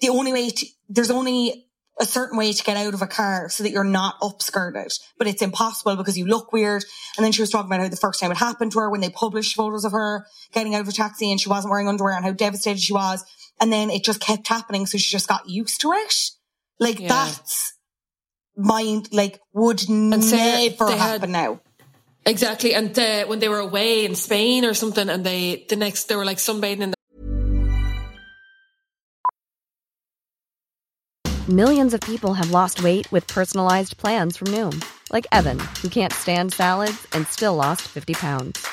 The 0.00 0.08
only 0.10 0.32
way 0.32 0.50
to, 0.50 0.66
there's 0.88 1.10
only 1.10 1.62
a 1.98 2.04
certain 2.04 2.36
way 2.36 2.52
to 2.52 2.62
get 2.62 2.76
out 2.76 2.92
of 2.92 3.00
a 3.00 3.06
car 3.06 3.48
so 3.48 3.62
that 3.62 3.70
you're 3.70 3.82
not 3.84 4.20
upskirted, 4.20 4.92
but 5.16 5.26
it's 5.26 5.40
impossible 5.40 5.96
because 5.96 6.18
you 6.18 6.26
look 6.26 6.52
weird. 6.52 6.84
And 7.16 7.24
then 7.24 7.32
she 7.32 7.40
was 7.40 7.48
talking 7.50 7.70
about 7.70 7.80
how 7.80 7.88
the 7.88 7.96
first 7.96 8.20
time 8.20 8.30
it 8.30 8.36
happened 8.36 8.72
to 8.72 8.80
her 8.80 8.90
when 8.90 9.00
they 9.00 9.08
published 9.08 9.54
photos 9.56 9.84
of 9.86 9.92
her 9.92 10.26
getting 10.52 10.74
out 10.74 10.82
of 10.82 10.88
a 10.88 10.92
taxi 10.92 11.30
and 11.30 11.40
she 11.40 11.48
wasn't 11.48 11.70
wearing 11.70 11.88
underwear 11.88 12.14
and 12.14 12.24
how 12.24 12.32
devastated 12.32 12.80
she 12.80 12.92
was. 12.92 13.24
And 13.60 13.72
then 13.72 13.88
it 13.88 14.04
just 14.04 14.20
kept 14.20 14.46
happening. 14.48 14.84
So 14.84 14.98
she 14.98 15.10
just 15.10 15.28
got 15.28 15.48
used 15.48 15.80
to 15.80 15.92
it. 15.92 16.14
Like 16.78 17.00
Yeah. 17.00 17.08
that's 17.08 17.72
mind, 18.56 19.08
like 19.12 19.40
would 19.54 19.88
never 19.88 20.90
happen 20.90 21.32
now. 21.32 21.60
Exactly. 22.26 22.74
And 22.74 22.98
uh, 22.98 23.24
when 23.26 23.38
they 23.38 23.48
were 23.48 23.60
away 23.60 24.04
in 24.04 24.16
Spain 24.16 24.64
or 24.64 24.74
something 24.74 25.08
and 25.08 25.24
they, 25.24 25.64
the 25.68 25.76
next, 25.76 26.08
they 26.08 26.16
were 26.16 26.24
like 26.24 26.38
sunbathing 26.38 26.80
in 26.80 26.90
the 26.90 26.96
Millions 31.48 31.94
of 31.94 32.00
people 32.00 32.34
have 32.34 32.50
lost 32.50 32.82
weight 32.82 33.10
with 33.12 33.24
personalized 33.28 33.96
plans 33.98 34.36
from 34.36 34.48
Noom, 34.48 34.84
like 35.12 35.28
Evan, 35.30 35.60
who 35.80 35.88
can't 35.88 36.12
stand 36.12 36.52
salads 36.52 37.06
and 37.12 37.24
still 37.28 37.54
lost 37.54 37.82
50 37.82 38.14
pounds. 38.14 38.66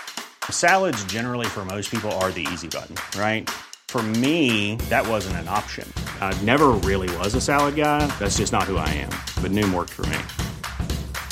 Salads, 0.49 1.03
generally, 1.05 1.45
for 1.45 1.63
most 1.65 1.91
people, 1.91 2.11
are 2.13 2.31
the 2.31 2.47
easy 2.51 2.67
button, 2.67 2.95
right? 3.15 3.47
For 3.89 4.01
me, 4.01 4.77
that 4.89 5.07
wasn't 5.07 5.35
an 5.37 5.47
option. 5.47 5.87
I 6.19 6.35
never 6.41 6.69
really 6.69 7.15
was 7.17 7.35
a 7.35 7.41
salad 7.41 7.75
guy. 7.75 8.07
That's 8.17 8.37
just 8.37 8.51
not 8.51 8.63
who 8.63 8.77
I 8.77 8.89
am. 8.89 9.11
But 9.39 9.51
Noom 9.51 9.71
worked 9.71 9.91
for 9.91 10.07
me. 10.07 10.17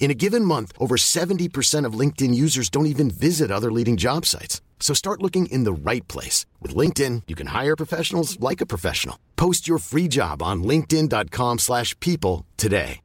In 0.00 0.10
a 0.10 0.14
given 0.14 0.44
month, 0.44 0.72
over 0.78 0.96
70% 0.96 1.84
of 1.84 1.92
LinkedIn 1.92 2.34
users 2.34 2.68
don't 2.68 2.86
even 2.94 3.10
visit 3.10 3.50
other 3.50 3.70
leading 3.70 3.96
job 3.96 4.26
sites. 4.26 4.60
So 4.80 4.94
start 4.94 5.22
looking 5.22 5.46
in 5.46 5.64
the 5.64 5.72
right 5.72 6.08
place. 6.08 6.46
With 6.60 6.74
LinkedIn, 6.74 7.22
you 7.28 7.36
can 7.36 7.48
hire 7.48 7.76
professionals 7.76 8.40
like 8.40 8.60
a 8.60 8.66
professional. 8.66 9.16
Post 9.36 9.68
your 9.68 9.78
free 9.78 10.08
job 10.08 10.42
on 10.42 10.64
linkedin.com 10.64 11.58
slash 11.58 11.94
people 12.00 12.44
today. 12.56 13.00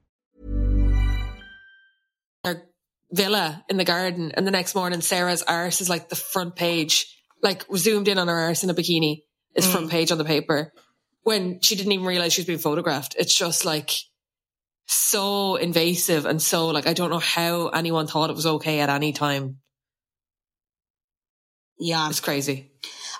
their 2.46 2.64
villa 3.12 3.66
in 3.70 3.78
the 3.78 3.84
garden. 3.84 4.32
And 4.36 4.48
the 4.48 4.52
next 4.52 4.76
morning, 4.76 5.02
Sarah's 5.02 5.42
arse 5.42 5.82
is 5.82 5.90
like 5.90 6.10
the 6.10 6.16
front 6.16 6.56
page, 6.56 7.08
like 7.42 7.66
zoomed 7.76 8.08
in 8.08 8.18
on 8.18 8.28
her 8.28 8.40
arse 8.40 8.64
in 8.64 8.70
a 8.70 8.74
bikini 8.74 9.24
is 9.56 9.70
front 9.70 9.88
mm. 9.88 9.92
page 9.92 10.12
on 10.12 10.18
the 10.18 10.26
paper 10.26 10.72
when 11.24 11.60
she 11.62 11.76
didn't 11.76 11.92
even 11.92 12.06
realize 12.06 12.34
she 12.34 12.42
was 12.42 12.48
being 12.48 12.60
photographed. 12.60 13.16
It's 13.18 13.36
just 13.36 13.66
like 13.66 13.92
so 14.88 15.56
invasive 15.56 16.26
and 16.26 16.42
so 16.42 16.68
like, 16.68 16.88
I 16.88 16.94
don't 16.94 17.10
know 17.10 17.20
how 17.20 17.70
anyone 17.70 18.08
thought 18.08 18.30
it 18.30 18.36
was 18.36 18.46
okay 18.46 18.80
at 18.80 18.90
any 18.90 19.14
time. 19.14 19.58
Yeah. 21.80 22.08
It's 22.10 22.20
crazy. 22.20 22.72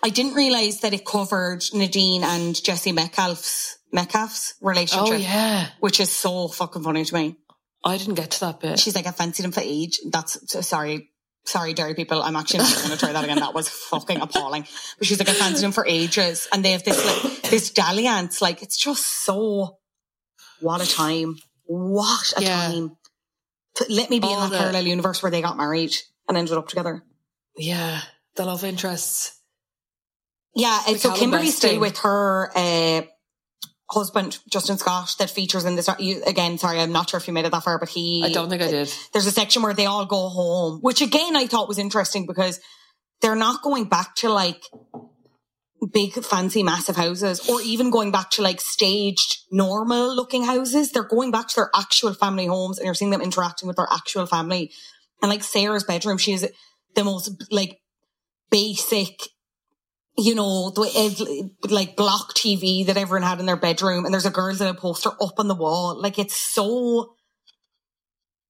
I 0.04 0.10
didn't 0.10 0.36
realize 0.36 0.82
that 0.82 0.94
it 0.94 1.06
covered 1.06 1.64
Nadine 1.74 2.24
and 2.24 2.62
Jesse 2.62 2.92
Metcalfe's 2.92 3.78
Metcalfe's 3.92 4.56
relationship. 4.62 5.14
Oh, 5.14 5.18
yeah. 5.18 5.70
Which 5.80 6.00
is 6.00 6.12
so 6.12 6.48
fucking 6.48 6.84
funny 6.84 7.06
to 7.06 7.14
me. 7.14 7.38
I 7.84 7.98
didn't 7.98 8.16
get 8.16 8.32
to 8.32 8.40
that 8.42 8.60
bit. 8.60 8.80
She's 8.80 8.96
like, 8.96 9.08
I 9.08 9.12
fancied 9.12 9.46
him 9.46 9.52
for 9.52 9.62
age. 9.62 10.00
That's 10.12 10.38
sorry. 10.68 11.12
Sorry, 11.46 11.74
dairy 11.74 11.94
people. 11.94 12.22
I'm 12.24 12.36
actually 12.36 12.60
not 12.60 12.76
going 12.76 12.90
to 12.90 12.98
try 12.98 13.14
that 13.14 13.24
again. 13.24 13.38
That 13.38 13.54
was 13.54 13.70
fucking 13.70 14.20
appalling. 14.20 14.66
But 14.98 15.08
she's 15.08 15.20
like, 15.20 15.30
I 15.30 15.34
fancied 15.34 15.64
him 15.64 15.72
for 15.72 15.86
ages. 15.86 16.48
And 16.52 16.66
they 16.66 16.72
have 16.72 16.84
this, 16.84 17.06
like, 17.06 17.44
this 17.52 17.70
dalliance. 17.70 18.42
Like, 18.42 18.64
it's 18.64 18.78
just 18.78 19.24
so, 19.24 19.78
what 20.60 20.82
a 20.82 20.92
time. 20.92 21.36
What 21.66 22.34
a 22.38 22.42
Yeah. 22.42 22.68
time. 22.68 22.98
Let 23.90 24.10
me 24.10 24.20
be 24.20 24.32
in 24.32 24.40
that 24.40 24.52
the- 24.52 24.58
parallel 24.58 24.88
universe 24.88 25.22
where 25.22 25.32
they 25.32 25.42
got 25.42 25.58
married 25.58 25.96
and 26.28 26.38
ended 26.38 26.58
up 26.58 26.68
together. 26.68 27.04
Yeah. 27.58 28.02
The 28.36 28.46
love 28.46 28.64
interests. 28.64 29.34
Yeah, 30.54 30.80
and 30.88 30.96
The 30.96 31.00
so 31.00 31.16
Kimberly's 31.16 31.58
still 31.58 31.80
with 31.82 31.98
her 32.00 32.52
uh, 32.56 33.02
husband, 33.92 34.40
Justin 34.50 34.78
Scott, 34.78 35.14
that 35.20 35.30
features 35.30 35.66
in 35.66 35.76
this. 35.76 35.90
You, 36.00 36.24
again, 36.26 36.58
sorry, 36.58 36.80
I'm 36.80 36.94
not 36.94 37.10
sure 37.10 37.18
if 37.18 37.28
you 37.28 37.34
made 37.34 37.46
it 37.46 37.52
that 37.52 37.64
far, 37.64 37.78
but 37.78 37.90
he. 37.90 38.24
I 38.24 38.32
don't 38.32 38.50
think 38.50 38.62
I 38.62 38.72
did. 38.72 38.94
There's 39.12 39.26
a 39.26 39.32
section 39.32 39.62
where 39.64 39.74
they 39.74 39.86
all 39.86 40.06
go 40.06 40.30
home, 40.30 40.80
which 40.82 41.02
again 41.02 41.36
I 41.36 41.48
thought 41.48 41.68
was 41.68 41.78
interesting 41.78 42.26
because 42.26 42.60
they're 43.22 43.36
not 43.36 43.64
going 43.64 43.86
back 43.86 44.16
to 44.18 44.30
like 44.30 44.64
big, 45.92 46.14
fancy, 46.14 46.64
massive 46.64 46.96
houses 46.96 47.48
or 47.50 47.62
even 47.62 47.90
going 47.90 48.12
back 48.12 48.30
to 48.32 48.42
like 48.42 48.62
staged, 48.62 49.40
normal 49.52 50.16
looking 50.16 50.44
houses. 50.44 50.92
They're 50.92 51.04
going 51.04 51.32
back 51.32 51.48
to 51.50 51.56
their 51.56 51.70
actual 51.76 52.14
family 52.14 52.46
homes 52.46 52.78
and 52.78 52.86
you're 52.86 52.96
seeing 52.96 53.12
them 53.12 53.22
interacting 53.22 53.68
with 53.68 53.78
their 53.78 53.88
actual 53.92 54.26
family. 54.26 54.72
And 55.22 55.30
like 55.30 55.44
Sarah's 55.44 55.84
bedroom, 55.84 56.18
she 56.18 56.34
is 56.34 56.50
the 56.96 57.04
most 57.04 57.32
like 57.52 57.80
basic, 58.50 59.22
you 60.18 60.36
know, 60.36 60.70
the 60.72 61.50
like 61.70 61.96
block 61.96 62.34
TV 62.34 62.86
that 62.86 62.98
everyone 62.98 63.28
had 63.28 63.40
in 63.40 63.46
their 63.46 63.58
bedroom. 63.58 64.06
And 64.06 64.14
there's 64.14 64.26
a 64.26 64.32
girl's 64.32 64.60
little 64.60 64.76
poster 64.76 65.12
up 65.22 65.40
on 65.40 65.48
the 65.48 65.56
wall. 65.56 66.02
Like 66.02 66.18
it's 66.18 66.38
so, 66.38 67.16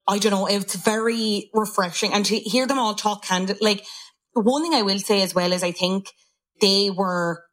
I 0.08 0.20
don't 0.20 0.32
know, 0.32 0.46
it's 0.46 0.76
very 0.76 1.50
refreshing. 1.54 2.14
And 2.14 2.26
to 2.28 2.38
hear 2.38 2.68
them 2.68 2.80
all 2.80 2.94
talk 2.94 3.26
candid, 3.26 3.58
like 3.62 3.84
one 4.34 4.62
thing 4.62 4.74
I 4.74 4.84
will 4.84 5.00
say 5.00 5.22
as 5.22 5.34
well 5.34 5.52
is 5.52 5.64
I 5.64 5.72
think 5.72 6.12
they 6.62 6.90
were 6.90 7.44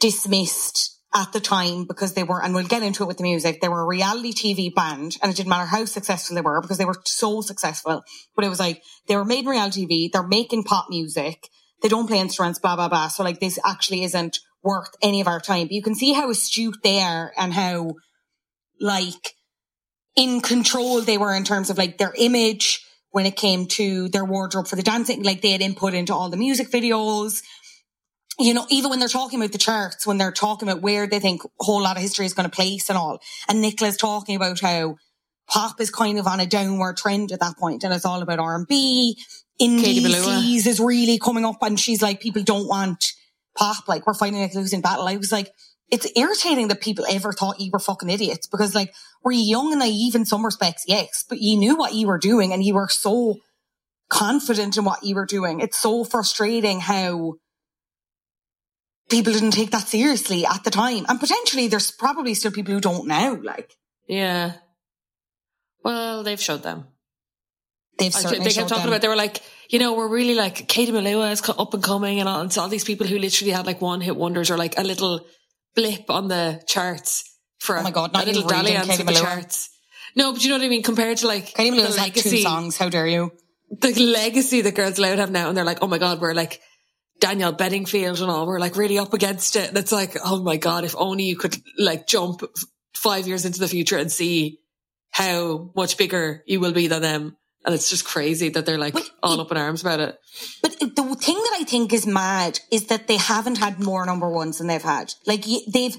dismissed 0.00 0.90
at 1.14 1.32
the 1.32 1.40
time 1.40 1.84
because 1.86 2.14
they 2.14 2.24
were, 2.24 2.42
and 2.42 2.54
we'll 2.54 2.66
get 2.66 2.82
into 2.82 3.04
it 3.04 3.06
with 3.06 3.18
the 3.18 3.22
music, 3.22 3.60
they 3.60 3.68
were 3.68 3.82
a 3.82 3.86
reality 3.86 4.32
TV 4.32 4.74
band 4.74 5.16
and 5.22 5.30
it 5.30 5.36
didn't 5.36 5.48
matter 5.48 5.66
how 5.66 5.84
successful 5.84 6.34
they 6.34 6.40
were 6.42 6.60
because 6.60 6.78
they 6.78 6.84
were 6.84 7.00
so 7.04 7.40
successful. 7.40 8.02
But 8.34 8.44
it 8.44 8.48
was 8.48 8.58
like, 8.58 8.82
they 9.06 9.16
were 9.16 9.24
made 9.24 9.44
in 9.44 9.50
reality 9.50 9.86
TV, 9.86 10.12
they're 10.12 10.26
making 10.26 10.64
pop 10.64 10.86
music, 10.90 11.48
they 11.82 11.88
don't 11.88 12.08
play 12.08 12.18
instruments, 12.18 12.58
blah, 12.58 12.74
blah, 12.74 12.88
blah. 12.88 13.08
So 13.08 13.22
like 13.22 13.38
this 13.38 13.58
actually 13.64 14.02
isn't 14.02 14.38
worth 14.62 14.90
any 15.02 15.20
of 15.20 15.28
our 15.28 15.38
time. 15.38 15.66
But 15.66 15.72
you 15.72 15.82
can 15.82 15.94
see 15.94 16.12
how 16.12 16.30
astute 16.30 16.78
they 16.82 17.00
are 17.00 17.32
and 17.36 17.52
how 17.52 17.92
like 18.80 19.34
in 20.16 20.40
control 20.40 21.00
they 21.00 21.18
were 21.18 21.34
in 21.34 21.44
terms 21.44 21.70
of 21.70 21.78
like 21.78 21.98
their 21.98 22.14
image 22.16 22.84
when 23.10 23.26
it 23.26 23.36
came 23.36 23.66
to 23.66 24.08
their 24.08 24.24
wardrobe 24.24 24.66
for 24.66 24.74
the 24.76 24.82
dancing. 24.82 25.22
Like 25.22 25.42
they 25.42 25.50
had 25.52 25.62
input 25.62 25.94
into 25.94 26.14
all 26.14 26.28
the 26.28 26.36
music 26.36 26.70
videos. 26.70 27.42
You 28.38 28.54
know, 28.54 28.66
even 28.68 28.90
when 28.90 28.98
they're 28.98 29.08
talking 29.08 29.40
about 29.40 29.52
the 29.52 29.58
charts, 29.58 30.06
when 30.06 30.18
they're 30.18 30.32
talking 30.32 30.68
about 30.68 30.82
where 30.82 31.06
they 31.06 31.20
think 31.20 31.44
a 31.44 31.48
whole 31.60 31.82
lot 31.82 31.96
of 31.96 32.02
history 32.02 32.26
is 32.26 32.34
going 32.34 32.48
to 32.48 32.54
place 32.54 32.88
and 32.88 32.98
all. 32.98 33.20
And 33.48 33.62
Nicola's 33.62 33.96
talking 33.96 34.34
about 34.34 34.60
how 34.60 34.96
pop 35.48 35.80
is 35.80 35.90
kind 35.90 36.18
of 36.18 36.26
on 36.26 36.40
a 36.40 36.46
downward 36.46 36.96
trend 36.96 37.30
at 37.30 37.40
that 37.40 37.56
point 37.58 37.84
and 37.84 37.92
it's 37.92 38.04
all 38.04 38.22
about 38.22 38.38
R&B. 38.38 39.16
Katie 39.58 40.00
Indie 40.00 40.06
Melua. 40.06 40.38
Uh. 40.38 40.68
is 40.68 40.80
really 40.80 41.18
coming 41.18 41.44
up 41.44 41.62
and 41.62 41.78
she's 41.78 42.02
like, 42.02 42.20
people 42.20 42.42
don't 42.42 42.66
want 42.66 43.04
pop. 43.56 43.86
Like 43.86 44.06
we're 44.06 44.14
fighting 44.14 44.42
a 44.42 44.50
losing 44.54 44.80
battle. 44.80 45.06
I 45.06 45.16
was 45.16 45.30
like, 45.30 45.52
it's 45.90 46.10
irritating 46.16 46.68
that 46.68 46.80
people 46.80 47.04
ever 47.08 47.32
thought 47.32 47.60
you 47.60 47.70
were 47.72 47.78
fucking 47.78 48.10
idiots 48.10 48.46
because 48.46 48.74
like, 48.74 48.92
were 49.22 49.32
you 49.32 49.42
young 49.42 49.70
and 49.70 49.78
naive 49.78 50.14
in 50.14 50.24
some 50.24 50.44
respects? 50.44 50.84
Yes, 50.88 51.24
but 51.28 51.38
you 51.40 51.56
knew 51.56 51.76
what 51.76 51.94
you 51.94 52.06
were 52.06 52.18
doing 52.18 52.52
and 52.52 52.64
you 52.64 52.74
were 52.74 52.88
so 52.88 53.36
confident 54.08 54.76
in 54.76 54.84
what 54.84 55.04
you 55.04 55.14
were 55.14 55.26
doing. 55.26 55.60
It's 55.60 55.78
so 55.78 56.04
frustrating 56.04 56.80
how 56.80 57.34
people 59.14 59.32
didn't 59.32 59.52
take 59.52 59.70
that 59.70 59.88
seriously 59.88 60.44
at 60.46 60.64
the 60.64 60.70
time. 60.70 61.06
And 61.08 61.18
potentially 61.20 61.68
there's 61.68 61.90
probably 61.90 62.34
still 62.34 62.50
people 62.50 62.74
who 62.74 62.80
don't 62.80 63.06
now. 63.06 63.34
Like 63.52 63.70
Yeah. 64.08 64.52
Well, 65.82 66.22
they've 66.22 66.40
showed 66.40 66.62
them. 66.62 66.86
they've 67.98 68.14
I- 68.16 68.38
they 68.38 68.52
kept 68.52 68.68
talking 68.68 68.84
them. 68.84 68.88
about. 68.88 69.02
They 69.02 69.08
were 69.08 69.16
like, 69.26 69.40
you 69.68 69.78
know, 69.78 69.94
we're 69.94 70.08
really 70.08 70.34
like 70.34 70.66
Katie 70.68 70.92
Melua 70.92 71.30
is 71.32 71.42
up 71.48 71.74
and 71.74 71.82
coming, 71.82 72.20
and 72.20 72.28
all, 72.28 72.40
and 72.40 72.52
so 72.52 72.62
all 72.62 72.68
these 72.68 72.84
people 72.84 73.06
who 73.06 73.18
literally 73.18 73.52
had 73.52 73.66
like 73.66 73.80
one 73.80 74.00
hit 74.00 74.16
wonders 74.16 74.50
or 74.50 74.56
like 74.58 74.78
a 74.78 74.82
little 74.82 75.26
blip 75.74 76.10
on 76.10 76.28
the 76.28 76.62
charts 76.66 77.24
for 77.58 77.78
Oh 77.78 77.82
my 77.82 77.90
God, 77.90 78.12
not 78.12 78.24
a 78.24 78.26
little 78.26 78.48
dalliance 78.48 78.98
with 78.98 79.06
the 79.06 79.12
charts. 79.12 79.70
No, 80.16 80.32
but 80.32 80.42
you 80.42 80.48
know 80.50 80.56
what 80.58 80.64
I 80.64 80.68
mean. 80.68 80.82
Compared 80.82 81.18
to 81.18 81.26
like 81.26 81.46
Katie 81.54 81.70
Melua's 81.76 81.96
had 81.96 82.14
two 82.14 82.38
songs. 82.38 82.76
How 82.76 82.88
dare 82.88 83.06
you? 83.06 83.32
the 83.70 83.92
legacy 84.06 84.60
that 84.60 84.74
Girls 84.74 84.98
Aloud 84.98 85.18
have 85.18 85.30
now, 85.30 85.48
and 85.48 85.56
they're 85.56 85.64
like, 85.64 85.78
oh 85.82 85.88
my 85.88 85.98
god, 85.98 86.20
we're 86.20 86.34
like 86.34 86.60
Danielle 87.24 87.52
Bedingfield 87.52 88.20
and 88.20 88.30
all, 88.30 88.46
we're 88.46 88.60
like 88.60 88.76
really 88.76 88.98
up 88.98 89.14
against 89.14 89.56
it. 89.56 89.70
And 89.70 89.78
it's 89.78 89.92
like, 89.92 90.14
oh 90.22 90.42
my 90.42 90.58
god, 90.58 90.84
if 90.84 90.94
only 90.94 91.24
you 91.24 91.36
could 91.36 91.56
like 91.78 92.06
jump 92.06 92.42
five 92.92 93.26
years 93.26 93.46
into 93.46 93.60
the 93.60 93.66
future 93.66 93.96
and 93.96 94.12
see 94.12 94.58
how 95.10 95.70
much 95.74 95.96
bigger 95.96 96.44
you 96.46 96.60
will 96.60 96.74
be 96.74 96.86
than 96.86 97.00
them. 97.00 97.34
And 97.64 97.74
it's 97.74 97.88
just 97.88 98.04
crazy 98.04 98.50
that 98.50 98.66
they're 98.66 98.76
like 98.76 98.98
all 99.22 99.40
up 99.40 99.50
in 99.50 99.56
arms 99.56 99.80
about 99.80 100.00
it. 100.00 100.18
But 100.60 100.78
the 100.80 101.16
thing 101.18 101.36
that 101.36 101.56
I 101.60 101.64
think 101.64 101.94
is 101.94 102.06
mad 102.06 102.60
is 102.70 102.88
that 102.88 103.08
they 103.08 103.16
haven't 103.16 103.56
had 103.56 103.80
more 103.80 104.04
number 104.04 104.28
ones 104.28 104.58
than 104.58 104.66
they've 104.66 104.82
had. 104.82 105.14
Like 105.24 105.46
they've, 105.72 105.96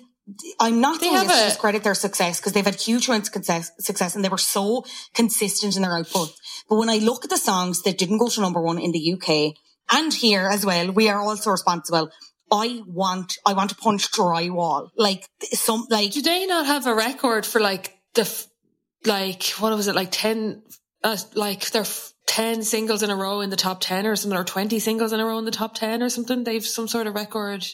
I'm 0.59 0.79
not 0.79 1.01
They 1.01 1.09
this 1.09 1.27
to 1.27 1.45
discredit 1.45 1.83
their 1.83 1.95
success 1.95 2.39
because 2.39 2.53
they've 2.53 2.63
had 2.63 2.79
huge 2.79 3.07
amounts 3.07 3.29
of 3.29 3.33
success, 3.33 3.71
success 3.79 4.15
and 4.15 4.23
they 4.23 4.29
were 4.29 4.37
so 4.37 4.85
consistent 5.15 5.75
in 5.75 5.81
their 5.81 5.97
output. 5.97 6.29
But 6.69 6.75
when 6.75 6.89
I 6.89 6.97
look 6.97 7.23
at 7.23 7.31
the 7.31 7.37
songs 7.37 7.81
that 7.81 7.97
didn't 7.97 8.19
go 8.19 8.29
to 8.29 8.41
number 8.41 8.61
one 8.61 8.77
in 8.77 8.91
the 8.91 9.13
UK 9.13 9.55
and 9.91 10.13
here 10.13 10.47
as 10.47 10.65
well, 10.65 10.91
we 10.91 11.09
are 11.09 11.19
also 11.21 11.51
responsible. 11.51 12.09
I 12.51 12.81
want, 12.85 13.37
I 13.45 13.53
want 13.53 13.71
to 13.71 13.75
punch 13.75 14.11
drywall. 14.11 14.89
Like 14.95 15.25
some, 15.53 15.87
like, 15.89 16.11
Do 16.11 16.21
they 16.21 16.45
not 16.45 16.65
have 16.67 16.85
a 16.87 16.93
record 16.95 17.45
for 17.45 17.59
like 17.59 17.97
the, 18.13 18.21
f- 18.21 18.47
like, 19.05 19.43
what 19.59 19.75
was 19.75 19.87
it, 19.87 19.95
like 19.95 20.09
10, 20.11 20.61
uh, 21.03 21.17
like 21.33 21.71
their 21.71 21.81
f- 21.81 22.13
10 22.27 22.63
singles 22.63 23.03
in 23.03 23.09
a 23.09 23.15
row 23.15 23.41
in 23.41 23.49
the 23.49 23.55
top 23.55 23.79
10 23.81 24.05
or 24.07 24.15
something, 24.15 24.37
or 24.37 24.43
20 24.43 24.79
singles 24.79 25.11
in 25.13 25.19
a 25.19 25.25
row 25.25 25.37
in 25.39 25.45
the 25.45 25.51
top 25.51 25.75
10 25.75 26.01
or 26.03 26.09
something? 26.09 26.43
They've 26.43 26.65
some 26.65 26.87
sort 26.87 27.07
of 27.07 27.15
record. 27.15 27.65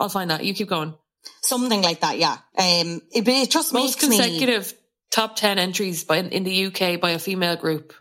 I'll 0.00 0.08
find 0.08 0.30
that. 0.30 0.44
You 0.44 0.54
keep 0.54 0.68
going. 0.68 0.94
something 1.42 1.82
like 1.82 2.00
that. 2.00 2.18
Yeah. 2.18 2.36
Um, 2.56 3.02
it, 3.12 3.26
it 3.26 3.50
just 3.50 3.72
Most 3.72 3.96
makes 4.02 4.08
me, 4.08 4.16
consecutive 4.16 4.72
top 5.10 5.36
10 5.36 5.58
entries 5.58 6.04
by, 6.04 6.18
in 6.18 6.44
the 6.44 6.66
UK 6.66 7.00
by 7.00 7.10
a 7.10 7.18
female 7.18 7.56
group. 7.56 7.92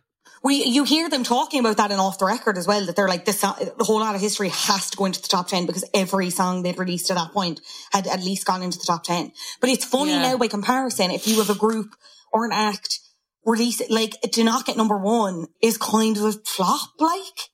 We, 0.43 0.63
you 0.65 0.83
hear 0.83 1.09
them 1.09 1.23
talking 1.23 1.59
about 1.59 1.77
that 1.77 1.91
and 1.91 1.99
off 1.99 2.19
the 2.19 2.25
record 2.25 2.57
as 2.57 2.67
well, 2.67 2.85
that 2.85 2.95
they're 2.95 3.07
like, 3.07 3.25
this, 3.25 3.41
the 3.41 3.73
whole 3.81 3.99
lot 3.99 4.15
of 4.15 4.21
history 4.21 4.49
has 4.49 4.89
to 4.91 4.97
go 4.97 5.05
into 5.05 5.21
the 5.21 5.27
top 5.27 5.47
10 5.47 5.65
because 5.65 5.83
every 5.93 6.29
song 6.29 6.61
they'd 6.63 6.77
released 6.77 7.09
at 7.11 7.15
that 7.15 7.31
point 7.33 7.59
had 7.91 8.07
at 8.07 8.23
least 8.23 8.45
gone 8.45 8.61
into 8.61 8.77
the 8.77 8.85
top 8.85 9.03
10. 9.03 9.31
But 9.61 9.69
it's 9.69 9.85
funny 9.85 10.11
Yeah. 10.11 10.21
now 10.33 10.37
by 10.37 10.47
comparison, 10.47 11.11
if 11.11 11.27
you 11.27 11.37
have 11.39 11.49
a 11.49 11.55
group 11.55 11.95
or 12.31 12.45
an 12.45 12.51
act 12.51 12.99
release 13.45 13.81
like 13.89 14.19
to 14.33 14.43
not 14.43 14.65
get 14.65 14.77
number 14.77 14.97
one 14.97 15.47
is 15.61 15.77
kind 15.77 16.17
of 16.17 16.23
a 16.23 16.31
flop, 16.45 16.89
like. 16.99 17.49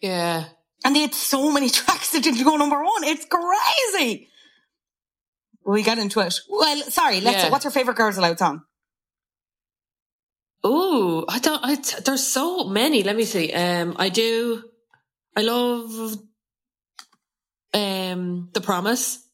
Yeah. 0.00 0.44
And 0.84 0.94
they 0.96 1.00
had 1.00 1.14
so 1.14 1.50
many 1.50 1.68
tracks 1.70 2.10
that 2.12 2.22
didn't 2.22 2.44
go 2.44 2.56
number 2.56 2.82
one. 2.82 3.04
It's 3.04 3.26
crazy. 3.26 4.28
We 5.66 5.82
got 5.82 5.98
into 5.98 6.20
it. 6.20 6.34
Well, 6.48 6.82
sorry, 6.90 7.20
let's, 7.20 7.44
Yeah. 7.44 7.50
what's 7.50 7.64
your 7.64 7.70
favorite 7.70 7.96
Girls 7.96 8.16
Aloud 8.16 8.38
song? 8.38 8.62
Ooh, 10.66 11.24
I 11.28 11.38
don't, 11.38 11.60
I, 11.64 11.76
there's 12.04 12.26
so 12.26 12.64
many. 12.64 13.02
Let 13.02 13.16
me 13.16 13.24
see. 13.24 13.52
Um, 13.52 13.96
I 13.98 14.08
do, 14.10 14.62
I 15.36 15.42
love, 15.42 16.16
um, 17.72 18.50
The 18.52 18.60
Promise. 18.60 19.26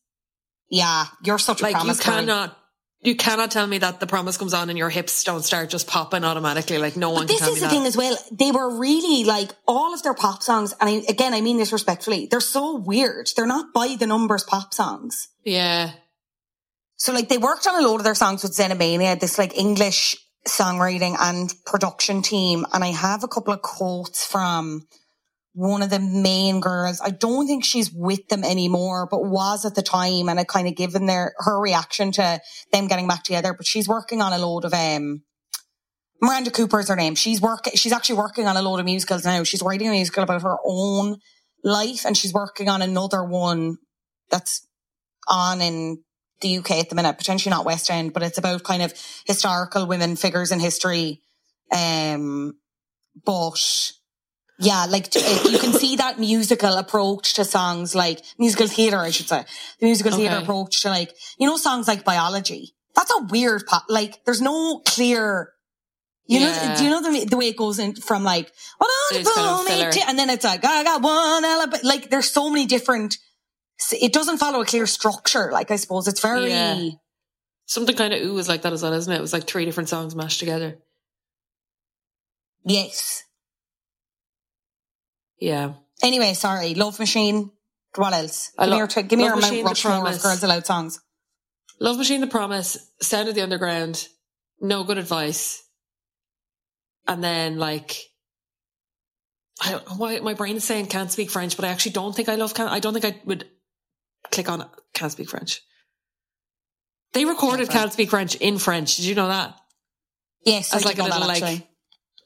Yeah, 0.69 1.07
you're 1.25 1.39
such 1.39 1.61
a 1.61 1.65
Like 1.65 1.73
you 1.75 1.79
promise 1.79 2.01
girl. 2.05 2.15
cannot, 2.17 2.59
you 3.01 3.17
cannot 3.17 3.51
tell 3.51 3.67
me 3.67 3.79
that 3.79 4.01
The 4.01 4.07
Promise 4.07 4.37
comes 4.37 4.53
on 4.55 4.69
and 4.69 4.77
your 4.79 4.91
hips 4.91 5.25
don't 5.25 5.43
start 5.43 5.71
just 5.71 5.87
popping 5.87 6.25
automatically. 6.25 6.79
Like 6.79 6.97
no 6.97 7.11
one 7.11 7.27
But 7.27 7.37
can 7.37 7.47
this 7.47 7.49
is 7.57 7.61
the 7.61 7.67
that. 7.67 7.71
thing 7.71 7.87
as 7.87 7.97
well. 7.97 8.17
They 8.33 8.51
were 8.53 8.79
really 8.79 9.25
like 9.25 9.51
all 9.67 9.95
of 9.95 10.03
their 10.03 10.15
pop 10.15 10.43
songs, 10.43 10.75
and 10.81 10.89
I, 10.91 10.93
again, 11.09 11.33
I 11.35 11.41
mean 11.41 11.57
this 11.57 11.73
respectfully. 11.73 12.27
They're 12.31 12.41
so 12.41 12.77
weird. 12.77 13.31
They're 13.37 13.47
not 13.47 13.73
by 13.73 13.97
the 13.99 14.07
numbers 14.07 14.45
pop 14.45 14.75
songs. 14.75 15.29
yeah. 15.45 15.93
So 16.99 17.13
like 17.13 17.29
they 17.29 17.37
worked 17.37 17.67
on 17.67 17.79
a 17.79 17.87
load 17.87 17.97
of 18.01 18.05
their 18.05 18.15
songs 18.15 18.43
with 18.43 18.53
Xenomania, 18.57 19.21
this 19.21 19.37
like 19.39 19.57
English 19.59 20.17
songwriting 20.47 21.17
and 21.19 21.53
production 21.65 22.23
team. 22.23 22.65
And 22.73 22.83
I 22.83 22.89
have 22.89 23.25
a 23.25 23.29
couple 23.29 23.53
of 23.53 23.63
quotes 23.63 24.27
from 24.27 24.87
one 25.53 25.83
of 25.83 25.91
the 25.91 25.99
main 25.99 26.61
girls. 26.61 27.01
I 27.01 27.11
don't 27.11 27.47
think 27.47 27.65
she's 27.65 27.91
with 27.91 28.29
them 28.29 28.45
anymore, 28.45 29.09
but 29.11 29.25
was 29.25 29.65
at 29.65 29.75
the 29.75 29.83
time 29.83 30.29
and 30.29 30.39
I 30.39 30.45
kind 30.45 30.69
of 30.69 30.77
given 30.77 31.07
their, 31.07 31.33
her 31.39 31.59
reaction 31.59 32.13
to 32.13 32.41
them 32.73 32.89
getting 32.89 33.09
back 33.09 33.25
together. 33.25 33.55
But 33.55 33.67
she's 33.67 33.89
working 33.89 34.21
on 34.21 34.33
a 34.33 34.39
load 34.39 34.65
of, 34.65 34.75
um, 34.75 35.23
Miranda 36.21 36.51
Cooper 36.51 36.81
is 36.81 36.89
her 36.89 36.97
name. 36.97 37.15
She's 37.15 37.41
working, 37.41 37.75
she's 37.75 37.93
actually 37.93 38.19
working 38.19 38.47
on 38.47 38.57
a 38.57 38.63
load 38.63 38.81
of 38.81 38.85
musicals 38.85 39.25
now. 39.25 39.45
She's 39.45 39.63
writing 39.63 39.89
a 39.89 39.93
musical 39.93 40.23
about 40.23 40.43
her 40.43 40.57
own 40.65 41.17
life 41.65 42.05
and 42.05 42.17
she's 42.17 42.33
working 42.33 42.69
on 42.69 42.83
another 42.83 43.25
one 43.25 43.77
that's 44.31 44.67
on 45.29 45.61
in 45.61 46.03
the 46.41 46.59
UK 46.59 46.73
at 46.73 46.89
the 46.89 46.95
minute, 46.95 47.17
potentially 47.19 47.51
not 47.51 47.65
West 47.65 47.91
End, 47.91 48.13
but 48.13 48.23
it's 48.23 48.39
about 48.39 48.63
kind 48.65 48.83
of 48.83 48.93
historical 49.27 49.87
women 49.87 50.17
figures 50.17 50.53
in 50.53 50.61
history. 50.61 51.21
Um, 51.73 52.55
but 53.25 53.93
yeah, 54.59 54.87
like 54.89 55.15
uh, 55.17 55.49
you 55.51 55.59
can 55.59 55.73
see 55.73 55.97
that 55.97 56.19
musical 56.19 56.75
approach 56.75 57.35
to 57.35 57.45
songs 57.45 57.95
like 57.95 58.23
musical 58.39 58.67
theatre, 58.67 58.99
I 58.99 59.11
should 59.11 59.29
say, 59.29 59.45
the 59.81 59.87
musical 59.87 60.13
theatre 60.13 60.37
approach 60.37 60.83
to 60.83 60.89
like, 60.89 61.15
you 61.39 61.47
know, 61.47 61.57
songs 61.57 61.89
like 61.89 62.05
biology. 62.05 62.75
That's 62.95 63.11
a 63.13 63.25
weird 63.25 63.67
pop. 63.67 63.85
Like 63.89 64.25
there's 64.25 64.41
no 64.41 64.81
clear, 64.87 65.53
you 66.27 66.41
know, 66.41 66.75
do 66.79 66.85
you 66.85 66.91
know 66.91 67.03
the, 67.03 67.27
the 67.27 67.37
way 67.37 67.49
it 67.49 67.57
goes 67.57 67.79
in 67.79 67.95
from 67.95 68.25
like, 68.25 68.51
"What 68.79 68.87
on 68.89 69.21
It's 69.21 69.35
kind 69.35 69.47
of 69.49 69.59
for 69.61 69.65
me 69.65 69.79
filler. 69.79 69.93
to-" 69.93 70.09
and 70.09 70.19
then 70.19 70.31
it's 70.31 70.45
like, 70.45 70.65
I 70.65 70.83
got 70.83 71.03
one 71.03 71.45
element. 71.45 71.85
Like 71.85 72.09
there's 72.11 72.31
so 72.31 72.49
many 72.51 72.65
different, 72.67 73.19
it 73.93 74.13
doesn't 74.13 74.39
follow 74.39 74.61
a 74.61 74.65
clear 74.67 74.87
structure. 74.87 75.51
Like 75.53 75.71
I 75.71 75.77
suppose 75.77 76.09
it's 76.09 76.21
very, 76.21 76.51
Yeah. 76.51 76.91
Something 77.67 77.97
kind 77.97 78.15
of 78.15 78.23
ooh 78.23 78.35
was 78.35 78.49
like 78.49 78.63
that 78.63 78.73
as 78.73 78.83
well, 78.83 78.93
isn't 78.93 79.13
it? 79.13 79.17
It 79.19 79.21
was 79.21 79.33
like 79.33 79.45
three 79.47 79.65
different 79.65 79.89
songs 79.89 80.15
mashed 80.15 80.39
together. 80.41 80.79
yes. 82.65 83.25
Yeah. 85.39 85.75
Anyway, 86.03 86.33
sorry. 86.35 86.75
Love 86.75 86.99
Machine. 86.99 87.51
What 87.97 88.13
else? 88.15 88.53
I 88.59 88.65
Give 88.65 88.69
me 88.69 88.73
lo- 88.73 88.79
your, 88.79 88.87
t- 88.87 89.03
give 89.03 89.19
me 89.19 89.25
Love 89.25 89.31
your 89.33 89.37
Machine, 89.37 89.65
Mount 89.65 89.77
The 89.83 89.89
Rushmore 89.89 90.09
of. 90.13 90.23
Girls 90.23 90.43
Aloud 90.43 90.67
songs. 90.67 91.01
Love 91.81 91.99
Machine, 91.99 92.21
The 92.21 92.27
Promise, 92.27 92.79
Sound 93.03 93.29
of 93.29 93.35
the 93.35 93.43
Underground, 93.43 94.09
No 94.61 94.85
Good 94.85 94.99
Advice. 94.99 95.63
And 97.07 97.23
then 97.23 97.59
like, 97.59 97.97
I 99.63 99.73
don't 99.73 99.87
know 99.89 99.97
why 99.97 100.19
my 100.21 100.35
brain 100.35 100.57
is 100.57 100.65
saying 100.65 100.87
can't 100.87 101.11
speak 101.13 101.31
French, 101.31 101.57
but 101.57 101.65
I 101.65 101.69
actually 101.69 101.93
don't 101.93 102.15
think 102.15 102.29
I 102.29 102.35
love 102.37 102.55
can't. 102.55 102.71
I 102.71 102.81
don't 102.81 102.93
think 102.99 103.05
I 103.05 103.21
would 103.25 103.47
click 104.31 104.49
on 104.49 104.69
can't 104.95 105.13
speak 105.13 105.29
French. 105.31 105.63
They 107.13 107.25
recorded 107.25 107.71
can't 107.71 107.93
speak 107.93 108.11
French 108.11 108.35
in 108.37 108.59
French. 108.59 108.97
Did 108.97 109.05
you 109.07 109.15
know 109.15 109.29
that? 109.29 109.57
Yes, 110.45 110.73
As 110.75 110.85
I 110.85 110.89
like 110.89 110.99
a 110.99 111.03
little 111.05 111.21
that 111.21 111.41
like 111.41 111.67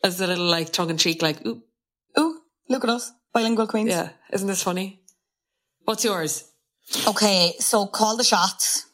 as 0.03 0.20
a 0.20 0.26
little 0.26 0.46
like 0.46 0.72
tongue 0.72 0.90
in 0.90 0.96
cheek, 0.98 1.22
like, 1.22 1.44
ooh, 1.46 1.62
Ooh, 2.18 2.40
look 2.68 2.84
at 2.84 2.90
us. 2.90 3.12
Bilingual 3.32 3.66
queens. 3.68 3.90
yeah, 3.90 4.11
isn't 4.32 4.48
this 4.48 4.62
funny? 4.62 5.03
What's 5.84 6.05
yours? 6.05 6.44
Okay, 7.07 7.55
so 7.61 7.86
Call 7.86 8.16
the 8.16 8.24
Shots. 8.24 8.86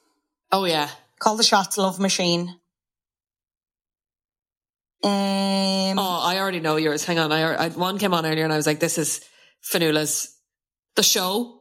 Oh 0.53 0.65
yeah. 0.67 0.89
Call 1.19 1.37
the 1.37 1.43
Shots, 1.45 1.79
Love 1.79 1.99
Machine. 1.99 2.61
Um, 5.03 5.99
Oh, 5.99 6.21
I 6.25 6.39
already 6.39 6.61
know 6.61 6.77
yours. 6.77 7.05
Hang 7.05 7.19
on. 7.19 7.33
I, 7.33 7.55
I 7.55 7.69
one 7.71 7.99
came 7.99 8.13
on 8.15 8.27
earlier 8.27 8.45
and 8.45 8.53
I 8.53 8.57
was 8.57 8.67
like, 8.67 8.81
this 8.81 8.99
is 8.99 9.21
Fionnuala's 9.63 10.35
The 10.97 11.03
Show. 11.03 11.56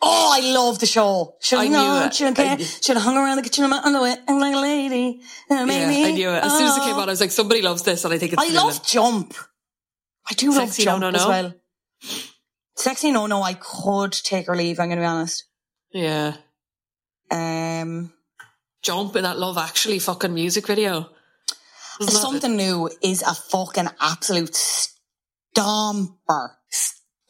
Oh, 0.00 0.30
I 0.32 0.52
love 0.52 0.78
the 0.78 0.86
show. 0.86 1.34
Should 1.40 1.58
I 1.58 1.62
have 1.64 1.72
knew 1.72 1.78
known, 1.78 2.02
it. 2.04 2.14
should 2.14 2.26
have 2.28 2.36
cared, 2.36 2.60
should 2.60 2.96
have 2.96 3.02
hung 3.02 3.16
around 3.16 3.36
the 3.36 3.42
kitchen 3.42 3.64
of 3.64 3.70
my 3.70 3.78
underwear 3.78 4.16
and 4.28 4.38
like 4.38 4.54
a 4.54 4.58
lady. 4.58 5.20
And 5.50 5.68
Yeah, 5.68 5.88
I 5.88 6.12
knew 6.12 6.30
it. 6.30 6.44
As 6.44 6.56
soon 6.56 6.66
as 6.68 6.76
it 6.76 6.80
came 6.80 6.94
oh. 6.94 7.00
on, 7.00 7.08
I 7.08 7.12
was 7.12 7.20
like, 7.20 7.32
somebody 7.32 7.62
loves 7.62 7.82
this 7.82 8.04
and 8.04 8.14
I 8.14 8.18
think 8.18 8.32
it's 8.32 8.42
I 8.42 8.48
Fionnuala. 8.48 8.54
love 8.54 8.86
Jump. 8.86 9.34
I 10.30 10.34
do 10.34 10.52
Sexy 10.52 10.84
love 10.84 11.00
No 11.00 11.10
Jump 11.10 11.14
No 11.14 11.20
as 11.20 11.26
well. 11.26 11.54
Sexy 12.76 13.10
No 13.10 13.26
No, 13.26 13.42
I 13.42 13.54
could 13.54 14.12
take 14.12 14.48
or 14.48 14.54
leave, 14.54 14.78
I'm 14.78 14.86
going 14.88 14.98
to 14.98 15.02
be 15.02 15.06
honest. 15.06 15.44
Yeah. 15.92 16.34
Um, 17.30 18.12
Jump 18.82 19.16
in 19.16 19.24
that 19.24 19.38
Love 19.38 19.58
Actually 19.58 19.98
fucking 19.98 20.32
music 20.32 20.66
video. 20.66 21.10
That- 21.98 22.10
Something 22.10 22.56
New 22.56 22.88
is 23.02 23.22
a 23.22 23.34
fucking 23.34 23.88
absolute 24.00 24.52
stomper. 25.56 26.50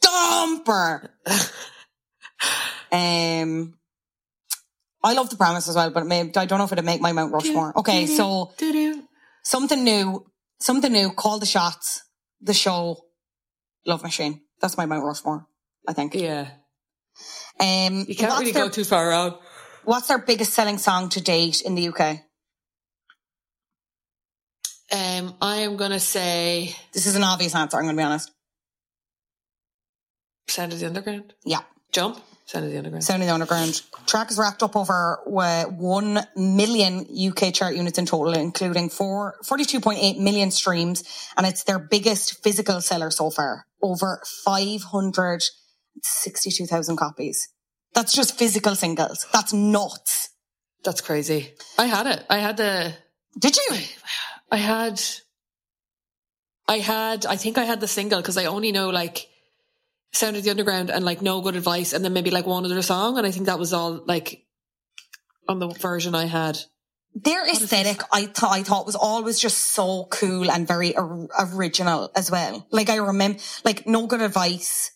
Stomper! 0.03 1.09
um, 2.91 3.75
I 5.03 5.13
love 5.13 5.29
the 5.29 5.37
premise 5.37 5.69
as 5.69 5.75
well, 5.75 5.89
but 5.91 6.05
may, 6.05 6.21
I 6.21 6.45
don't 6.45 6.57
know 6.57 6.65
if 6.65 6.71
it'd 6.71 6.83
make 6.85 7.01
my 7.01 7.11
Mount 7.11 7.33
Rushmore. 7.33 7.77
Okay, 7.79 8.05
so 8.05 8.53
something 9.43 9.83
new, 9.83 10.25
something 10.59 10.91
new, 10.91 11.11
call 11.11 11.39
the 11.39 11.45
shots, 11.45 12.03
the 12.41 12.53
show, 12.53 13.05
Love 13.85 14.03
Machine. 14.03 14.41
That's 14.61 14.77
my 14.77 14.85
Mount 14.85 15.05
Rushmore, 15.05 15.47
I 15.87 15.93
think. 15.93 16.15
Yeah. 16.15 16.49
Um, 17.59 18.05
You 18.07 18.15
can't 18.15 18.39
really 18.39 18.51
their, 18.51 18.65
go 18.65 18.69
too 18.69 18.83
far 18.83 19.11
out. 19.11 19.41
What's 19.83 20.07
their 20.07 20.19
biggest 20.19 20.53
selling 20.53 20.77
song 20.77 21.09
to 21.09 21.21
date 21.21 21.61
in 21.61 21.75
the 21.75 21.87
UK? 21.89 22.19
Um, 24.91 25.35
I 25.39 25.57
am 25.57 25.77
going 25.77 25.91
to 25.91 25.99
say 25.99 26.75
This 26.93 27.05
is 27.05 27.15
an 27.15 27.23
obvious 27.23 27.53
answer, 27.55 27.77
I'm 27.77 27.83
going 27.83 27.95
to 27.95 27.99
be 27.99 28.03
honest. 28.03 28.31
Sound 30.47 30.73
of 30.73 30.79
the 30.79 30.87
Underground. 30.87 31.33
Yeah. 31.45 31.61
Jump. 31.91 32.19
Sound 32.49 32.65
of 32.65 32.71
the 32.71 32.77
Underground. 32.79 33.03
Sound 33.03 33.21
of 33.21 33.27
the 33.27 33.33
Underground. 33.35 33.83
Track 34.07 34.29
has 34.29 34.39
racked 34.39 34.63
up 34.63 34.75
over 34.75 35.19
uh, 35.27 35.65
1 35.65 36.19
million 36.35 37.05
UK 37.15 37.53
chart 37.53 37.75
units 37.75 37.99
in 37.99 38.07
total, 38.07 38.33
including 38.33 38.89
four, 38.89 39.35
42.8 39.43 40.17
million 40.17 40.49
streams, 40.49 41.03
and 41.37 41.45
it's 41.45 41.63
their 41.65 41.77
biggest 41.77 42.41
physical 42.43 42.81
seller 42.81 43.11
so 43.11 43.29
far. 43.29 43.67
Over 43.83 44.23
562,000 44.45 46.97
copies. 46.97 47.49
That's 47.93 48.13
just 48.13 48.35
physical 48.35 48.73
singles. 48.73 49.27
That's 49.31 49.53
nuts. 49.53 50.29
That's 50.83 51.01
crazy. 51.01 51.53
I 51.77 51.85
had 51.85 52.07
it. 52.07 52.25
I 52.31 52.39
had 52.39 52.57
the. 52.57 52.95
Did 53.37 53.57
you? 53.57 53.77
I 54.49 54.57
had. 54.57 54.99
I 56.67 56.79
had. 56.79 57.27
I 57.27 57.35
think 57.35 57.59
I 57.59 57.65
had 57.65 57.79
the 57.79 57.87
single 57.87 58.19
because 58.19 58.37
I 58.37 58.45
only 58.45 58.71
know 58.71 58.89
like 58.89 59.28
Sound 60.11 60.37
of 60.37 60.43
the 60.43 60.49
Underground 60.49 60.89
and 60.89 61.05
like 61.05 61.21
No 61.21 61.41
Good 61.41 61.55
Advice 61.55 61.93
and 61.93 62.03
then 62.03 62.13
maybe 62.13 62.31
like 62.31 62.45
one 62.47 62.65
other 62.65 62.81
song 62.81 63.17
and 63.17 63.27
I 63.27 63.31
think 63.31 63.45
that 63.45 63.59
was 63.59 63.73
all 63.73 64.03
like 64.05 64.45
on 65.47 65.59
the 65.59 65.67
version 65.67 66.15
I 66.15 66.25
had. 66.25 66.57
Their 67.15 67.47
aesthetic, 67.47 68.01
I 68.13 68.27
thought, 68.27 68.51
I 68.51 68.63
thought 68.63 68.85
was 68.85 68.95
always 68.95 69.39
just 69.39 69.57
so 69.57 70.05
cool 70.11 70.49
and 70.51 70.67
very 70.67 70.95
or- 70.95 71.27
original 71.39 72.11
as 72.15 72.29
well. 72.29 72.67
Like 72.71 72.89
I 72.89 72.97
remember, 72.97 73.39
like 73.65 73.87
no 73.87 74.05
good 74.07 74.21
advice. 74.21 74.91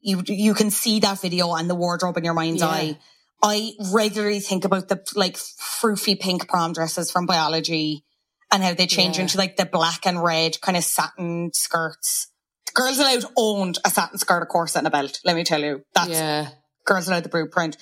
You 0.00 0.22
you 0.26 0.54
can 0.54 0.70
see 0.70 1.00
that 1.00 1.20
video 1.20 1.54
and 1.54 1.70
the 1.70 1.74
wardrobe 1.76 2.16
in 2.16 2.24
your 2.24 2.34
mind's 2.34 2.62
Yeah. 2.62 2.68
eye. 2.68 2.98
I 3.42 3.72
regularly 3.92 4.40
think 4.40 4.64
about 4.64 4.88
the 4.88 5.02
like 5.14 5.36
froofy 5.36 6.18
pink 6.18 6.48
prom 6.48 6.72
dresses 6.72 7.10
from 7.10 7.26
biology 7.26 8.04
and 8.50 8.62
how 8.62 8.74
they 8.74 8.86
change 8.86 9.16
Yeah. 9.16 9.22
into 9.22 9.38
like 9.38 9.56
the 9.56 9.66
black 9.66 10.06
and 10.06 10.22
red 10.22 10.60
kind 10.60 10.76
of 10.76 10.84
satin 10.84 11.52
skirts. 11.54 12.26
Girls 12.74 12.98
Aloud 12.98 13.24
owned 13.36 13.78
a 13.84 13.90
satin 13.90 14.18
skirt, 14.18 14.42
a 14.42 14.46
corset, 14.46 14.78
and 14.80 14.86
a 14.86 14.90
belt. 14.90 15.20
Let 15.24 15.36
me 15.36 15.44
tell 15.44 15.60
you, 15.60 15.82
that's 15.94 16.10
Yeah. 16.10 16.48
Girls 16.84 17.08
Aloud 17.08 17.22
the 17.24 17.28
blueprint. 17.28 17.76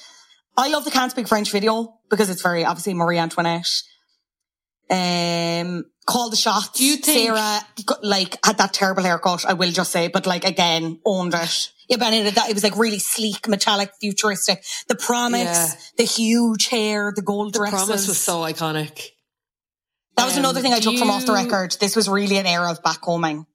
I 0.57 0.69
love 0.69 0.85
the 0.85 0.91
Can't 0.91 1.11
Speak 1.11 1.29
French 1.29 1.51
video 1.53 1.99
because 2.11 2.29
it's 2.31 2.43
very 2.43 2.65
obviously 2.65 2.95
Marie 2.95 3.19
Antoinette. 3.19 3.69
Um, 4.91 5.85
call 6.07 6.31
the 6.31 6.37
shots. 6.37 6.79
Do 6.79 6.85
you 6.85 6.97
think- 6.97 7.29
Sarah 7.29 7.61
like 8.03 8.45
had 8.45 8.57
that 8.59 8.73
terrible 8.73 9.03
haircut? 9.03 9.45
I 9.45 9.53
will 9.53 9.71
just 9.71 9.93
say, 9.93 10.09
but 10.09 10.27
like 10.27 10.45
again, 10.45 11.01
owned 11.05 11.35
it. 11.35 11.71
Yeah, 11.89 11.97
but 11.99 12.13
it, 12.13 12.35
that, 12.35 12.51
it 12.51 12.55
was 12.55 12.65
like 12.65 12.77
really 12.77 12.99
sleek, 12.99 13.47
metallic, 13.49 13.91
futuristic. 14.01 14.65
The 14.89 14.95
promise, 14.95 15.41
Yeah. 15.45 15.71
the 15.99 16.05
huge 16.05 16.69
hair, 16.69 17.13
the 17.15 17.23
gold 17.23 17.53
The 17.55 17.59
dresses. 17.61 17.79
promise 17.79 18.09
was 18.09 18.19
so 18.19 18.41
iconic. 18.41 19.11
that 20.17 20.25
was 20.25 20.35
um, 20.35 20.41
another 20.41 20.61
thing 20.61 20.73
I 20.73 20.81
took 20.81 20.97
from 20.99 21.11
off 21.11 21.25
the 21.27 21.33
record. 21.33 21.77
This 21.81 21.95
was 21.95 22.09
really 22.09 22.39
an 22.39 22.47
era 22.47 22.71
of 22.71 22.83
backcombing. 22.83 23.47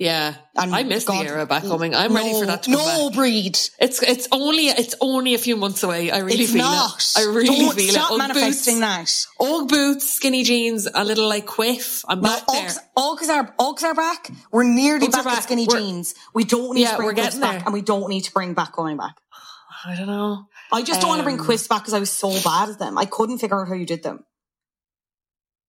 Yeah. 0.00 0.34
And 0.56 0.74
I 0.74 0.82
missed 0.82 1.06
God- 1.08 1.26
the 1.26 1.28
era 1.28 1.44
back 1.44 1.62
coming. 1.62 1.94
I'm 1.94 2.14
ready 2.16 2.32
for 2.32 2.46
that 2.46 2.62
to 2.62 2.70
come 2.70 2.78
No, 2.80 3.10
back. 3.10 3.16
breed. 3.18 3.58
It's 3.78 4.02
it's 4.02 4.28
only 4.32 4.68
it's 4.68 4.94
only 5.02 5.34
a 5.34 5.38
few 5.38 5.56
months 5.58 5.82
away. 5.82 6.10
I 6.10 6.18
really 6.20 6.44
it's 6.44 6.52
feel 6.54 6.62
not. 6.64 6.96
it. 6.98 7.18
I 7.18 7.24
really 7.24 7.44
Don't 7.46 7.74
feel 7.74 7.92
stop 7.92 8.10
it. 8.10 8.14
Ugg 8.14 8.18
manifesting 8.18 8.80
boots, 8.80 9.26
that. 9.38 9.44
Old 9.44 9.68
boots, 9.68 10.08
skinny 10.10 10.42
jeans, 10.42 10.88
a 10.94 11.04
little 11.04 11.28
like 11.28 11.44
quiff. 11.44 12.02
I'm 12.08 12.22
No, 12.22 12.30
back 12.30 12.46
there. 12.46 12.70
Uggs, 12.96 13.28
are 13.28 13.54
Uggs 13.60 13.82
are 13.84 13.94
back. 13.94 14.30
We're 14.50 14.64
nearly 14.64 15.06
Uggs 15.08 15.12
back, 15.12 15.24
back. 15.24 15.42
skinny 15.42 15.66
We're- 15.68 15.82
jeans. 15.82 16.14
We 16.34 16.44
don't 16.44 16.74
need 16.74 16.82
Yeah, 16.82 16.92
to 16.92 16.96
bring 16.96 17.14
getting 17.14 17.40
back, 17.40 17.58
there. 17.58 17.62
and 17.66 17.74
we 17.74 17.82
don't 17.82 18.08
need 18.08 18.22
to 18.24 18.32
bring 18.32 18.54
back 18.54 18.72
going 18.72 18.96
back. 18.96 19.16
I 19.86 19.96
don't 19.96 20.06
know. 20.06 20.46
I 20.72 20.80
just 20.82 21.02
don't 21.02 21.10
want 21.10 21.20
to 21.20 21.24
bring 21.24 21.38
Um, 21.38 21.44
quiffs 21.46 21.68
back 21.68 21.82
because 21.82 21.92
I 21.94 22.00
was 22.00 22.10
so 22.10 22.30
bad 22.42 22.70
at 22.70 22.78
them. 22.78 22.96
I 22.96 23.04
couldn't 23.04 23.36
figure 23.38 23.60
out 23.60 23.68
how 23.68 23.74
you 23.74 23.84
did 23.86 24.02
them. 24.02 24.24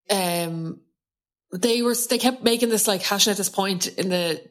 um 0.09 0.79
they 1.53 1.81
were 1.81 1.95
they 2.09 2.17
kept 2.17 2.43
making 2.43 2.69
this 2.69 2.87
like 2.87 3.01
hashing 3.01 3.31
at 3.31 3.37
this 3.37 3.49
point 3.49 3.87
in 3.87 4.09
the 4.09 4.41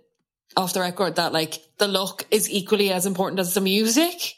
off 0.56 0.72
the 0.72 0.80
record 0.80 1.16
that 1.16 1.32
like 1.32 1.58
the 1.78 1.88
look 1.88 2.26
is 2.30 2.50
equally 2.50 2.90
as 2.90 3.06
important 3.06 3.38
as 3.38 3.54
the 3.54 3.60
music 3.60 4.34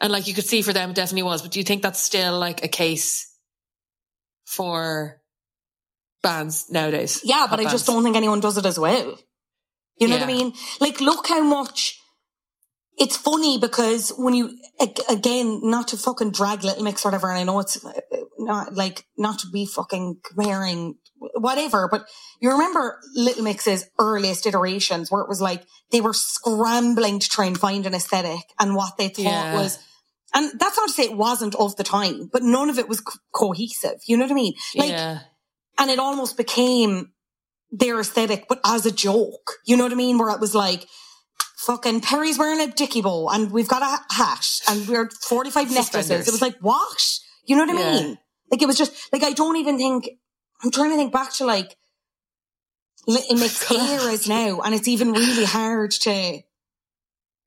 and 0.00 0.12
like 0.12 0.28
you 0.28 0.34
could 0.34 0.46
see 0.46 0.62
for 0.62 0.72
them 0.72 0.90
it 0.90 0.96
definitely 0.96 1.24
was 1.24 1.42
but 1.42 1.50
do 1.50 1.58
you 1.58 1.64
think 1.64 1.82
that's 1.82 2.00
still 2.00 2.38
like 2.38 2.64
a 2.64 2.68
case 2.68 3.36
for 4.44 5.20
bands 6.22 6.70
nowadays 6.70 7.20
Yeah, 7.24 7.46
but 7.48 7.60
I 7.60 7.64
just 7.64 7.86
don't 7.86 8.02
think 8.02 8.16
anyone 8.16 8.40
does 8.40 8.58
it 8.58 8.66
as 8.66 8.78
well. 8.78 9.18
You 9.98 10.08
know 10.08 10.16
what 10.16 10.24
I 10.24 10.26
mean? 10.26 10.52
Like, 10.80 11.00
look 11.00 11.28
how 11.28 11.42
much. 11.42 11.99
It's 13.00 13.16
funny 13.16 13.58
because 13.58 14.12
when 14.16 14.34
you 14.34 14.56
again, 15.08 15.60
not 15.64 15.88
to 15.88 15.96
fucking 15.96 16.32
drag 16.32 16.62
Little 16.62 16.84
Mix 16.84 17.04
or 17.04 17.08
whatever, 17.08 17.30
and 17.30 17.38
I 17.38 17.44
know 17.44 17.58
it's 17.58 17.84
uh, 17.84 17.92
not 18.38 18.74
like 18.74 19.06
not 19.16 19.38
to 19.40 19.48
be 19.50 19.66
fucking 19.66 20.18
comparing 20.22 20.96
whatever, 21.34 21.88
but 21.90 22.06
you 22.40 22.50
remember 22.50 23.00
Little 23.14 23.42
Mix's 23.44 23.88
earliest 23.98 24.46
iterations 24.46 25.10
where 25.10 25.22
it 25.22 25.28
was 25.28 25.40
like 25.40 25.64
they 25.90 26.00
were 26.00 26.12
scrambling 26.12 27.18
to 27.20 27.28
try 27.28 27.46
and 27.46 27.58
find 27.58 27.86
an 27.86 27.94
aesthetic 27.94 28.44
and 28.58 28.74
what 28.76 28.96
they 28.98 29.08
thought 29.08 29.24
Yeah. 29.24 29.54
was. 29.54 29.78
And 30.32 30.60
that's 30.60 30.76
not 30.76 30.86
to 30.88 30.92
say 30.92 31.04
it 31.04 31.16
wasn't 31.16 31.56
of 31.56 31.74
the 31.76 31.82
time, 31.84 32.28
but 32.32 32.42
none 32.42 32.70
of 32.70 32.78
it 32.78 32.88
was 32.88 33.00
co- 33.00 33.18
cohesive. 33.34 33.98
You 34.06 34.16
know 34.16 34.24
what 34.24 34.30
I 34.32 34.34
mean? 34.34 34.54
Like, 34.76 34.90
yeah 34.90 35.20
and 35.80 35.90
it 35.90 35.98
almost 35.98 36.36
became 36.36 37.12
their 37.70 37.98
aesthetic, 38.00 38.46
but 38.48 38.60
as 38.64 38.84
a 38.84 38.92
joke. 38.92 39.52
You 39.64 39.76
know 39.76 39.84
what 39.84 39.92
I 39.92 39.96
mean? 39.96 40.18
Where 40.18 40.28
it 40.30 40.40
was 40.40 40.54
like, 40.54 40.86
fucking 41.66 42.00
Perry's 42.00 42.38
wearing 42.38 42.60
a 42.60 42.72
dicky 42.72 43.02
bow 43.02 43.28
and 43.28 43.50
we've 43.52 43.68
got 43.68 43.82
a 43.82 44.14
hat 44.14 44.46
and 44.68 44.88
we're 44.88 45.10
45 45.22 45.70
necklaces. 45.72 46.28
It 46.28 46.30
was 46.32 46.42
like, 46.42 46.56
what? 46.60 47.18
You 47.44 47.56
know 47.56 47.64
what 47.66 47.76
I 47.76 47.80
Yeah. 47.80 47.92
mean? 48.02 48.18
Like 48.50 48.62
it 48.62 48.66
was 48.66 48.76
just, 48.78 48.92
like 49.12 49.22
I 49.22 49.32
don't 49.32 49.56
even 49.56 49.76
think, 49.78 50.08
I'm 50.62 50.70
trying 50.70 50.90
to 50.90 50.96
think 50.96 51.12
back 51.12 51.32
to 51.34 51.44
like, 51.44 51.76
Mix 53.06 53.68
God. 53.68 54.02
eras 54.02 54.28
now 54.28 54.60
and 54.60 54.74
it's 54.74 54.88
even 54.88 55.12
really 55.12 55.44
hard 55.44 55.90
to 55.92 56.40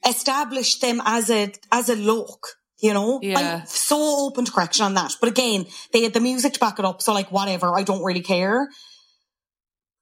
establish 0.07 0.79
them 0.79 1.01
as 1.05 1.29
a, 1.29 1.51
as 1.71 1.89
a 1.89 1.95
look. 1.95 2.47
You 2.79 2.93
know, 2.93 3.19
Yeah. 3.21 3.59
I'm 3.61 3.65
so 3.65 4.25
open 4.25 4.43
to 4.45 4.51
correction 4.51 4.83
on 4.85 4.93
that. 4.95 5.13
But 5.21 5.29
again, 5.29 5.65
they 5.93 6.03
had 6.03 6.13
the 6.13 6.19
music 6.19 6.53
to 6.53 6.59
back 6.59 6.79
it 6.79 6.85
up. 6.85 7.01
So 7.01 7.13
like, 7.13 7.31
whatever, 7.31 7.73
I 7.73 7.83
don't 7.83 8.03
really 8.03 8.21
care. 8.21 8.67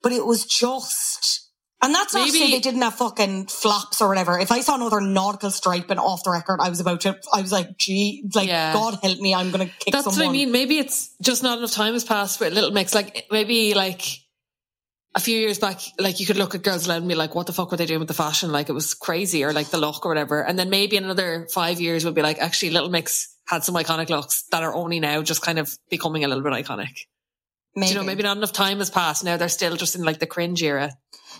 But 0.01 0.13
it 0.13 0.25
was 0.25 0.45
just, 0.45 1.50
and 1.83 1.93
that's 1.95 2.13
not 2.13 2.25
to 2.27 2.31
say 2.31 2.51
they 2.51 2.59
didn't 2.59 2.81
have 2.81 2.95
fucking 2.95 3.47
flops 3.47 4.01
or 4.01 4.07
whatever. 4.07 4.37
If 4.39 4.51
I 4.51 4.61
saw 4.61 4.75
another 4.75 5.01
nautical 5.01 5.49
stripe 5.49 5.89
and 5.89 5.99
off 5.99 6.23
the 6.23 6.31
record, 6.31 6.59
I 6.61 6.69
was 6.69 6.79
about 6.79 7.01
to, 7.01 7.17
I 7.33 7.41
was 7.41 7.51
like, 7.51 7.77
gee, 7.77 8.23
like, 8.35 8.47
Yeah. 8.47 8.73
God 8.73 8.99
help 9.01 9.19
me, 9.19 9.33
I'm 9.33 9.51
going 9.51 9.67
to 9.67 9.73
kick 9.79 9.91
That's 9.93 10.05
someone. 10.05 10.27
what 10.27 10.29
I 10.29 10.33
mean. 10.33 10.51
Maybe 10.51 10.77
it's 10.77 11.15
just 11.21 11.41
not 11.43 11.57
enough 11.57 11.71
time 11.71 11.93
has 11.93 12.03
passed 12.03 12.39
with 12.39 12.53
Little 12.53 12.71
Mix. 12.71 12.93
Like 12.93 13.25
maybe 13.31 13.73
like 13.73 14.03
a 15.15 15.19
few 15.19 15.37
years 15.37 15.59
back, 15.59 15.81
like 15.99 16.19
you 16.19 16.25
could 16.25 16.37
look 16.37 16.55
at 16.55 16.63
Girls 16.63 16.85
Aloud 16.85 16.97
and 16.97 17.07
be 17.07 17.15
like, 17.15 17.35
what 17.35 17.47
the 17.47 17.53
fuck 17.53 17.71
were 17.71 17.77
they 17.77 17.85
doing 17.85 17.99
with 17.99 18.07
the 18.07 18.13
fashion? 18.13 18.51
Like 18.51 18.69
it 18.69 18.73
was 18.73 18.93
crazy 18.93 19.43
or 19.43 19.51
like 19.51 19.69
the 19.69 19.77
look 19.77 20.05
or 20.05 20.09
whatever. 20.09 20.41
And 20.43 20.57
then 20.57 20.69
maybe 20.69 20.97
in 20.97 21.03
another 21.03 21.47
five 21.53 21.81
years 21.81 22.03
we'll 22.03 22.13
be 22.13 22.21
like, 22.21 22.37
actually 22.39 22.69
Little 22.71 22.89
Mix 22.89 23.35
had 23.47 23.63
some 23.63 23.75
iconic 23.75 24.09
looks 24.09 24.43
that 24.51 24.63
are 24.63 24.73
only 24.73 24.99
now 24.99 25.21
just 25.23 25.41
kind 25.41 25.59
of 25.59 25.69
becoming 25.89 26.23
a 26.23 26.27
little 26.27 26.43
bit 26.43 26.53
iconic. 26.53 27.07
Maybe. 27.75 27.87
Do 27.87 27.93
you 27.93 27.99
know, 27.99 28.05
maybe 28.05 28.23
not 28.23 28.37
enough 28.37 28.53
time 28.53 28.77
has 28.79 28.89
passed. 28.89 29.23
Now 29.23 29.37
they're 29.37 29.49
still 29.49 29.75
just 29.75 29.95
in 29.95 30.03
like 30.03 30.19
the 30.19 30.27
cringe 30.27 30.61
era. 30.61 30.91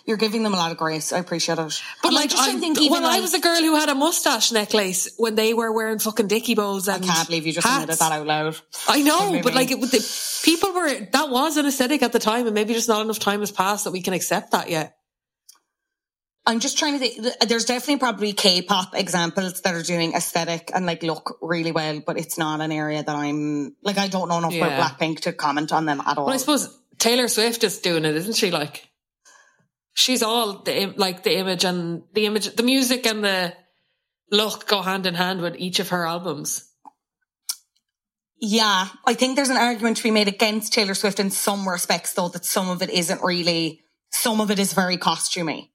You're 0.06 0.18
giving 0.18 0.44
them 0.44 0.54
a 0.54 0.58
lot 0.58 0.72
of 0.72 0.78
grace. 0.78 1.14
I 1.14 1.20
appreciate 1.20 1.60
it. 1.60 1.82
But 2.02 2.08
And 2.10 2.16
like, 2.16 2.32
I, 2.36 2.58
think 2.60 2.78
well, 2.90 3.06
I 3.06 3.20
was 3.20 3.34
a 3.34 3.40
girl 3.40 3.62
who 3.62 3.76
had 3.76 3.90
a 3.90 3.96
mustache 3.96 4.52
necklace 4.52 5.14
when 5.18 5.36
they 5.36 5.54
were 5.54 5.72
wearing 5.72 6.00
fucking 6.00 6.28
dicky 6.28 6.56
bows 6.56 6.88
I 6.90 7.00
can't 7.00 7.28
believe 7.28 7.46
you 7.46 7.54
just 7.54 7.68
hats. 7.68 7.84
admitted 7.84 8.00
that 8.00 8.12
out 8.12 8.26
loud. 8.28 8.58
I 8.88 9.02
know, 9.02 9.40
but 9.44 9.54
me. 9.54 9.60
like 9.60 9.72
it, 9.72 9.80
the, 9.80 10.42
people 10.44 10.74
were 10.74 10.90
that 11.12 11.30
was 11.30 11.58
an 11.58 11.66
aesthetic 11.66 12.02
at 12.02 12.12
the 12.12 12.20
time, 12.20 12.46
and 12.48 12.56
maybe 12.56 12.74
just 12.74 12.88
not 12.90 13.02
enough 13.04 13.20
time 13.20 13.40
has 13.42 13.52
passed 13.52 13.84
that 13.84 13.92
we 13.92 14.02
can 14.02 14.14
accept 14.14 14.52
that 14.52 14.70
yet. 14.70 14.96
I'm 16.44 16.60
just 16.60 16.80
trying 16.80 16.94
to 16.94 17.08
think. 17.08 17.24
There's 17.48 17.66
definitely 17.66 18.00
probably 18.00 18.34
K-pop 18.34 18.96
examples 18.96 19.62
that 19.62 19.76
are 19.76 19.84
doing 19.84 20.14
aesthetic 20.14 20.72
and 20.74 20.88
like 20.88 21.04
look 21.04 21.38
really 21.42 21.72
well, 21.72 22.02
but 22.04 22.18
it's 22.18 22.38
not 22.40 22.62
an 22.62 22.72
area 22.72 23.04
that 23.04 23.16
I'm 23.16 23.76
like. 23.84 24.00
I 24.00 24.08
don't 24.08 24.28
know 24.28 24.40
enough 24.40 24.54
Yeah. 24.54 24.66
about 24.66 24.98
Blackpink 25.00 25.20
to 25.22 25.34
comment 25.34 25.72
on 25.72 25.86
them 25.86 26.02
at 26.02 26.18
all. 26.18 26.26
Well, 26.26 26.34
I 26.34 26.38
suppose 26.38 26.76
Taylor 26.98 27.28
Swift 27.28 27.64
is 27.64 27.78
doing 27.80 28.06
it, 28.06 28.16
isn't 28.16 28.34
she? 28.36 28.50
Like, 28.50 28.90
she's 29.94 30.24
all 30.24 30.60
the 30.64 30.94
like 30.98 31.24
the 31.24 31.38
image 31.38 31.64
and 31.64 32.04
the 32.14 32.26
image, 32.26 32.56
the 32.56 32.64
music 32.64 33.06
and 33.06 33.24
the 33.24 33.54
look 34.32 34.68
go 34.68 34.82
hand 34.82 35.06
in 35.06 35.16
hand 35.16 35.42
with 35.42 35.56
each 35.58 35.80
of 35.80 35.90
her 35.90 36.06
albums. 36.06 36.68
Yeah, 38.44 38.88
I 39.06 39.14
think 39.14 39.36
there's 39.36 39.50
an 39.50 39.58
argument 39.58 39.98
to 39.98 40.04
be 40.04 40.10
made 40.12 40.28
against 40.28 40.74
Taylor 40.74 40.96
Swift 40.96 41.20
in 41.20 41.30
some 41.30 41.68
respects, 41.70 42.14
though, 42.14 42.30
that 42.30 42.44
some 42.44 42.70
of 42.70 42.82
it 42.82 42.90
isn't 42.90 43.22
really. 43.24 43.82
Some 44.10 44.42
of 44.42 44.50
it 44.50 44.58
is 44.60 44.74
very 44.74 44.98
costumey. 44.98 45.70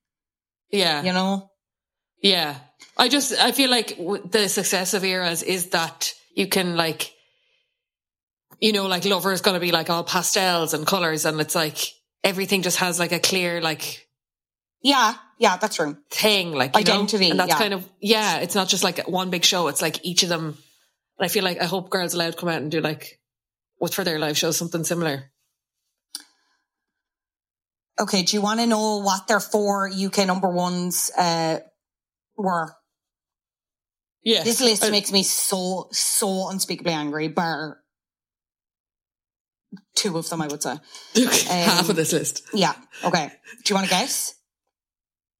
Yeah, 0.70 1.02
You 1.02 1.12
know. 1.12 1.50
yeah. 2.20 2.56
I 2.98 3.08
just 3.08 3.32
I 3.38 3.52
feel 3.52 3.70
like 3.70 3.96
the 3.96 4.48
success 4.48 4.94
of 4.94 5.04
eras 5.04 5.42
is 5.42 5.68
that 5.70 6.12
you 6.34 6.48
can 6.48 6.76
like, 6.76 7.12
you 8.60 8.72
know, 8.72 8.86
like 8.86 9.04
Lover 9.04 9.32
is 9.32 9.42
going 9.42 9.54
to 9.54 9.60
be 9.60 9.70
like 9.70 9.88
all 9.88 10.02
pastels 10.02 10.74
and 10.74 10.86
colors, 10.86 11.24
and 11.24 11.40
it's 11.40 11.54
like 11.54 11.78
everything 12.24 12.62
just 12.62 12.78
has 12.78 12.98
like 12.98 13.12
a 13.12 13.20
clear 13.20 13.60
like 13.60 14.05
Yeah, 14.86 15.14
yeah, 15.38 15.56
that's 15.56 15.74
true. 15.74 15.96
thing, 16.10 16.52
like 16.52 16.76
you 16.76 16.84
know? 16.84 16.92
Identity, 16.92 17.30
and 17.30 17.40
that's 17.40 17.48
yeah. 17.48 17.58
kind 17.58 17.74
of 17.74 17.84
yeah. 18.00 18.38
It's 18.38 18.54
not 18.54 18.68
just 18.68 18.84
like 18.84 19.08
one 19.08 19.30
big 19.30 19.44
show. 19.44 19.66
It's 19.66 19.82
like 19.82 20.04
each 20.04 20.22
of 20.22 20.28
them. 20.28 20.56
And 21.18 21.24
I 21.24 21.28
feel 21.28 21.42
like 21.42 21.60
I 21.60 21.64
hope 21.64 21.90
Girls 21.90 22.14
Aloud 22.14 22.36
come 22.36 22.48
out 22.48 22.62
and 22.62 22.70
do 22.70 22.80
like 22.80 23.18
with 23.80 23.94
for 23.94 24.04
their 24.04 24.20
live 24.20 24.38
shows 24.38 24.56
something 24.56 24.84
similar. 24.84 25.32
Okay, 27.98 28.22
do 28.22 28.36
you 28.36 28.42
want 28.42 28.60
to 28.60 28.66
know 28.66 28.98
what 28.98 29.26
their 29.26 29.40
four 29.40 29.90
UK 29.90 30.24
number 30.24 30.50
ones 30.50 31.10
uh, 31.18 31.58
were? 32.36 32.76
Yes, 34.22 34.44
This 34.44 34.60
list 34.60 34.84
Uh, 34.84 34.90
makes 34.90 35.10
me 35.10 35.22
so, 35.24 35.88
so 35.92 36.48
unspeakably 36.48 36.92
angry, 36.92 37.28
bar 37.28 37.78
two 39.96 40.16
of 40.18 40.28
them, 40.28 40.42
I 40.42 40.46
would 40.46 40.62
say. 40.62 40.76
half 41.48 41.84
Um, 41.84 41.90
of 41.90 41.96
this 41.96 42.12
list. 42.12 42.42
Yeah. 42.52 42.74
Okay. 43.02 43.32
Do 43.64 43.72
you 43.72 43.74
want 43.74 43.88
to 43.88 43.90
guess? 43.90 44.34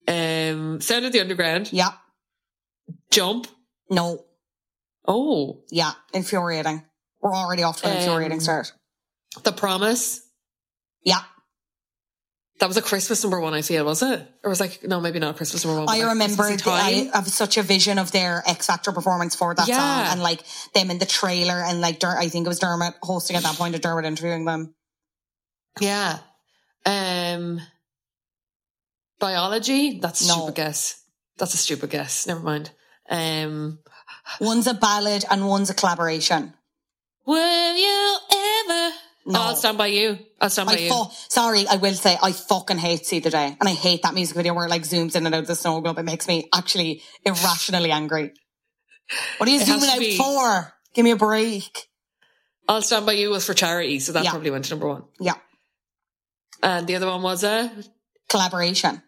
Um, 0.09 0.81
Sound 0.81 1.05
of 1.05 1.13
the 1.13 1.21
Underground, 1.21 1.73
Yeah. 1.73 1.93
Jump. 3.11 3.49
No. 3.91 4.25
Oh, 5.07 5.63
Yeah. 5.71 5.93
Infuriating. 6.13 6.85
We're 7.21 7.35
already 7.35 7.63
off 7.63 7.81
to 7.81 7.87
an 7.87 7.93
Um, 7.93 7.99
infuriating 7.99 8.41
start. 8.41 8.73
The 9.43 9.53
Promise. 9.53 10.21
Yeah. 11.03 11.23
That 12.59 12.69
was 12.69 12.77
a 12.79 12.83
Christmas 12.83 13.23
number 13.23 13.39
one. 13.39 13.53
I 13.53 13.61
feel 13.63 13.85
was 13.85 14.03
it, 14.03 14.27
or 14.43 14.49
was 14.49 14.61
like 14.61 14.83
no, 14.83 14.99
maybe 14.99 15.19
not 15.19 15.35
a 15.35 15.37
Christmas 15.37 15.63
number 15.65 15.81
one. 15.81 15.89
I 15.95 15.99
like, 15.99 16.09
remember 16.09 16.43
Christmassy 16.45 17.11
I 17.11 17.17
have 17.17 17.29
such 17.29 17.59
a 17.59 17.63
vision 17.63 17.99
of 17.99 18.13
their 18.13 18.43
X 18.47 18.67
Factor 18.67 18.93
performance 18.93 19.35
for 19.35 19.55
that 19.55 19.69
Yeah. 19.69 19.77
song 19.77 20.13
and 20.13 20.23
like 20.23 20.43
them 20.73 20.91
in 20.91 20.99
the 20.99 21.05
trailer 21.05 21.63
and 21.63 21.83
like 21.83 21.99
Der- 21.99 22.17
I 22.17 22.29
think 22.31 22.47
it 22.47 22.49
was 22.49 22.59
Dermot 22.59 22.95
hosting 23.03 23.37
at 23.37 23.43
that 23.43 23.57
point, 23.57 23.75
or 23.75 23.79
Dermot 23.79 24.07
interviewing 24.07 24.47
them. 24.47 24.75
Yeah. 25.81 26.19
Um 26.87 27.61
biology. 29.19 29.99
That's 30.01 30.25
a 30.25 30.29
No. 30.29 30.35
stupid 30.35 30.55
guess. 30.57 31.03
That's 31.39 31.55
a 31.55 31.59
stupid 31.59 31.91
guess. 31.91 32.27
Never 32.27 32.41
mind. 32.41 32.71
Um 33.09 33.79
One's 34.41 34.67
a 34.67 34.75
ballad 34.75 35.25
and 35.31 35.47
one's 35.49 35.71
a 35.71 35.75
collaboration. 35.75 36.55
Will 37.27 37.77
you 37.77 38.19
ever 38.33 38.95
No. 39.29 39.39
Oh, 39.41 39.43
I'll 39.43 39.57
stand 39.57 39.77
by 39.79 39.89
you. 39.89 40.19
I'll 40.41 40.51
stand 40.51 40.69
by 40.69 40.75
I 40.75 40.79
you. 40.79 40.91
fu- 40.93 41.11
sorry, 41.29 41.67
I 41.67 41.77
will 41.77 41.95
say 41.95 42.17
I 42.23 42.31
fucking 42.33 42.79
hate 42.79 43.05
See 43.07 43.19
the 43.21 43.31
Day. 43.31 43.57
And 43.61 43.69
I 43.69 43.73
hate 43.73 44.03
that 44.03 44.15
music 44.15 44.37
video 44.37 44.55
where 44.55 44.67
it 44.67 44.71
like 44.71 44.83
zooms 44.83 45.17
in 45.17 45.27
and 45.27 45.35
out 45.35 45.41
of 45.43 45.47
the 45.49 45.57
snow 45.57 45.81
globe. 45.81 45.99
It 45.99 46.05
makes 46.05 46.29
me 46.29 46.49
actually 46.55 47.03
irrationally 47.25 47.91
angry. 47.91 48.33
What 49.39 49.49
are 49.49 49.53
you 49.53 49.61
It 49.61 49.67
zooming 49.67 49.91
out 49.91 49.99
be- 49.99 50.17
for? 50.17 50.73
Give 50.95 51.05
me 51.05 51.11
a 51.13 51.17
break. 51.17 51.89
I'll 52.69 52.83
stand 52.83 53.07
by 53.07 53.13
you 53.13 53.31
was 53.31 53.45
for 53.47 53.55
charity, 53.55 53.99
so 54.01 54.13
that 54.13 54.25
Yeah. 54.25 54.31
probably 54.31 54.51
went 54.51 54.65
to 54.67 54.71
number 54.71 54.89
one. 54.89 55.05
Yeah. 55.21 55.35
And 56.63 56.87
the 56.87 56.97
other 56.97 57.07
one 57.07 57.23
was 57.23 57.45
a 57.45 57.71
Collaboration. 58.29 59.03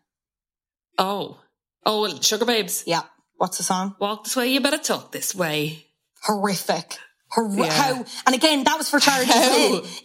oh. 0.99 1.41
Oh 1.87 2.07
Sugababes. 2.21 2.83
Yeah. 2.87 3.03
What's 3.37 3.57
the 3.59 3.63
song? 3.65 3.95
Walk 4.01 4.25
this 4.25 4.37
way, 4.37 4.49
you 4.49 4.61
better 4.61 4.79
talk 4.79 5.13
this 5.13 5.35
way. 5.35 5.87
Horrific. 6.25 6.99
Hor- 7.31 7.51
Yeah. 7.55 7.71
How 7.73 8.05
and 8.27 8.35
again 8.35 8.65
that 8.65 8.77
was 8.77 8.91
for 8.91 8.99
charity. 9.01 9.31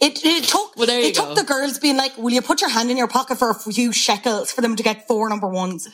It 0.00 0.24
it 0.24 0.44
took 0.44 0.76
Well, 0.76 0.86
there 0.86 1.00
you 1.00 1.06
it 1.08 1.14
took 1.14 1.34
the 1.36 1.42
girls 1.44 1.78
being 1.78 1.96
like, 1.96 2.16
"Will 2.16 2.32
you 2.32 2.42
put 2.42 2.60
your 2.60 2.70
hand 2.70 2.90
in 2.90 2.96
your 2.96 3.08
pocket 3.08 3.38
for 3.38 3.50
a 3.50 3.54
few 3.54 3.92
shekels 3.92 4.52
for 4.52 4.60
them 4.60 4.76
to 4.76 4.82
get 4.82 5.06
four 5.08 5.28
number 5.28 5.48
ones?" 5.48 5.88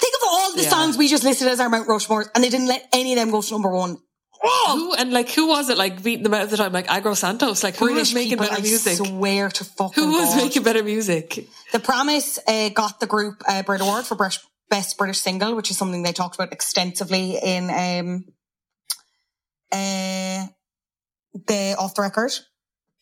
Think 0.00 0.14
of 0.14 0.20
all 0.24 0.52
the 0.54 0.62
Yeah. 0.62 0.68
songs 0.70 0.96
we 0.96 1.08
just 1.08 1.24
listed 1.24 1.48
as 1.48 1.60
our 1.60 1.68
Mount 1.68 1.86
Rushmore, 1.88 2.30
and 2.34 2.42
they 2.42 2.48
didn't 2.48 2.68
let 2.68 2.88
any 2.92 3.12
of 3.12 3.18
them 3.18 3.30
go 3.30 3.42
to 3.42 3.52
number 3.52 3.70
one. 3.70 3.98
Who 4.42 4.94
and 4.94 5.12
like 5.12 5.28
who 5.30 5.48
was 5.48 5.68
it 5.68 5.76
like 5.76 6.02
beating 6.02 6.22
them 6.22 6.32
out 6.32 6.42
at 6.42 6.50
the 6.50 6.56
time? 6.56 6.72
Like 6.72 6.86
Aggro 6.86 7.14
Santos. 7.16 7.62
Like 7.62 7.76
who 7.76 7.86
British 7.86 8.08
was 8.08 8.14
making 8.14 8.30
people, 8.30 8.46
better 8.46 8.58
I 8.58 8.62
music? 8.62 8.96
swear 8.96 9.48
to 9.50 9.64
fucking 9.64 10.02
Who 10.02 10.12
was 10.12 10.30
God. 10.34 10.44
making 10.44 10.62
better 10.62 10.82
music? 10.82 11.46
The 11.72 11.78
Promise 11.78 12.38
uh, 12.48 12.70
got 12.70 13.00
the 13.00 13.06
group 13.06 13.42
uh, 13.46 13.62
Brit 13.62 13.80
Award 13.82 14.06
for 14.06 14.14
Brit- 14.14 14.38
Best 14.70 14.96
British 14.96 15.20
Single, 15.20 15.54
which 15.56 15.70
is 15.70 15.76
something 15.76 16.02
they 16.02 16.12
talked 16.12 16.36
about 16.36 16.52
extensively 16.52 17.36
in 17.42 17.68
um, 17.70 18.24
uh, 19.72 20.46
the 21.46 21.76
Off 21.78 21.94
the 21.94 22.02
Record. 22.02 22.32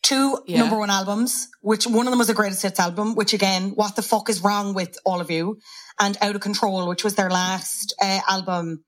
Two 0.01 0.41
Yeah. 0.47 0.59
number 0.59 0.77
one 0.77 0.89
albums, 0.89 1.49
which 1.61 1.85
one 1.85 2.07
of 2.07 2.11
them 2.11 2.19
was 2.19 2.29
a 2.29 2.33
greatest 2.33 2.61
hits 2.63 2.79
album, 2.79 3.15
which 3.15 3.33
again, 3.33 3.71
what 3.75 3.95
the 3.95 4.01
fuck 4.01 4.29
is 4.29 4.41
wrong 4.41 4.73
with 4.73 4.97
all 5.05 5.19
of 5.21 5.29
you? 5.29 5.59
And 5.99 6.17
Out 6.21 6.35
of 6.35 6.41
Control, 6.41 6.87
which 6.87 7.03
was 7.03 7.15
their 7.15 7.29
last 7.29 7.93
uh, 8.01 8.19
album 8.27 8.83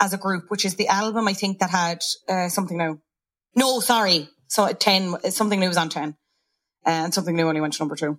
as 0.00 0.12
a 0.12 0.18
group, 0.18 0.50
which 0.50 0.64
is 0.64 0.76
the 0.76 0.88
album 0.88 1.28
I 1.28 1.34
think 1.34 1.58
that 1.58 1.70
had 1.70 2.00
uh, 2.28 2.48
something 2.48 2.76
new. 2.76 3.00
No, 3.54 3.80
sorry. 3.80 4.28
So 4.48 4.66
at 4.66 4.80
10, 4.80 5.30
something 5.30 5.58
new 5.58 5.68
was 5.68 5.76
on 5.76 5.88
10. 5.88 6.16
And 6.86 7.14
something 7.14 7.34
new 7.34 7.48
only 7.48 7.60
went 7.60 7.74
to 7.74 7.82
number 7.82 7.96
two. 7.96 8.18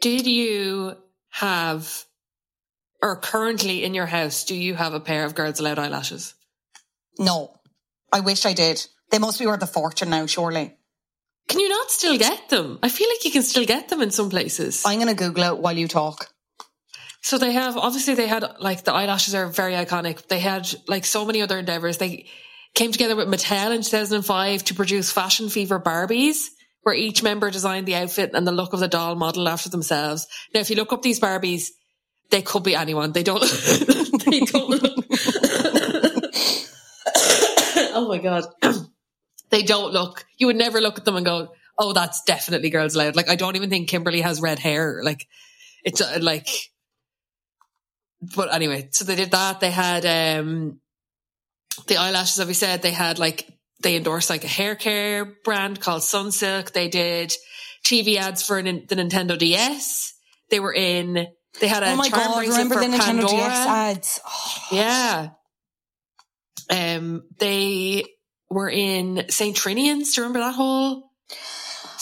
Did 0.00 0.26
you 0.26 0.96
have 1.30 2.06
or 3.02 3.16
currently 3.16 3.84
in 3.84 3.94
your 3.94 4.06
house, 4.06 4.44
do 4.44 4.54
you 4.54 4.74
have 4.74 4.94
a 4.94 5.00
pair 5.00 5.24
of 5.24 5.34
Girls 5.34 5.60
Aloud 5.60 5.78
eyelashes? 5.78 6.34
No, 7.18 7.54
I 8.12 8.20
wish 8.20 8.46
I 8.46 8.52
did. 8.52 8.84
They 9.10 9.18
must 9.18 9.38
be 9.38 9.46
worth 9.46 9.62
a 9.62 9.66
fortune 9.66 10.10
now, 10.10 10.26
surely. 10.26 10.76
Can 11.48 11.60
you 11.60 11.68
not 11.68 11.90
still 11.90 12.18
get 12.18 12.48
them? 12.48 12.78
I 12.82 12.88
feel 12.88 13.08
like 13.08 13.24
you 13.24 13.30
can 13.30 13.42
still 13.42 13.64
get 13.64 13.88
them 13.88 14.02
in 14.02 14.10
some 14.10 14.30
places. 14.30 14.82
I'm 14.84 14.98
going 14.98 15.08
to 15.08 15.14
Google 15.14 15.44
it 15.44 15.58
while 15.58 15.76
you 15.76 15.86
talk. 15.86 16.28
So 17.26 17.38
they 17.38 17.50
have 17.54 17.76
obviously 17.76 18.14
they 18.14 18.28
had 18.28 18.44
like 18.60 18.84
the 18.84 18.92
eyelashes 18.92 19.34
are 19.34 19.48
very 19.48 19.72
iconic. 19.72 20.28
They 20.28 20.38
had 20.38 20.72
like 20.86 21.04
so 21.04 21.24
many 21.24 21.42
other 21.42 21.58
endeavors. 21.58 21.98
They 21.98 22.28
came 22.72 22.92
together 22.92 23.16
with 23.16 23.26
Mattel 23.26 23.74
in 23.74 23.82
2005 23.82 24.62
to 24.62 24.74
produce 24.74 25.10
Fashion 25.10 25.48
Fever 25.48 25.80
Barbies, 25.80 26.44
where 26.82 26.94
each 26.94 27.24
member 27.24 27.50
designed 27.50 27.88
the 27.88 27.96
outfit 27.96 28.30
and 28.32 28.46
the 28.46 28.52
look 28.52 28.74
of 28.74 28.78
the 28.78 28.86
doll 28.86 29.16
model 29.16 29.48
after 29.48 29.68
themselves. 29.68 30.28
Now, 30.54 30.60
if 30.60 30.70
you 30.70 30.76
look 30.76 30.92
up 30.92 31.02
these 31.02 31.18
Barbies, 31.18 31.70
they 32.30 32.42
could 32.42 32.62
be 32.62 32.76
anyone. 32.76 33.10
They 33.10 33.24
don't. 33.24 33.40
they 34.24 34.38
don't. 34.38 34.70
Look, 34.70 35.04
oh 37.92 38.06
my 38.08 38.18
god, 38.18 38.44
they 39.50 39.62
don't 39.62 39.92
look. 39.92 40.24
You 40.38 40.46
would 40.46 40.54
never 40.54 40.80
look 40.80 40.96
at 40.96 41.04
them 41.04 41.16
and 41.16 41.26
go, 41.26 41.48
"Oh, 41.76 41.92
that's 41.92 42.22
definitely 42.22 42.70
Girls 42.70 42.94
Aloud." 42.94 43.16
Like 43.16 43.28
I 43.28 43.34
don't 43.34 43.56
even 43.56 43.68
think 43.68 43.88
Kimberly 43.88 44.20
has 44.20 44.40
red 44.40 44.60
hair. 44.60 45.00
Like 45.02 45.26
it's 45.82 46.00
uh, 46.00 46.20
like 46.22 46.70
but 48.34 48.52
anyway, 48.52 48.88
so 48.92 49.04
they 49.04 49.16
did 49.16 49.30
that. 49.32 49.60
They 49.60 49.70
had 49.70 50.04
um 50.40 50.80
the 51.86 51.96
eyelashes, 51.98 52.40
as 52.40 52.46
we 52.46 52.54
said, 52.54 52.82
they 52.82 52.92
had 52.92 53.18
like 53.18 53.46
they 53.82 53.96
endorsed 53.96 54.30
like 54.30 54.44
a 54.44 54.48
hair 54.48 54.74
care 54.74 55.24
brand 55.44 55.80
called 55.80 56.02
Sunsilk. 56.02 56.72
They 56.72 56.88
did 56.88 57.32
TV 57.84 58.16
ads 58.16 58.42
for 58.44 58.58
an, 58.58 58.64
the 58.88 58.96
Nintendo 58.96 59.38
DS. 59.38 60.14
They 60.50 60.60
were 60.60 60.72
in. 60.74 61.26
They 61.60 61.68
had 61.68 61.82
a 61.82 61.90
oh 61.92 61.96
my 61.96 62.08
charm 62.08 62.32
God, 62.32 62.42
remember 62.42 62.74
for 62.74 62.80
the 62.80 62.86
Nintendo 62.86 63.00
Pandora. 63.00 63.28
DS 63.28 63.66
ads? 63.66 64.20
Oh, 64.26 64.68
Yeah. 64.72 65.28
Um, 66.68 67.22
they 67.38 68.04
were 68.50 68.68
in 68.68 69.26
Saint 69.28 69.56
Trinian's. 69.56 70.14
Do 70.14 70.20
you 70.20 70.26
remember 70.26 70.40
that 70.40 70.54
whole? 70.54 71.10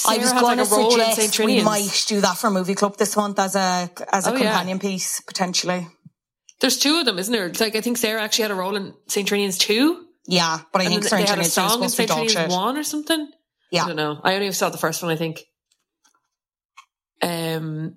I 0.06 0.18
was 0.18 0.32
going 0.32 0.58
like, 0.58 0.68
to 0.68 0.74
a 0.74 0.78
role 0.78 0.94
in 1.00 1.00
Saint 1.14 1.32
suggest 1.32 1.38
we 1.38 1.62
might 1.62 2.04
do 2.08 2.20
that 2.20 2.36
for 2.36 2.48
a 2.48 2.50
Movie 2.50 2.74
Club 2.74 2.96
this 2.96 3.16
month 3.16 3.38
as 3.38 3.54
a 3.54 3.90
as 4.12 4.26
a 4.26 4.30
Oh, 4.30 4.34
yeah. 4.34 4.38
companion 4.44 4.78
piece, 4.78 5.20
potentially. 5.20 5.86
There's 6.64 6.78
two 6.78 6.96
of 6.98 7.04
them, 7.04 7.18
isn't 7.18 7.30
there? 7.30 7.44
It's 7.44 7.60
like 7.60 7.76
I 7.76 7.82
think 7.82 7.98
Sarah 7.98 8.22
actually 8.22 8.44
had 8.44 8.50
a 8.50 8.54
role 8.54 8.74
in 8.74 8.94
Saint 9.06 9.28
Trinian's 9.28 9.58
two. 9.58 10.06
Yeah, 10.26 10.60
but 10.72 10.80
I 10.80 10.84
And 10.86 10.94
think 10.94 11.04
Saint 11.04 11.26
they 11.26 11.30
had 11.30 11.38
a 11.38 11.42
Trinian's 11.42 11.52
song 11.52 11.82
in 11.82 11.90
supposed 11.90 11.96
to 11.96 12.02
be 12.04 12.08
Saint 12.08 12.30
Trinian's 12.48 12.54
one 12.54 12.78
or 12.78 12.82
something. 12.82 13.28
Yeah, 13.70 13.84
I 13.84 13.86
don't 13.88 13.96
know. 13.96 14.18
I 14.24 14.34
only 14.36 14.50
saw 14.52 14.70
the 14.70 14.78
first 14.78 15.02
one, 15.02 15.12
I 15.12 15.16
think. 15.16 15.42
Um, 17.20 17.96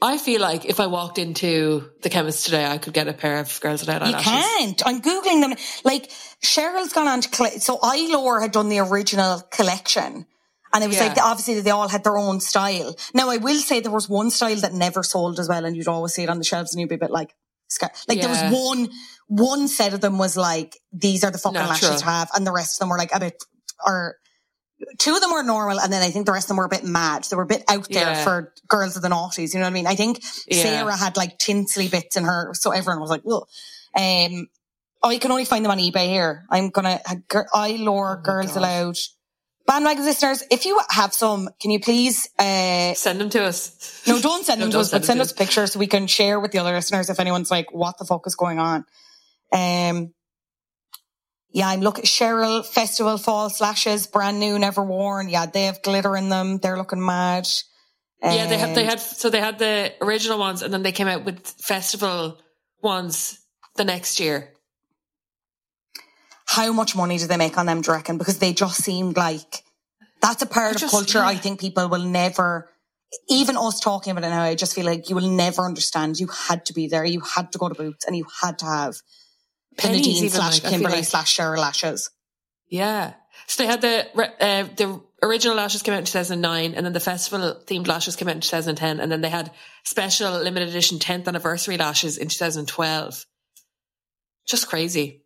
I 0.00 0.16
feel 0.16 0.40
like 0.40 0.64
if 0.64 0.80
I 0.80 0.86
walked 0.86 1.18
into 1.18 1.90
the 2.00 2.08
chemist 2.08 2.46
today, 2.46 2.64
I 2.64 2.78
could 2.78 2.94
get 2.94 3.06
a 3.06 3.12
pair 3.12 3.38
of 3.40 3.60
Girls 3.60 3.80
Without 3.80 4.06
You 4.06 4.14
can't. 4.14 4.82
I'm 4.86 5.02
googling 5.02 5.42
them. 5.42 5.54
Like 5.84 6.10
Cheryl's 6.42 6.94
gone 6.94 7.06
on 7.06 7.20
to 7.20 7.28
colle- 7.28 7.60
so 7.60 7.76
Eylure 7.76 8.40
had 8.40 8.52
done 8.52 8.70
the 8.70 8.78
original 8.78 9.42
collection, 9.50 10.24
and 10.72 10.84
it 10.84 10.86
was 10.86 10.96
Yeah. 10.96 11.08
like 11.08 11.18
obviously 11.18 11.60
they 11.60 11.70
all 11.70 11.88
had 11.88 12.02
their 12.02 12.16
own 12.16 12.40
style. 12.40 12.96
Now 13.12 13.28
I 13.28 13.36
will 13.36 13.58
say 13.58 13.80
there 13.80 13.92
was 13.92 14.08
one 14.08 14.30
style 14.30 14.56
that 14.56 14.72
never 14.72 15.02
sold 15.02 15.38
as 15.38 15.50
well, 15.50 15.66
and 15.66 15.76
you'd 15.76 15.86
always 15.88 16.14
see 16.14 16.22
it 16.22 16.30
on 16.30 16.38
the 16.38 16.44
shelves, 16.44 16.72
and 16.72 16.80
you'd 16.80 16.88
be 16.88 16.94
a 16.94 16.98
bit 17.06 17.10
like, 17.10 17.34
scared. 17.68 17.92
like 18.08 18.20
there 18.20 18.28
was 18.30 18.42
one 18.52 18.88
one 19.28 19.68
set 19.68 19.94
of 19.94 20.00
them 20.00 20.18
was 20.18 20.36
like 20.36 20.76
these 20.92 21.24
are 21.24 21.30
the 21.30 21.38
fucking 21.38 21.54
Natural. 21.54 21.90
lashes 21.90 22.00
to 22.02 22.06
have, 22.06 22.28
and 22.34 22.46
the 22.46 22.52
rest 22.52 22.76
of 22.76 22.80
them 22.80 22.90
were 22.90 22.98
like 22.98 23.14
a 23.14 23.20
bit 23.20 23.34
or. 23.86 24.16
Two 24.98 25.14
of 25.14 25.20
them 25.22 25.32
were 25.32 25.42
normal, 25.42 25.80
and 25.80 25.90
then 25.90 26.02
I 26.02 26.10
think 26.10 26.26
the 26.26 26.32
rest 26.32 26.46
of 26.46 26.48
them 26.48 26.56
were 26.58 26.64
a 26.66 26.68
bit 26.68 26.84
mad. 26.84 27.24
They 27.24 27.36
were 27.36 27.44
a 27.44 27.46
bit 27.46 27.62
out 27.70 27.88
there 27.88 28.10
Yeah. 28.10 28.24
for 28.24 28.52
girls 28.68 28.96
of 28.96 29.02
the 29.02 29.08
noughties. 29.08 29.54
You 29.54 29.60
know 29.60 29.66
what 29.66 29.70
I 29.70 29.72
mean? 29.72 29.86
I 29.86 29.94
think 29.94 30.20
Yeah. 30.46 30.62
Sarah 30.62 30.96
had 30.96 31.16
like 31.16 31.38
tinsely 31.38 31.88
bits 31.88 32.16
in 32.16 32.24
her, 32.24 32.52
so 32.54 32.70
everyone 32.70 33.00
was 33.00 33.08
like, 33.08 33.22
well, 33.24 33.48
Um, 33.96 34.48
you 35.10 35.20
can 35.20 35.30
only 35.30 35.44
find 35.46 35.64
them 35.64 35.70
on 35.72 35.78
eBay 35.78 36.08
here. 36.08 36.44
I'm 36.50 36.70
gonna, 36.70 37.00
I 37.54 37.76
lore 37.78 38.20
Girls 38.22 38.50
Oh 38.50 38.54
God. 38.54 38.60
Aloud. 38.60 38.96
Bandwagon 39.66 40.04
listeners, 40.04 40.42
if 40.50 40.66
you 40.66 40.78
have 40.90 41.14
some, 41.14 41.48
can 41.60 41.70
you 41.70 41.80
please, 41.80 42.28
uh, 42.38 42.92
Send 42.94 43.18
them 43.20 43.30
to 43.30 43.44
us. 43.44 44.02
no, 44.06 44.20
don't 44.20 44.44
send 44.44 44.58
No, 44.60 44.66
them 44.66 44.70
to 44.70 44.74
don't 44.74 44.80
us, 44.82 44.90
send 44.90 45.00
but 45.02 45.06
send 45.06 45.18
to 45.18 45.22
us 45.22 45.32
pictures 45.32 45.72
so 45.72 45.78
we 45.78 45.86
can 45.86 46.06
share 46.06 46.38
with 46.38 46.52
the 46.52 46.58
other 46.58 46.72
listeners 46.74 47.08
if 47.08 47.18
anyone's 47.18 47.50
like, 47.50 47.72
what 47.72 47.96
the 47.98 48.04
fuck 48.04 48.26
is 48.26 48.34
going 48.34 48.58
on? 48.58 48.84
Um, 49.52 50.12
yeah, 51.50 51.68
I'm 51.68 51.80
looking, 51.80 52.04
Cheryl 52.04 52.66
Festival 52.66 53.16
Fall 53.16 53.48
Slashes, 53.48 54.06
brand 54.06 54.38
new, 54.40 54.58
never 54.58 54.82
worn. 54.84 55.28
Yeah, 55.28 55.46
they 55.46 55.64
have 55.64 55.82
glitter 55.82 56.16
in 56.16 56.28
them. 56.28 56.58
They're 56.58 56.76
looking 56.76 57.04
mad. 57.04 57.48
Yeah, 58.22 58.46
they 58.46 58.56
had 58.58 58.74
they 58.74 58.82
Um, 58.84 58.88
had 58.88 59.00
so 59.00 59.28
they 59.30 59.40
had 59.40 59.58
the 59.58 59.92
original 60.00 60.38
ones, 60.38 60.62
and 60.62 60.72
then 60.72 60.82
they 60.82 60.92
came 60.92 61.08
out 61.08 61.24
with 61.24 61.46
festival 61.46 62.38
ones 62.82 63.38
the 63.76 63.84
next 63.84 64.18
year. 64.18 64.53
How 66.56 66.72
much 66.72 66.94
money 66.96 67.18
do 67.18 67.26
they 67.26 67.36
make 67.36 67.56
on 67.58 67.66
them, 67.66 67.80
do 67.80 67.90
you 67.90 67.96
reckon? 67.96 68.18
Because 68.18 68.38
they 68.38 68.52
just 68.52 68.82
seemed 68.82 69.16
like 69.16 69.62
that's 70.20 70.42
a 70.42 70.46
part 70.46 70.68
I 70.68 70.70
of 70.70 70.76
just- 70.78 70.92
culture 70.92 71.20
I 71.20 71.34
think 71.36 71.60
people 71.60 71.88
will 71.88 72.04
never, 72.04 72.70
even 73.28 73.56
us 73.56 73.80
talking 73.80 74.10
about 74.12 74.24
it 74.24 74.30
now, 74.30 74.42
I 74.42 74.54
just 74.54 74.74
feel 74.74 74.86
like 74.86 75.08
you 75.08 75.16
will 75.16 75.30
never 75.30 75.62
understand. 75.62 76.18
You 76.18 76.28
had 76.28 76.64
to 76.66 76.72
be 76.72 76.86
there. 76.88 77.04
You 77.04 77.20
had 77.20 77.52
to 77.52 77.58
go 77.58 77.68
to 77.68 77.74
Boots 77.74 78.04
and 78.06 78.16
you 78.16 78.26
had 78.42 78.58
to 78.60 78.66
have 78.66 78.94
Pennies 79.76 80.32
slash 80.32 80.62
like, 80.62 80.72
Kimberly 80.72 80.96
like. 80.96 81.04
slash 81.04 81.36
Cheryl 81.36 81.58
lashes. 81.58 82.10
Yeah, 82.68 83.14
so 83.48 83.62
they 83.62 83.68
had 83.68 83.80
the 83.80 84.06
uh, 84.40 84.68
the 84.76 85.00
original 85.22 85.56
lashes 85.56 85.82
came 85.82 85.94
out 85.94 85.98
in 85.98 86.04
two 86.04 86.12
thousand 86.12 86.40
nine, 86.40 86.74
and 86.74 86.86
then 86.86 86.92
the 86.92 87.00
festival 87.00 87.60
themed 87.66 87.86
lashes 87.88 88.14
came 88.16 88.28
out 88.28 88.36
in 88.36 88.40
two 88.40 88.48
thousand 88.48 88.76
ten, 88.76 89.00
and 89.00 89.10
then 89.10 89.20
they 89.20 89.28
had 89.28 89.50
special 89.84 90.32
limited 90.40 90.68
edition 90.68 90.98
tenth 91.00 91.26
anniversary 91.26 91.76
lashes 91.76 92.18
in 92.18 92.28
two 92.28 92.38
thousand 92.38 92.68
twelve. 92.68 93.26
Just 94.46 94.68
crazy. 94.68 95.23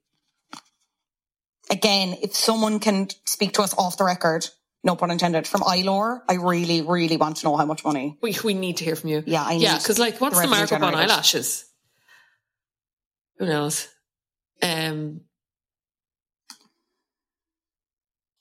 Again, 1.71 2.17
if 2.23 2.35
someone 2.35 2.79
can 2.81 3.09
speak 3.25 3.55
to 3.55 3.63
us 3.63 3.75
off 3.77 3.99
the 3.99 4.05
record, 4.05 4.47
no 4.85 4.97
pun 4.97 5.11
intended, 5.11 5.47
from 5.47 5.61
Eylure, 5.63 6.21
I 6.29 6.35
really, 6.35 6.83
really 6.83 7.17
want 7.17 7.39
to 7.39 7.47
know 7.47 7.57
how 7.57 7.67
much 7.67 7.85
money. 7.85 8.17
We 8.23 8.37
we 8.43 8.55
need 8.55 8.79
to 8.79 8.85
hear 8.85 8.97
from 8.97 9.11
you. 9.11 9.23
Yeah, 9.27 9.45
I 9.45 9.53
yeah, 9.53 9.77
because 9.79 9.99
like, 9.99 10.21
what's 10.21 10.37
the 10.37 10.43
the, 10.43 10.49
markup 10.49 10.83
on 10.83 10.95
eyelashes? 10.95 11.65
Who 13.39 13.47
knows? 13.47 13.89
Um, 14.63 15.21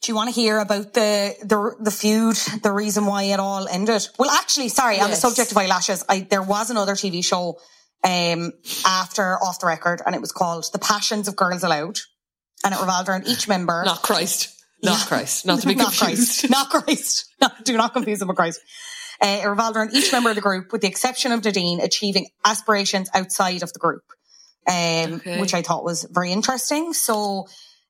Do 0.08 0.12
you 0.14 0.16
want 0.16 0.34
to 0.34 0.42
hear 0.42 0.60
about 0.60 0.94
the, 0.94 1.36
the 1.42 1.76
the 1.82 1.92
feud, 1.92 2.38
the 2.64 2.72
reason 2.72 3.06
why 3.08 3.24
it 3.24 3.42
all 3.42 3.68
ended? 3.68 4.08
Well, 4.18 4.30
actually, 4.30 4.70
sorry, 4.70 5.02
on 5.02 5.10
the 5.10 5.18
subject 5.18 5.52
of 5.52 5.58
eyelashes, 5.58 6.06
I 6.08 6.22
there 6.22 6.42
was 6.42 6.70
another 6.70 6.94
TV 6.94 7.22
show 7.26 7.60
um 8.06 8.54
after 8.86 9.36
Off 9.44 9.60
the 9.60 9.68
Record, 9.68 10.02
and 10.06 10.16
it 10.16 10.22
was 10.22 10.32
called 10.32 10.66
The 10.72 10.80
Passions 10.80 11.28
of 11.28 11.36
Girls 11.36 11.62
Aloud, 11.62 12.00
and 12.64 12.74
it 12.74 12.80
revolved 12.80 13.10
around 13.10 13.28
each 13.28 13.48
member. 13.48 13.84
not 13.86 14.02
Christ, 14.02 14.54
not 14.84 15.00
Yeah. 15.00 15.06
Christ, 15.06 15.46
not 15.46 15.60
to 15.62 15.68
be 15.68 15.76
confused. 15.76 16.50
not. 16.50 16.70
Christ, 16.70 16.82
not 16.82 16.86
Christ. 16.86 17.26
No, 17.42 17.48
do 17.64 17.78
not 17.78 17.94
confuse 17.94 18.20
them 18.20 18.28
with 18.28 18.38
Christ. 18.38 18.60
Uh, 19.22 19.40
it 19.44 19.48
revolved 19.48 19.76
around 19.78 19.94
each 19.96 20.12
member 20.12 20.30
of 20.30 20.36
the 20.36 20.42
group, 20.42 20.72
with 20.72 20.82
the 20.82 20.88
exception 20.88 21.32
of 21.32 21.44
Nadine, 21.44 21.80
achieving 21.82 22.28
aspirations 22.46 23.10
outside 23.16 23.64
of 23.64 23.74
the 23.74 23.80
group, 23.80 24.04
um, 24.68 25.14
Okay. 25.16 25.40
which 25.42 25.54
I 25.56 25.62
thought 25.64 25.84
was 25.84 26.06
very 26.12 26.32
interesting. 26.32 26.94
So, 26.94 27.48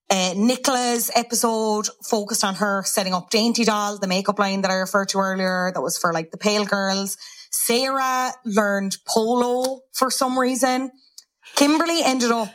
uh, 0.10 0.34
Nicola's 0.38 1.12
episode 1.16 1.90
focused 2.10 2.46
on 2.46 2.56
her 2.56 2.82
setting 2.86 3.14
up 3.14 3.30
Dainty 3.30 3.66
Doll, 3.66 3.98
the 3.98 4.08
makeup 4.08 4.40
line 4.40 4.62
that 4.62 4.72
I 4.72 4.76
referred 4.76 5.10
to 5.10 5.18
earlier, 5.20 5.70
that 5.74 5.82
was 5.82 5.98
for 5.98 6.14
like 6.14 6.32
the 6.32 6.38
pale 6.38 6.64
girls. 6.64 7.18
Sarah 7.52 8.32
learned 8.46 8.96
polo 9.06 9.82
for 9.94 10.10
some 10.10 10.40
reason. 10.40 10.92
Kimberly 11.56 12.04
ended 12.06 12.32
up, 12.32 12.50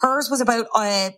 hers 0.00 0.30
was 0.30 0.40
about, 0.40 0.66
uh, 0.74 1.10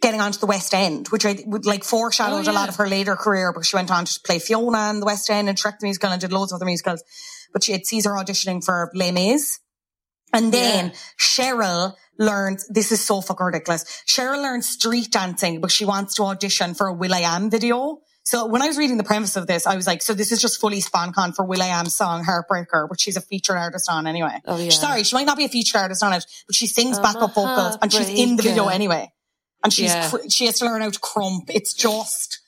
getting 0.00 0.20
onto 0.20 0.38
the 0.38 0.46
West 0.46 0.72
End, 0.74 1.08
which 1.08 1.26
I 1.26 1.36
would 1.46 1.66
like 1.66 1.84
foreshadowed 1.84 2.48
Oh, 2.48 2.50
a 2.50 2.54
lot 2.54 2.68
of 2.68 2.76
her 2.76 2.88
later 2.88 3.16
career, 3.16 3.52
but 3.52 3.66
she 3.66 3.76
went 3.76 3.90
on 3.90 4.04
to 4.06 4.20
play 4.24 4.38
Fiona 4.38 4.90
in 4.90 5.00
the 5.00 5.06
West 5.06 5.28
End 5.28 5.48
and 5.48 5.58
Shrek 5.58 5.78
the 5.78 5.86
Musical 5.86 6.10
and 6.10 6.20
did 6.20 6.32
loads 6.32 6.52
of 6.52 6.56
other 6.56 6.64
musicals. 6.66 7.02
But 7.52 7.64
she 7.64 7.72
had 7.72 7.84
Caesar 7.86 8.10
auditioning 8.10 8.64
for 8.64 8.90
Les 8.94 9.12
Mis. 9.12 9.58
And 10.32 10.52
then 10.52 10.86
Yeah. 10.86 10.92
Cheryl 11.18 11.94
learned, 12.18 12.60
this 12.68 12.92
is 12.92 13.04
so 13.04 13.20
fucking 13.20 13.44
ridiculous. 13.44 13.84
Cheryl 14.06 14.40
learned 14.40 14.64
street 14.64 15.10
dancing, 15.10 15.60
but 15.60 15.70
she 15.70 15.84
wants 15.84 16.14
to 16.14 16.22
audition 16.24 16.74
for 16.74 16.86
a 16.86 16.92
will.i.am 16.92 17.50
video. 17.50 17.98
So 18.22 18.46
when 18.46 18.62
I 18.62 18.68
was 18.68 18.78
reading 18.78 18.96
the 18.96 19.04
premise 19.04 19.34
of 19.36 19.46
this, 19.48 19.66
I 19.66 19.74
was 19.74 19.86
like, 19.86 20.02
so 20.02 20.14
this 20.14 20.30
is 20.30 20.40
just 20.40 20.60
fully 20.60 20.80
SponCon 20.80 21.34
for 21.34 21.44
will.i.am's 21.44 21.94
song 21.94 22.24
Heartbreaker, 22.24 22.88
which 22.88 23.00
she's 23.00 23.16
a 23.16 23.20
featured 23.20 23.56
artist 23.56 23.90
on 23.90 24.06
anyway. 24.06 24.40
Oh, 24.46 24.56
yeah. 24.56 24.70
Sorry, 24.70 25.02
she 25.02 25.16
might 25.16 25.26
not 25.26 25.36
be 25.36 25.46
a 25.46 25.48
featured 25.48 25.80
artist 25.80 26.02
on 26.04 26.12
it, 26.12 26.24
but 26.46 26.54
she 26.54 26.68
sings 26.68 26.98
I'm 26.98 27.02
backup 27.02 27.34
vocals 27.34 27.76
and 27.82 27.92
she's 27.92 28.08
in 28.08 28.36
the 28.36 28.42
video 28.42 28.68
anyway. 28.68 29.12
And 29.62 29.72
she's, 29.72 29.92
Yeah. 29.92 30.08
cr- 30.10 30.28
she 30.28 30.46
has 30.46 30.58
to 30.58 30.64
learn 30.64 30.80
how 30.82 30.90
to 30.90 30.98
krump. 31.00 31.50
It's 31.50 31.72
just, 31.74 32.40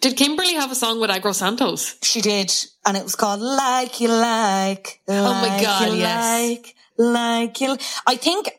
Did 0.00 0.16
Kimberly 0.16 0.54
have 0.54 0.70
a 0.70 0.74
song 0.74 1.00
with 1.00 1.10
Aggro 1.10 1.34
Santos? 1.34 1.96
she 2.02 2.20
did. 2.20 2.52
And 2.86 2.96
it 2.96 3.02
was 3.02 3.14
called 3.16 3.40
Like 3.40 4.00
You 4.00 4.08
Like. 4.08 5.00
Oh 5.08 5.32
my 5.34 5.62
God, 5.62 5.88
You 5.92 5.98
yes. 5.98 6.50
Like, 6.50 6.74
like 6.98 7.60
you. 7.60 7.76
I 8.06 8.16
think, 8.16 8.50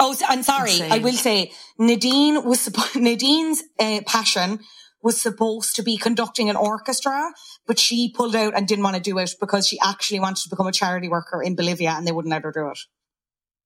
oh, 0.00 0.14
I'm 0.28 0.42
sorry. 0.42 0.72
Insane. 0.72 0.92
I 0.92 0.98
will 0.98 1.12
say 1.12 1.52
Nadine 1.78 2.44
was, 2.44 2.68
Nadine's 2.96 3.62
uh, 3.78 4.00
passion 4.06 4.60
was 5.00 5.20
supposed 5.20 5.76
to 5.76 5.82
be 5.82 5.96
conducting 5.96 6.50
an 6.50 6.56
orchestra, 6.56 7.32
but 7.68 7.78
she 7.78 8.12
pulled 8.12 8.34
out 8.34 8.54
and 8.56 8.66
didn't 8.66 8.82
want 8.82 8.96
to 8.96 9.02
do 9.02 9.16
it 9.18 9.30
because 9.40 9.68
she 9.68 9.78
actually 9.80 10.18
wanted 10.18 10.42
to 10.42 10.50
become 10.50 10.66
a 10.66 10.72
charity 10.72 11.08
worker 11.08 11.40
in 11.40 11.54
Bolivia 11.54 11.90
and 11.92 12.06
they 12.06 12.12
wouldn't 12.12 12.30
let 12.32 12.42
her 12.42 12.50
do 12.52 12.68
it. 12.70 12.78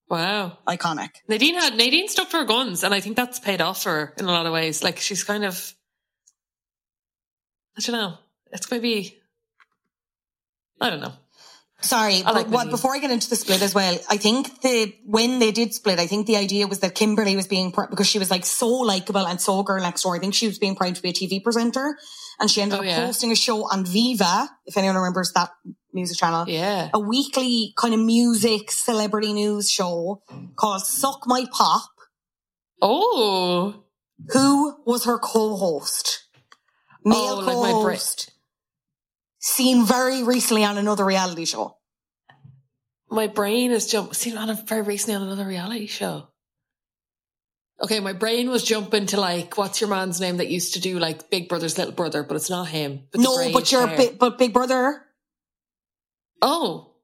Wow. 0.09 0.59
Iconic. 0.69 1.11
Nadine 1.29 1.55
had 1.55 1.75
Nadine 1.77 2.09
stuck 2.09 2.29
to 2.31 2.39
her 2.39 2.45
guns, 2.45 2.83
and 2.85 2.93
I 2.93 3.01
think 3.01 3.17
that's 3.17 3.39
paid 3.41 3.61
off 3.61 3.83
for 3.83 3.91
her 3.91 4.15
in 4.19 4.27
a 4.27 4.31
lot 4.33 4.47
of 4.47 4.53
ways. 4.53 4.83
Like 4.83 4.99
she's 4.99 5.25
kind 5.25 5.45
of, 5.45 5.75
I 7.77 7.81
don't 7.81 7.97
know. 7.97 8.19
It's 8.53 8.71
maybe, 8.71 9.19
I 10.81 10.91
don't 10.91 11.01
know. 11.01 11.15
Sorry, 11.81 12.23
but 12.23 12.35
like 12.35 12.47
what, 12.49 12.71
before 12.71 12.95
I 12.95 12.99
get 13.01 13.11
into 13.11 13.29
the 13.29 13.35
split 13.35 13.61
as 13.61 13.75
well, 13.75 13.99
I 14.09 14.17
think 14.17 14.61
the 14.61 14.95
when 15.05 15.41
they 15.41 15.51
did 15.51 15.75
split, 15.75 15.99
I 15.99 16.07
think 16.07 16.29
the 16.29 16.37
idea 16.37 16.69
was 16.69 16.79
that 16.81 16.95
Kimberly 16.95 17.35
was 17.35 17.49
being 17.49 17.73
because 17.91 18.07
she 18.07 18.21
was 18.21 18.31
like 18.31 18.45
so 18.47 18.69
likable 18.69 19.27
and 19.27 19.41
so 19.41 19.65
girl 19.65 19.83
next 19.83 20.03
door. 20.03 20.15
I 20.15 20.21
think 20.21 20.33
she 20.35 20.47
was 20.47 20.61
being 20.61 20.77
proud 20.77 20.95
to 20.95 21.03
be 21.03 21.09
a 21.09 21.13
TV 21.13 21.43
presenter, 21.43 21.99
and 22.39 22.49
she 22.49 22.63
ended 22.63 22.79
Oh, 22.79 22.83
up 22.83 22.87
yeah. 22.87 23.07
hosting 23.07 23.33
a 23.33 23.35
show 23.35 23.65
on 23.65 23.85
Viva, 23.85 24.49
if 24.65 24.77
anyone 24.77 24.95
remembers 24.95 25.33
that 25.35 25.51
music 25.93 26.17
channel. 26.19 26.49
Yeah. 26.49 26.91
a 26.95 26.99
weekly 27.01 27.73
kind 27.77 27.95
of 27.95 28.01
music 28.01 28.71
celebrity 28.71 29.33
news 29.33 29.71
show 29.71 30.23
called 30.57 30.83
Suck 30.85 31.23
My 31.27 31.45
Pop. 31.53 31.91
Oh, 32.81 33.85
Who 34.33 34.77
was 34.85 35.05
her 35.05 35.19
co-host? 35.19 36.27
Male 37.05 37.17
Oh, 37.17 37.37
like 37.41 37.57
my 37.57 37.71
bra- 37.73 37.83
co-host. 37.83 38.31
Seen 39.39 39.85
very 39.85 40.23
recently 40.23 40.65
on 40.65 40.79
another 40.79 41.05
reality 41.05 41.45
show. 41.45 41.77
my 43.11 43.27
brain 43.27 43.73
is 43.73 43.87
jump. 43.91 44.15
Seen 44.15 44.39
on 44.39 44.51
a 44.51 44.55
very 44.55 44.83
recently 44.83 45.15
on 45.17 45.23
another 45.23 45.45
reality 45.47 45.87
show. 45.87 46.29
Okay, 47.83 47.99
my 47.99 48.13
brain 48.13 48.49
was 48.49 48.63
jumping 48.63 49.07
to 49.07 49.21
like, 49.21 49.59
what's 49.59 49.81
your 49.81 49.91
man's 49.91 50.21
name 50.21 50.37
that 50.37 50.49
used 50.49 50.75
to 50.75 50.81
do 50.81 51.01
like 51.01 51.29
Big 51.31 51.49
Brother's 51.49 51.77
little 51.77 51.93
brother, 51.93 52.23
but 52.23 52.37
it's 52.37 52.49
not 52.51 52.69
him. 52.69 53.09
the 53.13 53.19
no, 53.19 53.53
but 53.53 53.73
your 53.73 53.89
big, 53.89 54.19
but 54.19 54.39
Big 54.39 54.53
Brother. 54.53 55.03
Oh, 56.43 56.95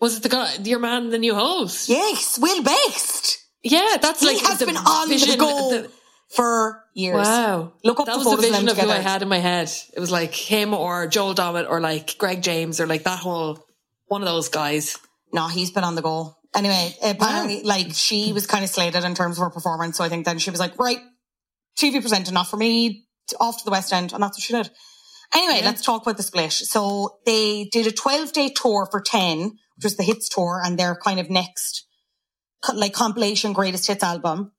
was 0.00 0.16
it 0.16 0.22
the 0.22 0.28
guy, 0.28 0.54
your 0.62 0.78
man, 0.78 1.10
the 1.10 1.18
new 1.18 1.34
host? 1.34 1.88
Yes, 1.88 2.38
Will 2.40 2.62
Best. 2.62 3.38
Yeah, 3.62 3.96
that's 4.00 4.22
like 4.22 4.36
He 4.36 4.46
has 4.46 4.58
the 4.60 4.66
been 4.66 4.76
on 4.76 5.08
the 5.08 5.16
vision- 5.16 5.38
go 5.38 5.70
the- 5.70 5.90
for 6.30 6.84
years. 6.94 7.16
Wow. 7.26 7.72
Look 7.82 7.98
up 8.00 8.06
that 8.06 8.12
the 8.12 8.18
was 8.18 8.24
the 8.26 8.30
photos 8.36 8.44
of 8.44 8.50
vision 8.52 8.68
of 8.68 8.78
who 8.78 8.90
I 8.90 8.98
had 8.98 9.22
in 9.22 9.28
my 9.28 9.38
head. 9.38 9.72
It 9.94 9.98
was 9.98 10.10
like 10.10 10.34
him 10.34 10.72
or 10.74 11.06
Joel 11.08 11.34
Dommett 11.34 11.68
or 11.68 11.80
like 11.80 12.16
Greg 12.18 12.42
James 12.42 12.80
or 12.80 12.86
like 12.86 13.04
that 13.04 13.18
whole 13.18 13.64
one 14.06 14.22
of 14.22 14.28
those 14.28 14.48
guys. 14.48 14.96
No, 15.32 15.48
he's 15.48 15.70
been 15.70 15.84
on 15.84 15.94
the 15.94 16.02
go. 16.02 16.36
Anyway, 16.54 16.94
apparently, 17.02 17.62
like 17.62 17.88
she 17.92 18.32
was 18.32 18.46
kind 18.46 18.62
of 18.64 18.70
slated 18.70 19.04
in 19.04 19.14
terms 19.14 19.38
of 19.38 19.42
her 19.42 19.50
performance. 19.50 19.96
So 19.96 20.04
I 20.04 20.08
think 20.08 20.24
then 20.24 20.38
she 20.38 20.50
was 20.50 20.60
like, 20.60 20.78
right, 20.78 20.98
TV 21.78 22.00
presenter, 22.00 22.32
not 22.32 22.48
for 22.48 22.56
me, 22.56 23.06
off 23.40 23.58
to 23.58 23.64
the 23.64 23.70
West 23.70 23.92
End, 23.92 24.12
and 24.12 24.22
that's 24.22 24.38
what 24.38 24.42
she 24.42 24.52
did. 24.54 24.70
Anyway, 25.34 25.60
let's 25.62 25.82
talk 25.82 26.02
about 26.02 26.16
the 26.16 26.22
split. 26.22 26.52
So 26.52 27.18
they 27.26 27.64
did 27.70 27.86
a 27.86 27.92
12 27.92 28.32
day 28.32 28.48
tour 28.48 28.88
for 28.90 29.00
10, 29.00 29.38
which 29.76 29.84
was 29.84 29.96
the 29.96 30.02
hits 30.04 30.28
tour 30.28 30.60
and 30.64 30.78
their 30.78 30.96
kind 30.96 31.20
of 31.20 31.28
next 31.30 31.84
like 32.74 32.92
compilation 32.92 33.52
greatest 33.52 33.86
hits 33.86 34.02
album. 34.02 34.52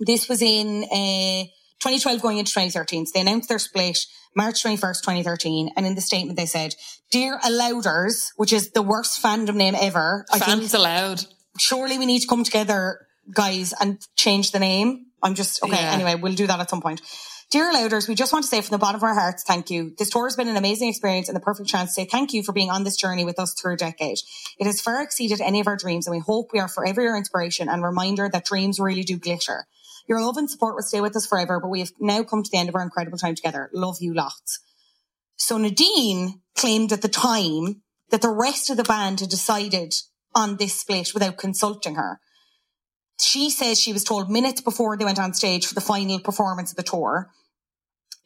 This 0.00 0.28
was 0.28 0.42
in 0.42 0.84
uh, 0.84 1.44
2012 1.80 2.20
going 2.20 2.38
into 2.38 2.52
2013. 2.52 3.06
So 3.06 3.12
they 3.14 3.20
announced 3.20 3.48
their 3.48 3.58
split 3.58 3.98
March 4.36 4.62
21st, 4.62 5.00
2013. 5.02 5.70
And 5.76 5.86
in 5.86 5.94
the 5.94 6.00
statement 6.00 6.36
they 6.36 6.46
said, 6.46 6.74
Dear 7.10 7.38
Allouders, 7.38 8.30
which 8.36 8.52
is 8.52 8.72
the 8.72 8.82
worst 8.82 9.22
fandom 9.22 9.54
name 9.54 9.74
ever. 9.80 10.24
I 10.32 10.38
think 10.38 10.60
Fans 10.60 10.74
allowed. 10.74 11.24
surely 11.58 11.98
we 11.98 12.06
need 12.06 12.20
to 12.20 12.26
come 12.26 12.44
together, 12.44 13.06
guys, 13.32 13.72
and 13.80 13.98
change 14.16 14.50
the 14.50 14.58
name. 14.58 15.06
I'm 15.22 15.34
just, 15.34 15.62
okay, 15.62 15.72
Yeah. 15.80 15.92
anyway, 15.92 16.16
we'll 16.16 16.34
do 16.34 16.46
that 16.46 16.60
at 16.60 16.68
some 16.68 16.82
point. 16.82 17.00
Dear 17.50 17.72
Louders, 17.72 18.08
we 18.08 18.14
just 18.14 18.32
want 18.32 18.44
to 18.44 18.48
say 18.48 18.60
from 18.60 18.74
the 18.74 18.78
bottom 18.78 18.98
of 18.98 19.02
our 19.04 19.14
hearts, 19.14 19.44
thank 19.44 19.70
you. 19.70 19.94
This 19.96 20.10
tour 20.10 20.26
has 20.26 20.34
been 20.34 20.48
an 20.48 20.56
amazing 20.56 20.88
experience 20.88 21.28
and 21.28 21.36
the 21.36 21.40
perfect 21.40 21.68
chance 21.68 21.90
to 21.90 21.94
say 21.94 22.04
thank 22.04 22.32
you 22.32 22.42
for 22.42 22.52
being 22.52 22.70
on 22.70 22.84
this 22.84 22.96
journey 22.96 23.24
with 23.24 23.38
us 23.38 23.54
through 23.54 23.74
a 23.74 23.76
decade. 23.76 24.18
It 24.58 24.66
has 24.66 24.80
far 24.80 25.02
exceeded 25.02 25.40
any 25.40 25.60
of 25.60 25.66
our 25.66 25.76
dreams 25.76 26.06
and 26.06 26.14
we 26.14 26.20
hope 26.20 26.52
we 26.52 26.58
are 26.58 26.68
forever 26.68 27.02
your 27.02 27.16
inspiration 27.16 27.68
and 27.68 27.82
reminder 27.82 28.28
that 28.32 28.44
dreams 28.44 28.80
really 28.80 29.04
do 29.04 29.18
glitter. 29.18 29.66
Your 30.08 30.20
love 30.20 30.36
and 30.36 30.50
support 30.50 30.74
will 30.74 30.82
stay 30.82 31.00
with 31.00 31.16
us 31.16 31.26
forever, 31.26 31.60
but 31.60 31.68
we 31.68 31.80
have 31.80 31.92
now 32.00 32.22
come 32.22 32.42
to 32.42 32.50
the 32.50 32.58
end 32.58 32.68
of 32.68 32.74
our 32.74 32.82
incredible 32.82 33.18
time 33.18 33.34
together. 33.34 33.70
Love 33.72 33.98
you 34.00 34.14
lots. 34.14 34.60
So 35.36 35.56
Nadine 35.56 36.40
claimed 36.56 36.92
at 36.92 37.02
the 37.02 37.08
time 37.08 37.82
that 38.10 38.22
the 38.22 38.30
rest 38.30 38.70
of 38.70 38.76
the 38.76 38.84
band 38.84 39.20
had 39.20 39.30
decided 39.30 39.94
on 40.34 40.56
this 40.56 40.80
split 40.80 41.14
without 41.14 41.38
consulting 41.38 41.94
her. 41.94 42.20
She 43.20 43.50
says 43.50 43.80
she 43.80 43.92
was 43.92 44.04
told 44.04 44.30
minutes 44.30 44.60
before 44.60 44.96
they 44.96 45.04
went 45.04 45.20
on 45.20 45.34
stage 45.34 45.66
for 45.66 45.74
the 45.74 45.80
final 45.80 46.18
performance 46.20 46.70
of 46.70 46.76
the 46.76 46.82
tour. 46.82 47.30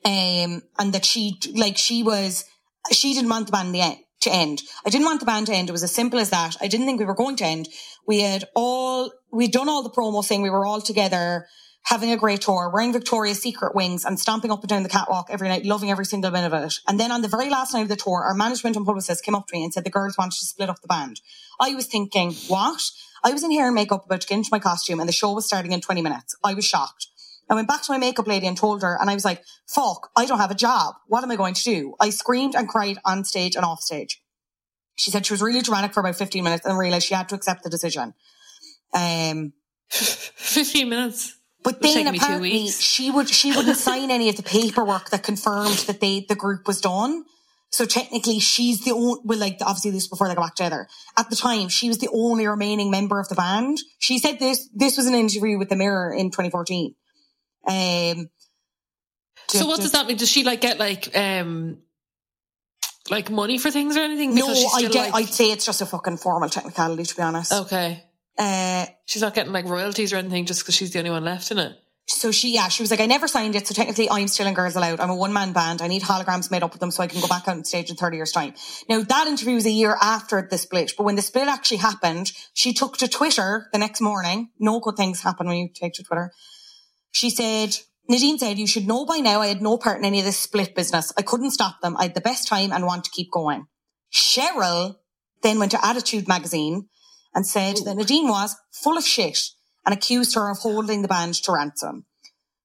Um, 0.05 0.63
and 0.79 0.93
that 0.93 1.05
she, 1.05 1.39
like, 1.55 1.77
she 1.77 2.03
was, 2.03 2.45
she 2.93 3.15
didn't 3.15 3.29
want 3.29 3.47
the 3.47 3.53
band 3.53 3.75
to 4.23 4.33
end. 4.33 4.63
I 4.87 4.91
didn't 4.91 5.05
want 5.05 5.21
the 5.21 5.27
band 5.27 5.47
to 5.49 5.55
end. 5.55 5.69
It 5.69 5.73
was 5.73 5.83
as 5.83 5.93
simple 5.93 6.19
as 6.19 6.31
that. 6.31 6.57
I 6.61 6.69
didn't 6.69 6.87
think 6.87 6.99
we 6.99 7.07
were 7.07 7.15
going 7.15 7.37
to 7.37 7.45
end. 7.45 7.69
We 8.07 8.21
had 8.21 8.45
all, 8.55 9.13
we'd 9.33 9.53
done 9.53 9.69
all 9.69 9.83
the 9.83 9.91
promo 9.91 10.25
saying 10.25 10.43
we 10.43 10.51
were 10.51 10.65
all 10.65 10.81
together 10.81 11.47
having 11.89 12.13
a 12.13 12.19
great 12.19 12.43
tour, 12.43 12.71
wearing 12.71 12.93
Victoria's 12.93 13.41
Secret 13.41 13.75
wings 13.75 14.05
and 14.05 14.21
stomping 14.21 14.51
up 14.51 14.61
and 14.61 14.69
down 14.69 14.83
the 14.83 14.91
catwalk 14.91 15.29
every 15.31 15.49
night, 15.49 15.65
loving 15.65 15.91
every 15.91 16.05
single 16.05 16.31
minute 16.31 16.53
of 16.53 16.63
it. 16.63 16.75
And 16.87 17.01
then 17.01 17.11
on 17.11 17.23
the 17.23 17.29
very 17.29 17.49
last 17.49 17.73
night 17.73 17.81
of 17.81 17.89
the 17.89 17.97
tour, 17.97 18.23
our 18.23 18.35
management 18.35 18.77
and 18.77 18.85
publicist 18.85 19.25
came 19.25 19.35
up 19.35 19.47
to 19.47 19.57
me 19.57 19.65
and 19.65 19.73
said 19.73 19.85
the 19.85 19.91
girls 19.91 20.19
wanted 20.19 20.39
to 20.39 20.45
split 20.45 20.69
up 20.69 20.83
the 20.83 20.87
band. 20.87 21.23
I 21.59 21.75
was 21.75 21.87
thinking, 21.87 22.33
what? 22.47 22.83
I 23.25 23.33
was 23.33 23.43
in 23.43 23.51
hair 23.53 23.69
and 23.69 23.75
makeup 23.75 24.05
about 24.05 24.21
to 24.21 24.27
get 24.27 24.37
into 24.37 24.51
my 24.53 24.59
costume 24.59 25.01
and 25.01 25.09
the 25.09 25.15
show 25.15 25.33
was 25.33 25.47
starting 25.47 25.73
in 25.73 25.81
20 25.81 26.03
minutes. 26.03 26.37
I 26.45 26.53
was 26.53 26.67
shocked. 26.67 27.07
I 27.49 27.55
went 27.55 27.69
back 27.69 27.81
to 27.85 27.93
my 27.93 27.97
makeup 27.97 28.27
lady 28.27 28.47
and 28.47 28.55
told 28.55 28.83
her, 28.83 28.99
and 29.01 29.09
I 29.09 29.15
was 29.15 29.25
like, 29.25 29.43
fuck, 29.67 30.11
I 30.15 30.27
don't 30.27 30.41
have 30.41 30.51
a 30.51 30.55
job. 30.55 30.97
What 31.07 31.25
am 31.25 31.31
I 31.31 31.37
going 31.37 31.55
to 31.55 31.63
do? 31.63 31.95
I 31.99 32.11
screamed 32.11 32.55
and 32.55 32.69
cried 32.69 32.99
on 33.07 33.25
stage 33.25 33.57
and 33.57 33.65
off 33.65 33.81
stage. 33.81 34.23
She 34.97 35.11
said 35.11 35.25
she 35.25 35.33
was 35.33 35.41
really 35.41 35.63
dramatic 35.63 35.95
for 35.95 36.01
about 36.01 36.17
15 36.17 36.45
minutes 36.45 36.67
and 36.67 36.77
realized 36.77 37.07
she 37.07 37.15
had 37.15 37.31
to 37.31 37.35
accept 37.35 37.63
the 37.63 37.71
decision. 37.71 38.13
Um, 38.93 39.55
15 39.89 40.87
minutes. 40.87 41.38
But 41.73 41.83
then 41.83 42.07
apparently 42.07 42.69
she 42.69 43.11
would 43.11 43.29
she 43.29 43.53
wouldn't 43.53 43.77
sign 43.77 44.11
any 44.11 44.29
of 44.29 44.37
the 44.37 44.43
paperwork 44.43 45.11
that 45.11 45.23
confirmed 45.23 45.79
that 45.87 46.01
they 46.01 46.25
the 46.29 46.35
group 46.35 46.67
was 46.67 46.81
done. 46.81 47.25
So 47.71 47.85
technically, 47.85 48.39
she's 48.39 48.85
the 48.85 48.93
only 48.93 49.21
well, 49.25 49.39
like 49.39 49.59
obviously 49.61 49.91
this 49.91 50.05
was 50.05 50.09
before 50.09 50.29
they 50.29 50.35
got 50.35 50.43
back 50.43 50.55
together. 50.55 50.89
At 51.19 51.29
the 51.29 51.37
time, 51.37 51.69
she 51.69 51.89
was 51.89 51.99
the 51.99 52.09
only 52.13 52.47
remaining 52.47 52.91
member 52.91 53.21
of 53.21 53.29
the 53.29 53.35
band. 53.35 53.79
She 53.99 54.19
said 54.19 54.39
this 54.39 54.69
this 54.75 54.97
was 54.97 55.07
an 55.07 55.15
interview 55.15 55.59
with 55.59 55.69
the 55.69 55.77
Mirror 55.77 56.15
in 56.15 56.31
2014. 56.31 56.95
Um, 57.67 58.31
So 59.49 59.67
what 59.67 59.81
does 59.81 59.93
that 59.93 60.07
mean? 60.07 60.17
Does 60.17 60.31
she 60.31 60.45
like 60.45 60.63
get 60.63 60.79
like 60.79 61.15
um 61.17 61.79
like 63.11 63.31
money 63.31 63.59
for 63.59 63.71
things 63.71 63.97
or 63.97 64.01
anything? 64.01 64.35
No, 64.35 64.47
Because 64.47 64.59
she's 64.59 64.75
I 64.75 64.89
get, 64.89 65.13
like... 65.13 65.15
I'd 65.15 65.33
say 65.33 65.51
it's 65.51 65.67
just 65.67 65.81
a 65.81 65.87
fucking 65.87 66.19
formal 66.19 66.49
technicality, 66.49 67.05
to 67.05 67.17
be 67.17 67.23
honest. 67.23 67.53
Okay. 67.53 68.05
Uh, 68.39 68.87
she's 69.05 69.23
not 69.23 69.35
getting 69.35 69.53
like 69.53 69.67
royalties 69.67 70.13
or 70.13 70.17
anything 70.17 70.47
just 70.47 70.61
because 70.61 70.75
she's 70.75 70.93
the 70.93 71.01
only 71.01 71.11
one 71.11 71.25
left 71.25 71.51
in 71.51 71.59
it. 71.59 71.77
So 72.07 72.33
she, 72.33 72.55
yeah, 72.55 72.69
she 72.69 72.83
was 72.83 72.91
like, 72.91 73.01
I 73.01 73.07
never 73.07 73.29
signed 73.29 73.55
it. 73.55 73.67
So 73.67 73.75
technically 73.75 74.09
I'm 74.09 74.29
still 74.29 74.47
in 74.47 74.55
Girls 74.55 74.77
Aloud. 74.77 74.99
I'm 74.99 75.11
a 75.11 75.15
one 75.15 75.33
man 75.33 75.53
band. 75.53 75.83
I 75.83 75.89
need 75.89 76.03
holograms 76.03 76.51
made 76.51 76.63
up 76.63 76.73
with 76.73 76.81
them 76.81 76.91
so 76.91 77.03
I 77.03 77.07
can 77.07 77.21
go 77.21 77.29
back 77.29 77.47
out 77.47 77.57
on 77.57 77.65
stage 77.65 77.91
in 77.91 77.97
30 77.97 78.17
years 78.17 78.33
time. 78.33 78.55
Now 78.89 79.03
that 79.03 79.27
interview 79.27 79.55
was 79.55 79.67
a 79.67 79.71
year 79.71 79.97
after 80.01 80.47
the 80.51 80.57
split, 80.57 80.93
but 80.97 81.05
when 81.05 81.17
the 81.17 81.23
split 81.23 81.49
actually 81.49 81.79
happened, 81.79 82.33
she 82.55 82.73
took 82.73 82.97
to 82.99 83.09
Twitter 83.09 83.69
the 83.73 83.79
next 83.79 84.01
morning. 84.01 84.49
No 84.59 84.81
good 84.81 84.97
things 84.97 85.21
happen 85.21 85.49
when 85.49 85.59
you 85.59 85.69
take 85.75 85.93
to 85.95 86.03
Twitter. 86.03 86.33
She 87.11 87.29
said, 87.29 87.77
Nadine 88.09 88.39
said, 88.39 88.59
you 88.59 88.67
should 88.67 88.87
know 88.87 89.05
by 89.05 89.19
now 89.19 89.43
I 89.43 89.49
had 89.49 89.61
no 89.61 89.77
part 89.77 89.99
in 89.99 90.05
any 90.07 90.21
of 90.21 90.25
this 90.25 90.39
split 90.39 90.75
business. 90.75 91.13
I 91.19 91.23
couldn't 91.23 91.51
stop 91.51 91.83
them. 91.83 91.97
I 91.99 92.05
had 92.05 92.15
the 92.15 92.23
best 92.23 92.49
time 92.49 92.73
and 92.73 92.87
want 92.87 93.05
to 93.05 93.11
keep 93.11 93.31
going. 93.31 93.67
Cheryl 94.13 94.97
then 95.43 95.59
went 95.59 95.73
to 95.73 95.85
Attitude 95.85 96.27
magazine 96.27 96.89
and 97.39 97.47
said 97.47 97.77
that 97.85 97.97
Nadine 97.97 98.27
was 98.27 98.57
full 98.73 98.99
of 98.99 99.05
shit 99.05 99.39
and 99.87 99.95
accused 99.95 100.35
her 100.35 100.51
of 100.51 100.59
holding 100.59 101.03
the 101.03 101.09
band 101.09 101.35
to 101.35 101.53
ransom. 101.53 102.05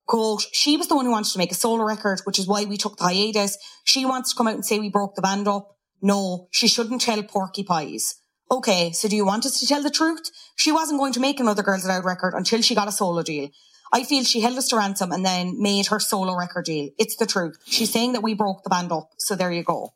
Quote, 0.07 0.47
she 0.51 0.77
was 0.77 0.87
the 0.87 0.95
one 0.95 1.05
who 1.05 1.11
wanted 1.11 1.31
to 1.33 1.37
make 1.37 1.51
a 1.51 1.55
solo 1.55 1.83
record, 1.83 2.21
which 2.23 2.39
is 2.39 2.47
why 2.47 2.65
we 2.65 2.75
took 2.75 2.97
the 2.97 3.03
hiatus. 3.03 3.55
She 3.83 4.03
wants 4.03 4.31
to 4.31 4.35
come 4.35 4.47
out 4.47 4.55
and 4.55 4.65
say 4.65 4.79
we 4.79 4.89
broke 4.89 5.13
the 5.13 5.21
band 5.21 5.47
up. 5.47 5.75
No, 6.01 6.47
she 6.49 6.67
shouldn't 6.67 7.01
tell 7.01 7.21
Porky 7.21 7.61
Pies. 7.63 8.15
Okay, 8.49 8.91
so 8.93 9.07
do 9.07 9.15
you 9.15 9.27
want 9.27 9.45
us 9.45 9.59
to 9.59 9.67
tell 9.67 9.83
the 9.83 9.91
truth? 9.91 10.31
She 10.55 10.71
wasn't 10.71 10.99
going 10.99 11.13
to 11.13 11.19
make 11.19 11.39
another 11.39 11.61
Girls 11.61 11.85
Aloud 11.85 12.03
record 12.03 12.33
until 12.33 12.63
she 12.63 12.73
got 12.73 12.87
a 12.87 12.91
solo 12.91 13.21
deal. 13.21 13.49
I 13.93 14.03
feel 14.03 14.23
she 14.23 14.41
held 14.41 14.57
us 14.57 14.69
to 14.69 14.77
ransom 14.77 15.11
and 15.11 15.23
then 15.23 15.61
made 15.61 15.85
her 15.87 15.99
solo 15.99 16.35
record 16.35 16.65
deal. 16.65 16.89
It's 16.97 17.15
the 17.15 17.27
truth. 17.27 17.57
She's 17.67 17.91
saying 17.91 18.13
that 18.13 18.23
we 18.23 18.33
broke 18.33 18.63
the 18.63 18.71
band 18.71 18.91
up. 18.91 19.09
So 19.19 19.35
there 19.35 19.51
you 19.51 19.61
go. 19.63 19.93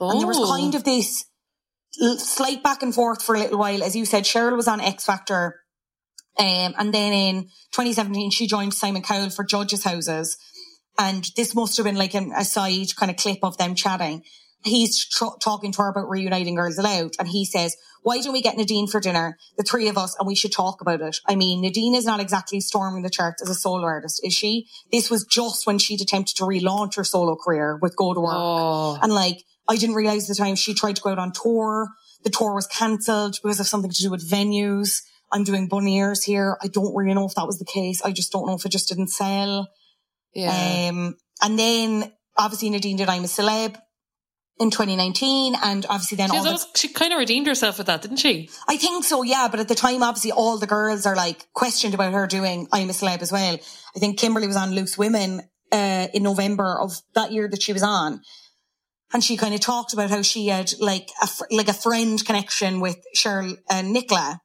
And 0.00 0.18
there 0.20 0.26
was 0.26 0.38
Oh. 0.38 0.48
kind 0.56 0.74
of 0.74 0.84
this 0.84 1.26
slight 2.18 2.62
back 2.62 2.82
and 2.82 2.94
forth 2.94 3.22
for 3.22 3.34
a 3.34 3.38
little 3.38 3.58
while. 3.58 3.82
As 3.82 3.96
you 3.96 4.04
said, 4.04 4.24
Cheryl 4.24 4.56
was 4.56 4.68
on 4.68 4.80
X 4.80 5.04
Factor. 5.04 5.60
Um, 6.38 6.74
and 6.78 6.92
then 6.92 7.12
in 7.12 7.42
2017, 7.72 8.30
she 8.30 8.46
joined 8.46 8.74
Simon 8.74 9.02
Cowell 9.02 9.30
for 9.30 9.44
Judges 9.44 9.84
Houses. 9.84 10.36
And 10.98 11.28
this 11.36 11.54
must 11.54 11.76
have 11.76 11.84
been 11.84 11.96
like 11.96 12.14
an 12.14 12.32
aside 12.36 12.94
kind 12.96 13.10
of 13.10 13.16
clip 13.16 13.38
of 13.42 13.56
them 13.58 13.74
chatting. 13.74 14.22
He's 14.66 15.06
tr- 15.06 15.38
talking 15.40 15.72
to 15.72 15.82
her 15.82 15.88
about 15.88 16.10
reuniting 16.10 16.56
Girls 16.56 16.78
Aloud. 16.78 17.12
And 17.18 17.28
he 17.28 17.44
says, 17.44 17.76
why 18.02 18.20
don't 18.20 18.32
we 18.32 18.42
get 18.42 18.56
Nadine 18.56 18.86
for 18.86 19.00
dinner, 19.00 19.36
the 19.56 19.62
three 19.62 19.88
of 19.88 19.96
us, 19.96 20.16
and 20.18 20.26
we 20.26 20.34
should 20.34 20.52
talk 20.52 20.80
about 20.80 21.00
it? 21.00 21.18
I 21.26 21.36
mean, 21.36 21.60
Nadine 21.60 21.94
is 21.94 22.04
not 22.04 22.20
exactly 22.20 22.60
storming 22.60 23.02
the 23.02 23.10
charts 23.10 23.42
as 23.42 23.48
a 23.48 23.54
solo 23.54 23.84
artist, 23.84 24.20
is 24.24 24.34
she? 24.34 24.66
This 24.90 25.10
was 25.10 25.24
just 25.24 25.66
when 25.66 25.78
she'd 25.78 26.00
attempted 26.00 26.36
to 26.36 26.44
relaunch 26.44 26.96
her 26.96 27.04
solo 27.04 27.36
career 27.36 27.78
with 27.80 27.96
Go 27.96 28.14
to 28.14 28.20
Work. 28.20 28.34
Oh. 28.36 28.98
And 29.00 29.12
like, 29.12 29.42
I 29.68 29.76
didn't 29.76 29.96
realize 29.96 30.26
the 30.26 30.34
time 30.34 30.54
she 30.54 30.74
tried 30.74 30.96
to 30.96 31.02
go 31.02 31.10
out 31.10 31.18
on 31.18 31.32
tour. 31.32 31.88
The 32.24 32.30
tour 32.30 32.54
was 32.54 32.66
cancelled 32.66 33.38
because 33.42 33.60
of 33.60 33.66
something 33.66 33.90
to 33.90 34.02
do 34.02 34.10
with 34.10 34.28
venues. 34.28 35.02
I'm 35.32 35.44
doing 35.44 35.68
bunny 35.68 35.96
ears 35.98 36.22
here. 36.22 36.56
I 36.62 36.68
don't 36.68 36.94
really 36.94 37.14
know 37.14 37.26
if 37.26 37.34
that 37.34 37.46
was 37.46 37.58
the 37.58 37.64
case. 37.64 38.02
I 38.02 38.12
just 38.12 38.32
don't 38.32 38.46
know 38.46 38.54
if 38.54 38.64
it 38.64 38.70
just 38.70 38.88
didn't 38.88 39.08
sell. 39.08 39.68
Yeah. 40.34 40.90
Um, 40.90 41.16
and 41.42 41.58
then 41.58 42.12
obviously 42.36 42.70
Nadine 42.70 42.96
did 42.96 43.08
I'm 43.08 43.24
a 43.24 43.26
Celeb 43.26 43.76
in 44.58 44.70
2019. 44.70 45.54
And 45.62 45.84
obviously 45.88 46.16
then 46.16 46.30
She, 46.30 46.36
all 46.36 46.42
was 46.42 46.44
the, 46.44 46.50
always- 46.50 46.66
she 46.76 46.88
kind 46.88 47.12
of 47.12 47.18
redeemed 47.18 47.46
herself 47.46 47.78
with 47.78 47.86
that, 47.88 48.02
didn't 48.02 48.16
she? 48.18 48.48
I 48.68 48.76
think 48.76 49.04
so, 49.04 49.22
yeah. 49.22 49.48
But 49.50 49.60
at 49.60 49.68
the 49.68 49.74
time, 49.74 50.02
obviously 50.02 50.32
all 50.32 50.58
the 50.58 50.66
girls 50.66 51.06
are 51.06 51.16
like 51.16 51.46
questioned 51.52 51.94
about 51.94 52.12
her 52.12 52.26
doing 52.26 52.66
I'm 52.72 52.88
a 52.90 52.92
Celeb 52.92 53.22
as 53.22 53.32
well. 53.32 53.54
I 53.94 53.98
think 53.98 54.18
Kimberly 54.18 54.46
was 54.46 54.56
on 54.56 54.72
Loose 54.72 54.96
Women, 54.96 55.42
uh, 55.72 56.06
in 56.14 56.22
November 56.22 56.78
of 56.80 56.92
that 57.14 57.32
year 57.32 57.48
that 57.48 57.62
she 57.62 57.72
was 57.72 57.82
on. 57.82 58.20
And 59.12 59.22
she 59.22 59.36
kind 59.36 59.54
of 59.54 59.60
talked 59.60 59.92
about 59.92 60.10
how 60.10 60.22
she 60.22 60.48
had 60.48 60.72
like 60.80 61.10
a, 61.22 61.26
fr- 61.26 61.44
like 61.50 61.68
a 61.68 61.72
friend 61.74 62.24
connection 62.24 62.80
with 62.80 62.96
Cheryl 63.16 63.56
and 63.70 63.92
Nicola. 63.92 64.40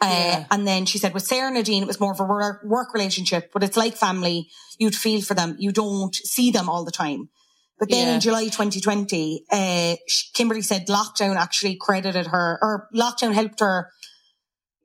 Uh, 0.00 0.06
Yeah. 0.08 0.44
and 0.50 0.66
then 0.68 0.84
she 0.86 0.98
said 0.98 1.14
with 1.14 1.24
Sarah 1.24 1.46
and 1.46 1.56
Nadine, 1.56 1.82
it 1.82 1.86
was 1.86 1.98
more 2.00 2.12
of 2.12 2.20
a 2.20 2.24
work, 2.24 2.62
work 2.64 2.92
relationship, 2.92 3.50
but 3.52 3.62
it's 3.64 3.76
like 3.76 3.96
family. 3.96 4.48
You'd 4.78 4.94
feel 4.94 5.22
for 5.22 5.34
them. 5.34 5.56
You 5.58 5.72
don't 5.72 6.14
see 6.14 6.50
them 6.50 6.68
all 6.68 6.84
the 6.84 6.90
time. 6.92 7.30
But 7.78 7.90
then 7.90 8.06
Yeah. 8.06 8.14
in 8.14 8.20
July 8.20 8.44
2020, 8.44 9.44
uh, 9.50 9.96
Kimberly 10.34 10.62
said 10.62 10.86
lockdown 10.86 11.36
actually 11.36 11.76
credited 11.76 12.28
her 12.28 12.58
or 12.62 12.88
lockdown 12.94 13.34
helped 13.34 13.60
her 13.60 13.90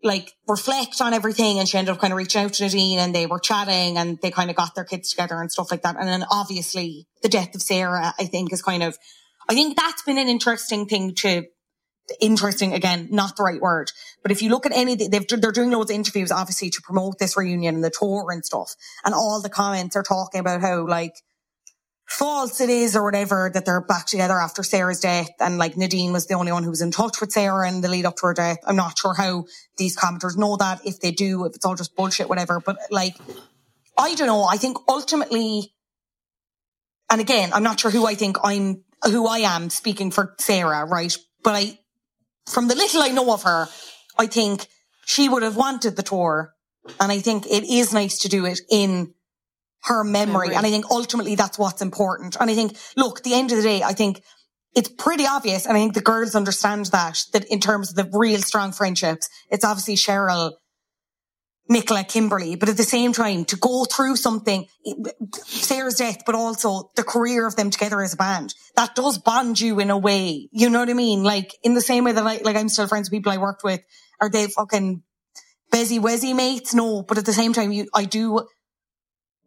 like 0.03 0.33
reflect 0.47 0.99
on 0.99 1.13
everything 1.13 1.59
and 1.59 1.69
she 1.69 1.77
ended 1.77 1.93
up 1.93 2.01
kind 2.01 2.11
of 2.11 2.17
reaching 2.17 2.41
out 2.43 2.53
to 2.53 2.63
Nadine 2.63 2.99
and 2.99 3.13
they 3.13 3.27
were 3.27 3.39
chatting 3.39 3.97
and 3.97 4.17
they 4.21 4.31
kind 4.31 4.49
of 4.49 4.55
got 4.55 4.73
their 4.75 4.83
kids 4.83 5.11
together 5.11 5.39
and 5.39 5.51
stuff 5.51 5.69
like 5.71 5.83
that. 5.83 5.95
And 5.97 6.07
then 6.07 6.25
obviously 6.31 7.07
the 7.21 7.29
death 7.29 7.53
of 7.55 7.61
Sarah, 7.61 8.13
I 8.19 8.25
think 8.25 8.51
is 8.51 8.61
kind 8.63 8.83
of, 8.83 8.97
I 9.47 9.53
think 9.53 9.77
that's 9.77 10.01
been 10.01 10.17
an 10.17 10.27
interesting 10.27 10.87
thing 10.87 11.13
to, 11.15 11.43
interesting 12.19 12.73
again, 12.73 13.09
not 13.11 13.37
the 13.37 13.43
right 13.43 13.61
word. 13.61 13.91
But 14.23 14.31
if 14.31 14.41
you 14.41 14.49
look 14.49 14.65
at 14.65 14.75
any, 14.75 14.95
they've, 14.95 15.27
they're 15.27 15.51
doing 15.51 15.71
loads 15.71 15.91
of 15.91 15.95
interviews 15.95 16.31
obviously 16.31 16.71
to 16.71 16.81
promote 16.81 17.19
this 17.19 17.37
reunion 17.37 17.75
and 17.75 17.83
the 17.83 17.91
tour 17.91 18.31
and 18.31 18.43
stuff. 18.43 18.73
And 19.05 19.13
all 19.13 19.39
the 19.41 19.49
comments 19.49 19.95
are 19.95 20.03
talking 20.03 20.39
about 20.39 20.61
how 20.61 20.87
like, 20.87 21.13
false 22.11 22.59
it 22.59 22.69
is 22.69 22.93
or 22.93 23.03
whatever 23.05 23.49
that 23.53 23.63
they're 23.65 23.79
back 23.79 24.05
together 24.05 24.37
after 24.37 24.63
Sarah's 24.63 24.99
death 24.99 25.29
and 25.39 25.57
like 25.57 25.77
Nadine 25.77 26.11
was 26.11 26.27
the 26.27 26.33
only 26.33 26.51
one 26.51 26.63
who 26.63 26.69
was 26.69 26.81
in 26.81 26.91
touch 26.91 27.21
with 27.21 27.31
Sarah 27.31 27.69
in 27.69 27.79
the 27.79 27.87
lead 27.87 28.05
up 28.05 28.17
to 28.17 28.27
her 28.27 28.33
death. 28.33 28.57
I'm 28.65 28.75
not 28.75 28.97
sure 28.97 29.13
how 29.13 29.45
these 29.77 29.95
commenters 29.95 30.37
know 30.37 30.57
that 30.57 30.85
if 30.85 30.99
they 30.99 31.11
do, 31.11 31.45
if 31.45 31.55
it's 31.55 31.65
all 31.65 31.75
just 31.75 31.95
bullshit, 31.95 32.27
whatever. 32.27 32.59
But 32.59 32.77
like, 32.91 33.15
I 33.97 34.13
don't 34.15 34.27
know. 34.27 34.43
I 34.43 34.57
think 34.57 34.77
ultimately, 34.89 35.73
and 37.09 37.21
again, 37.21 37.51
I'm 37.53 37.63
not 37.63 37.79
sure 37.79 37.91
who 37.91 38.05
I 38.05 38.15
think 38.15 38.37
I'm, 38.43 38.83
who 39.05 39.25
I 39.25 39.39
am 39.39 39.69
speaking 39.69 40.11
for 40.11 40.35
Sarah, 40.37 40.85
right? 40.85 41.15
But 41.43 41.55
I, 41.55 41.79
from 42.45 42.67
the 42.67 42.75
little 42.75 43.01
I 43.01 43.07
know 43.07 43.33
of 43.33 43.43
her, 43.43 43.67
I 44.19 44.27
think 44.27 44.67
she 45.05 45.29
would 45.29 45.43
have 45.43 45.55
wanted 45.55 45.95
the 45.95 46.03
tour. 46.03 46.53
And 46.99 47.09
I 47.09 47.19
think 47.19 47.45
it 47.45 47.63
is 47.63 47.93
nice 47.93 48.19
to 48.19 48.27
do 48.27 48.45
it 48.45 48.59
in 48.69 49.13
her 49.83 50.03
memory. 50.03 50.49
Memory. 50.49 50.55
And 50.55 50.65
I 50.65 50.69
think 50.69 50.85
ultimately 50.91 51.35
that's 51.35 51.57
what's 51.57 51.81
important. 51.81 52.37
And 52.39 52.49
I 52.49 52.55
think, 52.55 52.77
look, 52.95 53.19
at 53.19 53.23
the 53.23 53.33
end 53.33 53.51
of 53.51 53.57
the 53.57 53.63
day, 53.63 53.83
I 53.83 53.93
think 53.93 54.21
it's 54.75 54.89
pretty 54.89 55.25
obvious. 55.25 55.65
And 55.65 55.75
I 55.75 55.79
think 55.79 55.93
the 55.93 56.01
girls 56.01 56.35
understand 56.35 56.85
that, 56.87 57.23
that 57.33 57.45
in 57.45 57.59
terms 57.59 57.89
of 57.89 57.95
the 57.95 58.17
real 58.17 58.39
strong 58.39 58.71
friendships, 58.71 59.27
it's 59.49 59.65
obviously 59.65 59.95
Cheryl, 59.95 60.53
Nicola, 61.69 62.03
Kimberly, 62.03 62.55
but 62.55 62.69
at 62.69 62.77
the 62.77 62.83
same 62.83 63.13
time, 63.13 63.45
to 63.45 63.55
go 63.55 63.85
through 63.85 64.17
something, 64.17 64.65
Sarah's 65.45 65.95
death, 65.95 66.23
but 66.25 66.35
also 66.35 66.91
the 66.95 67.03
career 67.03 67.47
of 67.47 67.55
them 67.55 67.69
together 67.69 68.01
as 68.01 68.13
a 68.13 68.17
band, 68.17 68.53
that 68.75 68.93
does 68.93 69.17
bond 69.17 69.59
you 69.59 69.79
in 69.79 69.89
a 69.89 69.97
way. 69.97 70.49
You 70.51 70.69
know 70.69 70.79
what 70.79 70.89
I 70.89 70.93
mean? 70.93 71.23
Like 71.23 71.51
in 71.63 71.73
the 71.73 71.81
same 71.81 72.03
way 72.03 72.11
that 72.11 72.25
I, 72.25 72.37
like 72.37 72.57
I'm 72.57 72.69
still 72.69 72.87
friends 72.87 73.09
with 73.09 73.17
people 73.17 73.31
I 73.31 73.37
worked 73.37 73.63
with. 73.63 73.81
Are 74.19 74.29
they 74.29 74.47
fucking 74.47 75.01
busy 75.71 75.99
wezzy 75.99 76.35
mates? 76.35 76.73
No, 76.73 77.03
but 77.03 77.17
at 77.17 77.25
the 77.25 77.33
same 77.33 77.53
time, 77.53 77.71
you, 77.71 77.87
I 77.93 78.05
do, 78.05 78.45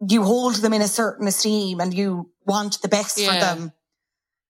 you 0.09 0.23
hold 0.23 0.57
them 0.57 0.73
in 0.73 0.83
a 0.83 0.89
certain 0.89 1.27
esteem 1.27 1.81
and 1.81 1.95
you 1.95 2.31
want 2.47 2.81
the 2.83 2.89
best 2.89 3.19
for 3.19 3.33
them. 3.33 3.73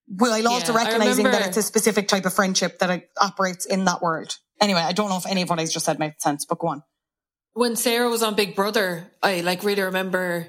While 0.06 0.48
also 0.48 0.72
Yeah, 0.72 0.80
I 0.80 0.84
recognizing 0.84 1.24
that 1.24 1.46
it's 1.48 1.56
a 1.56 1.62
specific 1.62 2.08
type 2.08 2.26
of 2.26 2.34
friendship 2.34 2.78
that 2.80 2.90
uh, 2.90 2.98
operates 3.20 3.64
in 3.64 3.86
that 3.86 4.02
world. 4.02 4.36
Anyway, 4.60 4.80
I 4.80 4.92
don't 4.92 5.08
know 5.08 5.16
if 5.16 5.26
any 5.26 5.42
of 5.42 5.50
what 5.50 5.58
I 5.58 5.64
just 5.64 5.84
said 5.84 5.98
made 5.98 6.20
sense, 6.20 6.44
but 6.44 6.58
go 6.58 6.68
on. 6.68 6.82
when 7.54 7.76
Sarah 7.76 8.08
was 8.10 8.22
on 8.22 8.34
Big 8.34 8.54
Brother, 8.54 9.10
I 9.22 9.40
like 9.40 9.64
really 9.64 9.82
remember 9.82 10.48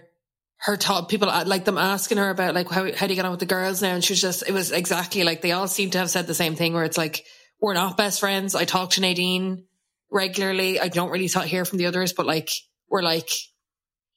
her 0.57 0.77
top 0.77 1.09
people 1.09 1.29
uh, 1.29 1.45
like 1.45 1.65
them 1.65 1.77
asking 1.77 2.17
her 2.17 2.29
about 2.29 2.55
like 2.55 2.69
how 2.69 2.91
how 2.93 3.07
do 3.07 3.13
you 3.13 3.15
get 3.15 3.25
on 3.25 3.31
with 3.31 3.39
the 3.39 3.45
girls 3.45 3.81
now, 3.81 3.93
and 3.93 4.03
she 4.03 4.13
was 4.13 4.21
just 4.21 4.43
it 4.47 4.51
was 4.51 4.71
exactly 4.71 5.23
like 5.23 5.41
they 5.41 5.51
all 5.51 5.67
seem 5.67 5.89
to 5.91 5.97
have 5.99 6.09
said 6.09 6.27
the 6.27 6.33
same 6.33 6.55
thing 6.55 6.73
where 6.73 6.83
it's 6.83 6.97
like 6.97 7.23
we're 7.61 7.73
not 7.73 7.97
best 7.97 8.19
friends. 8.19 8.55
I 8.55 8.65
talk 8.65 8.91
to 8.91 9.01
Nadine 9.01 9.65
regularly. 10.11 10.79
I 10.79 10.89
don't 10.89 11.11
really 11.11 11.27
hear 11.27 11.65
from 11.65 11.77
the 11.77 11.85
others, 11.85 12.13
but 12.13 12.25
like 12.25 12.49
we're 12.89 13.03
like. 13.03 13.29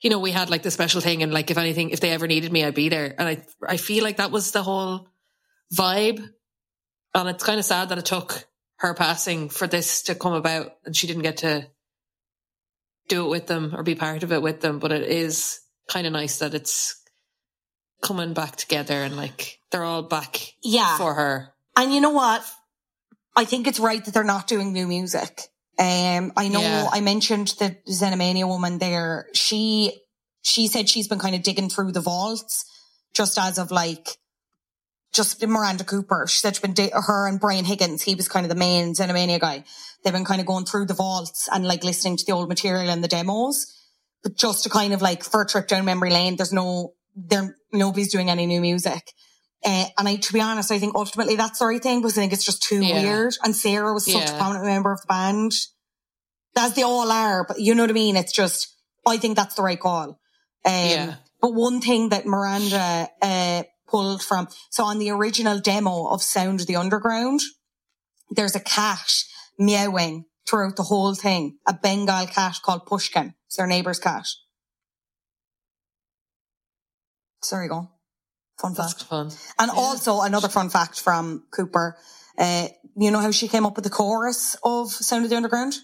You 0.00 0.10
know, 0.10 0.18
we 0.20 0.30
had 0.30 0.48
like 0.50 0.62
the 0.62 0.70
special 0.70 1.00
thing, 1.00 1.22
and 1.22 1.32
like 1.32 1.50
if 1.50 1.58
anything, 1.58 1.90
if 1.90 2.00
they 2.00 2.10
ever 2.10 2.26
needed 2.26 2.52
me, 2.52 2.64
I'd 2.64 2.74
be 2.74 2.88
there. 2.88 3.14
And 3.18 3.28
I, 3.28 3.42
I 3.66 3.76
feel 3.76 4.04
like 4.04 4.18
that 4.18 4.30
was 4.30 4.52
the 4.52 4.62
whole 4.62 5.08
vibe. 5.74 6.24
And 7.14 7.28
it's 7.28 7.42
kind 7.44 7.58
of 7.58 7.64
sad 7.64 7.88
that 7.88 7.98
it 7.98 8.04
took 8.06 8.46
her 8.76 8.94
passing 8.94 9.48
for 9.48 9.66
this 9.66 10.02
to 10.04 10.14
come 10.14 10.34
about, 10.34 10.72
and 10.84 10.94
she 10.96 11.06
didn't 11.08 11.22
get 11.22 11.38
to 11.38 11.66
do 13.08 13.24
it 13.26 13.28
with 13.30 13.46
them 13.46 13.74
or 13.74 13.82
be 13.82 13.94
part 13.94 14.22
of 14.22 14.32
it 14.32 14.42
with 14.42 14.60
them. 14.60 14.78
But 14.78 14.92
it 14.92 15.02
is 15.02 15.60
kind 15.90 16.06
of 16.06 16.12
nice 16.12 16.38
that 16.38 16.54
it's 16.54 17.02
coming 18.02 18.34
back 18.34 18.54
together 18.54 19.02
and 19.02 19.16
like 19.16 19.58
they're 19.72 19.82
all 19.82 20.02
back 20.02 20.54
Yeah. 20.62 20.96
for 20.98 21.14
her. 21.14 21.52
And 21.76 21.92
you 21.92 22.00
know 22.00 22.10
what? 22.10 22.44
I 23.34 23.44
think 23.44 23.66
it's 23.66 23.80
right 23.80 24.04
that 24.04 24.14
they're 24.14 24.22
not 24.24 24.46
doing 24.46 24.72
new 24.72 24.86
music. 24.86 25.48
Um, 25.78 26.32
I 26.36 26.48
know 26.48 26.60
Yeah. 26.60 26.88
I 26.90 27.00
mentioned 27.00 27.54
the 27.58 27.76
Xenomania 27.88 28.46
woman 28.48 28.78
there. 28.78 29.26
She, 29.32 30.00
she 30.42 30.66
said 30.66 30.88
she's 30.88 31.08
been 31.08 31.20
kind 31.20 31.36
of 31.36 31.42
digging 31.42 31.68
through 31.70 31.92
the 31.92 32.00
vaults 32.00 32.64
just 33.14 33.38
as 33.38 33.58
of 33.58 33.70
like, 33.70 34.08
just 35.12 35.44
Miranda 35.46 35.84
Cooper. 35.84 36.26
She 36.28 36.38
said 36.38 36.54
she's 36.54 36.62
been, 36.62 36.74
di- 36.74 36.90
her 36.92 37.28
and 37.28 37.40
Brian 37.40 37.64
Higgins, 37.64 38.02
he 38.02 38.14
was 38.14 38.28
kind 38.28 38.44
of 38.44 38.50
the 38.50 38.56
main 38.56 38.94
Xenomania 38.94 39.40
guy. 39.40 39.64
They've 40.02 40.12
been 40.12 40.24
kind 40.24 40.40
of 40.40 40.46
going 40.46 40.64
through 40.64 40.86
the 40.86 40.94
vaults 40.94 41.48
and 41.52 41.66
like 41.66 41.84
listening 41.84 42.16
to 42.16 42.24
the 42.26 42.32
old 42.32 42.48
material 42.48 42.90
and 42.90 43.02
the 43.02 43.08
demos. 43.08 43.74
But 44.22 44.36
just 44.36 44.64
to 44.64 44.70
kind 44.70 44.92
of 44.92 45.00
like, 45.00 45.22
for 45.22 45.42
a 45.42 45.46
trip 45.46 45.68
down 45.68 45.84
memory 45.84 46.10
lane, 46.10 46.36
there's 46.36 46.52
no, 46.52 46.94
there, 47.16 47.56
nobody's 47.72 48.12
doing 48.12 48.30
any 48.30 48.46
new 48.46 48.60
music. 48.60 49.12
Uh, 49.64 49.86
and 49.98 50.08
I, 50.08 50.16
to 50.16 50.32
be 50.32 50.40
honest, 50.40 50.70
I 50.70 50.78
think 50.78 50.94
ultimately 50.94 51.34
that's 51.36 51.58
the 51.58 51.66
right 51.66 51.82
thing 51.82 52.00
because 52.00 52.16
I 52.16 52.20
think 52.20 52.32
it's 52.32 52.44
just 52.44 52.62
too 52.62 52.84
Yeah. 52.84 53.02
weird. 53.02 53.34
And 53.42 53.54
Sarah 53.56 53.92
was 53.92 54.06
such 54.10 54.30
a 54.30 54.36
prominent 54.36 54.66
member 54.66 54.92
of 54.92 55.00
the 55.00 55.06
band. 55.08 55.52
As 56.56 56.74
they 56.74 56.82
all 56.82 57.10
are, 57.10 57.44
but 57.46 57.60
you 57.60 57.74
know 57.74 57.84
what 57.84 57.90
I 57.90 57.94
mean? 57.94 58.16
It's 58.16 58.32
just, 58.32 58.74
I 59.06 59.16
think 59.16 59.36
that's 59.36 59.54
the 59.54 59.62
right 59.62 59.78
call. 59.78 60.20
Um, 60.64 60.74
Yeah. 60.74 61.14
But 61.40 61.54
one 61.54 61.80
thing 61.80 62.08
that 62.08 62.26
Miranda, 62.26 63.08
uh, 63.22 63.62
pulled 63.86 64.22
from, 64.24 64.48
so 64.70 64.84
on 64.84 64.98
the 64.98 65.10
original 65.10 65.60
demo 65.60 66.06
of 66.08 66.20
Sound 66.20 66.60
of 66.60 66.66
the 66.66 66.74
Underground, 66.74 67.40
there's 68.30 68.56
a 68.56 68.60
cat 68.60 69.22
meowing 69.56 70.24
throughout 70.48 70.74
the 70.76 70.82
whole 70.84 71.14
thing, 71.14 71.58
a 71.66 71.72
Bengal 71.74 72.26
cat 72.26 72.56
called 72.64 72.86
Pushkin. 72.86 73.34
It's 73.46 73.56
their 73.56 73.66
neighbor's 73.68 74.00
cat. 74.00 74.26
Sorry, 77.42 77.68
go. 77.68 77.88
Fun 78.60 78.74
That's 78.74 78.92
fact. 78.92 79.04
fun. 79.04 79.30
And 79.58 79.70
also 79.70 80.20
another 80.20 80.48
fun 80.48 80.68
fact 80.70 81.00
from 81.00 81.44
Cooper. 81.50 81.96
Uh, 82.36 82.68
you 82.96 83.10
know 83.10 83.20
how 83.20 83.30
she 83.30 83.48
came 83.48 83.66
up 83.66 83.76
with 83.76 83.84
the 83.84 83.90
chorus 83.90 84.56
of 84.64 84.90
Sound 84.90 85.24
of 85.24 85.30
the 85.30 85.36
Underground? 85.36 85.74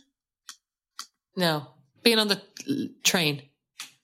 No, 1.37 1.66
being 2.03 2.18
on 2.18 2.29
the 2.29 2.41
train. 3.03 3.43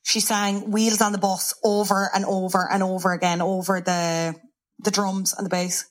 She 0.02 0.20
sang 0.20 0.70
Wheels 0.70 1.00
on 1.00 1.12
the 1.12 1.18
Bus 1.18 1.54
over 1.62 2.10
and 2.14 2.24
over 2.24 2.68
and 2.70 2.82
over 2.82 3.12
again 3.12 3.40
over 3.40 3.80
the 3.80 4.34
the 4.82 4.90
drums 4.90 5.34
and 5.36 5.44
the 5.44 5.50
bass. 5.50 5.86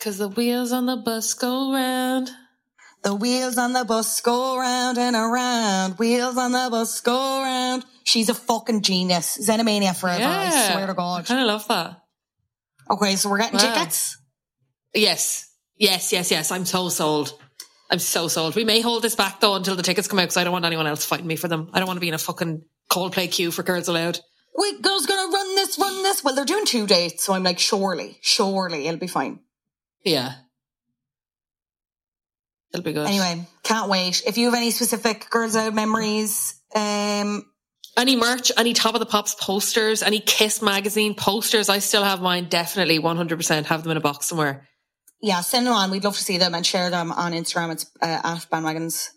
Cause 0.00 0.16
the 0.16 0.28
wheels 0.28 0.72
on 0.72 0.86
the 0.86 0.96
bus 0.96 1.34
go 1.34 1.74
round. 1.74 2.30
The 3.02 3.14
wheels 3.14 3.58
on 3.58 3.74
the 3.74 3.84
bus 3.84 4.20
go 4.22 4.58
round 4.58 4.96
and 4.96 5.14
around. 5.14 5.98
Wheels 5.98 6.38
on 6.38 6.52
the 6.52 6.68
bus 6.70 7.00
go 7.00 7.42
round. 7.42 7.84
She's 8.04 8.28
a 8.28 8.34
fucking 8.34 8.82
genius. 8.82 9.38
Xenomania 9.38 9.94
forever. 9.94 10.24
I 10.24 10.50
swear 10.72 10.86
to 10.86 10.92
I 10.92 10.96
God. 10.96 11.26
kind 11.26 11.40
of 11.40 11.46
love 11.46 11.68
that. 11.68 11.96
Okay, 12.90 13.16
so 13.16 13.28
we're 13.30 13.38
getting 13.38 13.58
Wow. 13.58 13.74
tickets. 13.74 14.18
Yes, 14.94 15.48
yes, 15.76 16.12
yes, 16.12 16.30
yes. 16.30 16.50
I'm 16.50 16.64
so 16.64 16.88
sold. 16.88 17.32
I'm 17.90 17.98
so 18.00 18.28
sold. 18.28 18.56
We 18.56 18.64
may 18.64 18.80
hold 18.80 19.02
this 19.02 19.14
back 19.14 19.40
though 19.40 19.54
until 19.54 19.76
the 19.76 19.82
tickets 19.82 20.08
come 20.08 20.18
out 20.18 20.22
because 20.22 20.36
I 20.36 20.44
don't 20.44 20.52
want 20.52 20.64
anyone 20.64 20.86
else 20.86 21.04
fighting 21.04 21.26
me 21.26 21.36
for 21.36 21.48
them. 21.48 21.70
I 21.72 21.78
don't 21.78 21.86
want 21.86 21.96
to 21.96 22.00
be 22.00 22.08
in 22.08 22.14
a 22.14 22.18
fucking 22.18 22.62
Coldplay 22.90 23.30
queue 23.30 23.50
for 23.50 23.62
Girls 23.62 23.86
Aloud. 23.88 24.18
Wait, 24.56 24.82
girls 24.82 25.06
gonna 25.06 25.30
run 25.32 25.54
this, 25.54 25.78
run 25.78 26.02
this. 26.02 26.24
Well, 26.24 26.34
they're 26.34 26.44
doing 26.44 26.66
two 26.66 26.86
dates, 26.86 27.22
so 27.24 27.32
I'm 27.32 27.44
like, 27.44 27.58
surely, 27.60 28.18
surely 28.20 28.86
it'll 28.88 28.98
be 29.00 29.06
fine. 29.06 29.40
Yeah. 30.04 30.32
It'll 32.72 32.84
be 32.84 32.92
good. 32.92 33.06
Anyway, 33.06 33.46
can't 33.62 33.88
wait. 33.88 34.22
If 34.26 34.38
you 34.38 34.46
have 34.46 34.54
any 34.54 34.70
specific 34.70 35.28
Girls 35.30 35.54
Aloud 35.54 35.74
memories, 35.74 36.54
um, 36.74 37.44
Any 37.96 38.16
merch, 38.16 38.52
any 38.56 38.72
Top 38.72 38.94
of 38.94 39.00
the 39.00 39.06
Pops 39.06 39.34
posters, 39.34 40.02
any 40.02 40.20
Kiss 40.20 40.62
magazine 40.62 41.14
posters, 41.14 41.68
I 41.68 41.80
still 41.80 42.04
have 42.04 42.22
mine. 42.22 42.46
Definitely 42.48 42.98
100% 43.00 43.64
have 43.66 43.82
them 43.82 43.90
in 43.90 43.96
a 43.96 44.00
box 44.00 44.26
somewhere. 44.26 44.66
yeah, 45.20 45.40
send 45.40 45.66
them 45.66 45.74
on. 45.74 45.90
We'd 45.90 46.04
love 46.04 46.16
to 46.16 46.22
see 46.22 46.38
them 46.38 46.54
and 46.54 46.64
share 46.64 46.88
them 46.90 47.12
on 47.12 47.32
Instagram. 47.32 47.72
It's 47.72 47.86
uh, 48.00 48.06
at 48.24 48.46
bandwagons. 48.50 49.08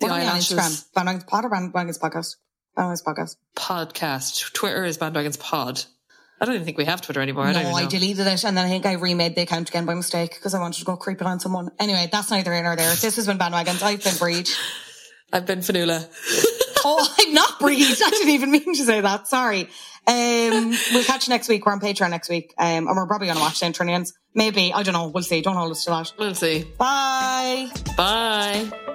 The 0.00 0.06
What 0.06 0.22
on. 0.22 0.36
Instagram? 0.36 0.84
Bandwagons 0.96 1.26
pod 1.26 1.44
or 1.44 1.50
bandwagons 1.50 1.98
podcast? 2.00 2.36
Bandwagons 2.78 3.04
podcast. 3.04 3.36
Podcast. 3.56 4.52
Twitter 4.52 4.84
is 4.84 4.98
Bandwagons 4.98 5.38
Pod. 5.38 5.84
I 6.40 6.44
don't 6.44 6.54
even 6.54 6.66
think 6.66 6.76
we 6.76 6.84
have 6.84 7.00
Twitter 7.00 7.22
anymore. 7.22 7.44
I 7.44 7.52
don't 7.54 7.62
no, 7.64 7.70
I 7.74 7.86
deleted 7.86 8.26
it 8.26 8.44
and 8.44 8.56
then 8.56 8.66
I 8.66 8.68
think 8.68 8.84
I 8.84 8.92
remade 8.92 9.34
the 9.34 9.40
account 9.42 9.70
again 9.70 9.86
by 9.86 9.94
mistake 9.94 10.34
because 10.34 10.52
I 10.52 10.60
wanted 10.60 10.78
to 10.80 10.84
go 10.84 10.94
creep 10.96 11.20
it 11.22 11.26
on 11.26 11.40
someone. 11.40 11.70
Anyway, 11.78 12.08
that's 12.12 12.30
neither 12.30 12.52
here 12.52 12.62
nor 12.62 12.76
there. 12.76 12.90
This 12.94 13.16
has 13.16 13.26
been 13.26 13.38
bandwagons. 13.38 13.82
I've 13.82 14.04
been 14.04 14.12
Bríd. 14.14 14.54
I've 15.32 15.46
been 15.46 15.60
Fionnuala. 15.60 16.06
oh, 16.86 17.14
I'm 17.18 17.34
not 17.34 17.58
Bríd. 17.60 18.00
I 18.04 18.10
didn't 18.10 18.30
even 18.30 18.50
mean 18.50 18.74
to 18.74 18.84
say 18.84 19.00
that. 19.00 19.28
Sorry. 19.28 19.68
Um, 20.08 20.70
we'll 20.92 21.04
catch 21.04 21.26
you 21.26 21.32
next 21.32 21.48
week. 21.48 21.66
We're 21.66 21.72
on 21.72 21.80
Patreon 21.80 22.10
next 22.10 22.28
week. 22.28 22.54
Um, 22.58 22.86
and 22.86 22.96
we're 22.96 23.06
probably 23.06 23.26
going 23.26 23.38
to 23.38 23.42
watch 23.42 23.54
the 23.54 23.58
Centurions. 23.58 24.14
Maybe. 24.34 24.72
I 24.72 24.82
don't 24.82 24.94
know. 24.94 25.08
We'll 25.08 25.24
see. 25.24 25.40
Don't 25.40 25.56
hold 25.56 25.72
us 25.72 25.84
to 25.84 25.90
that. 25.90 26.12
We'll 26.18 26.34
see. 26.34 26.64
Bye. 26.78 27.70
Bye. 27.96 28.94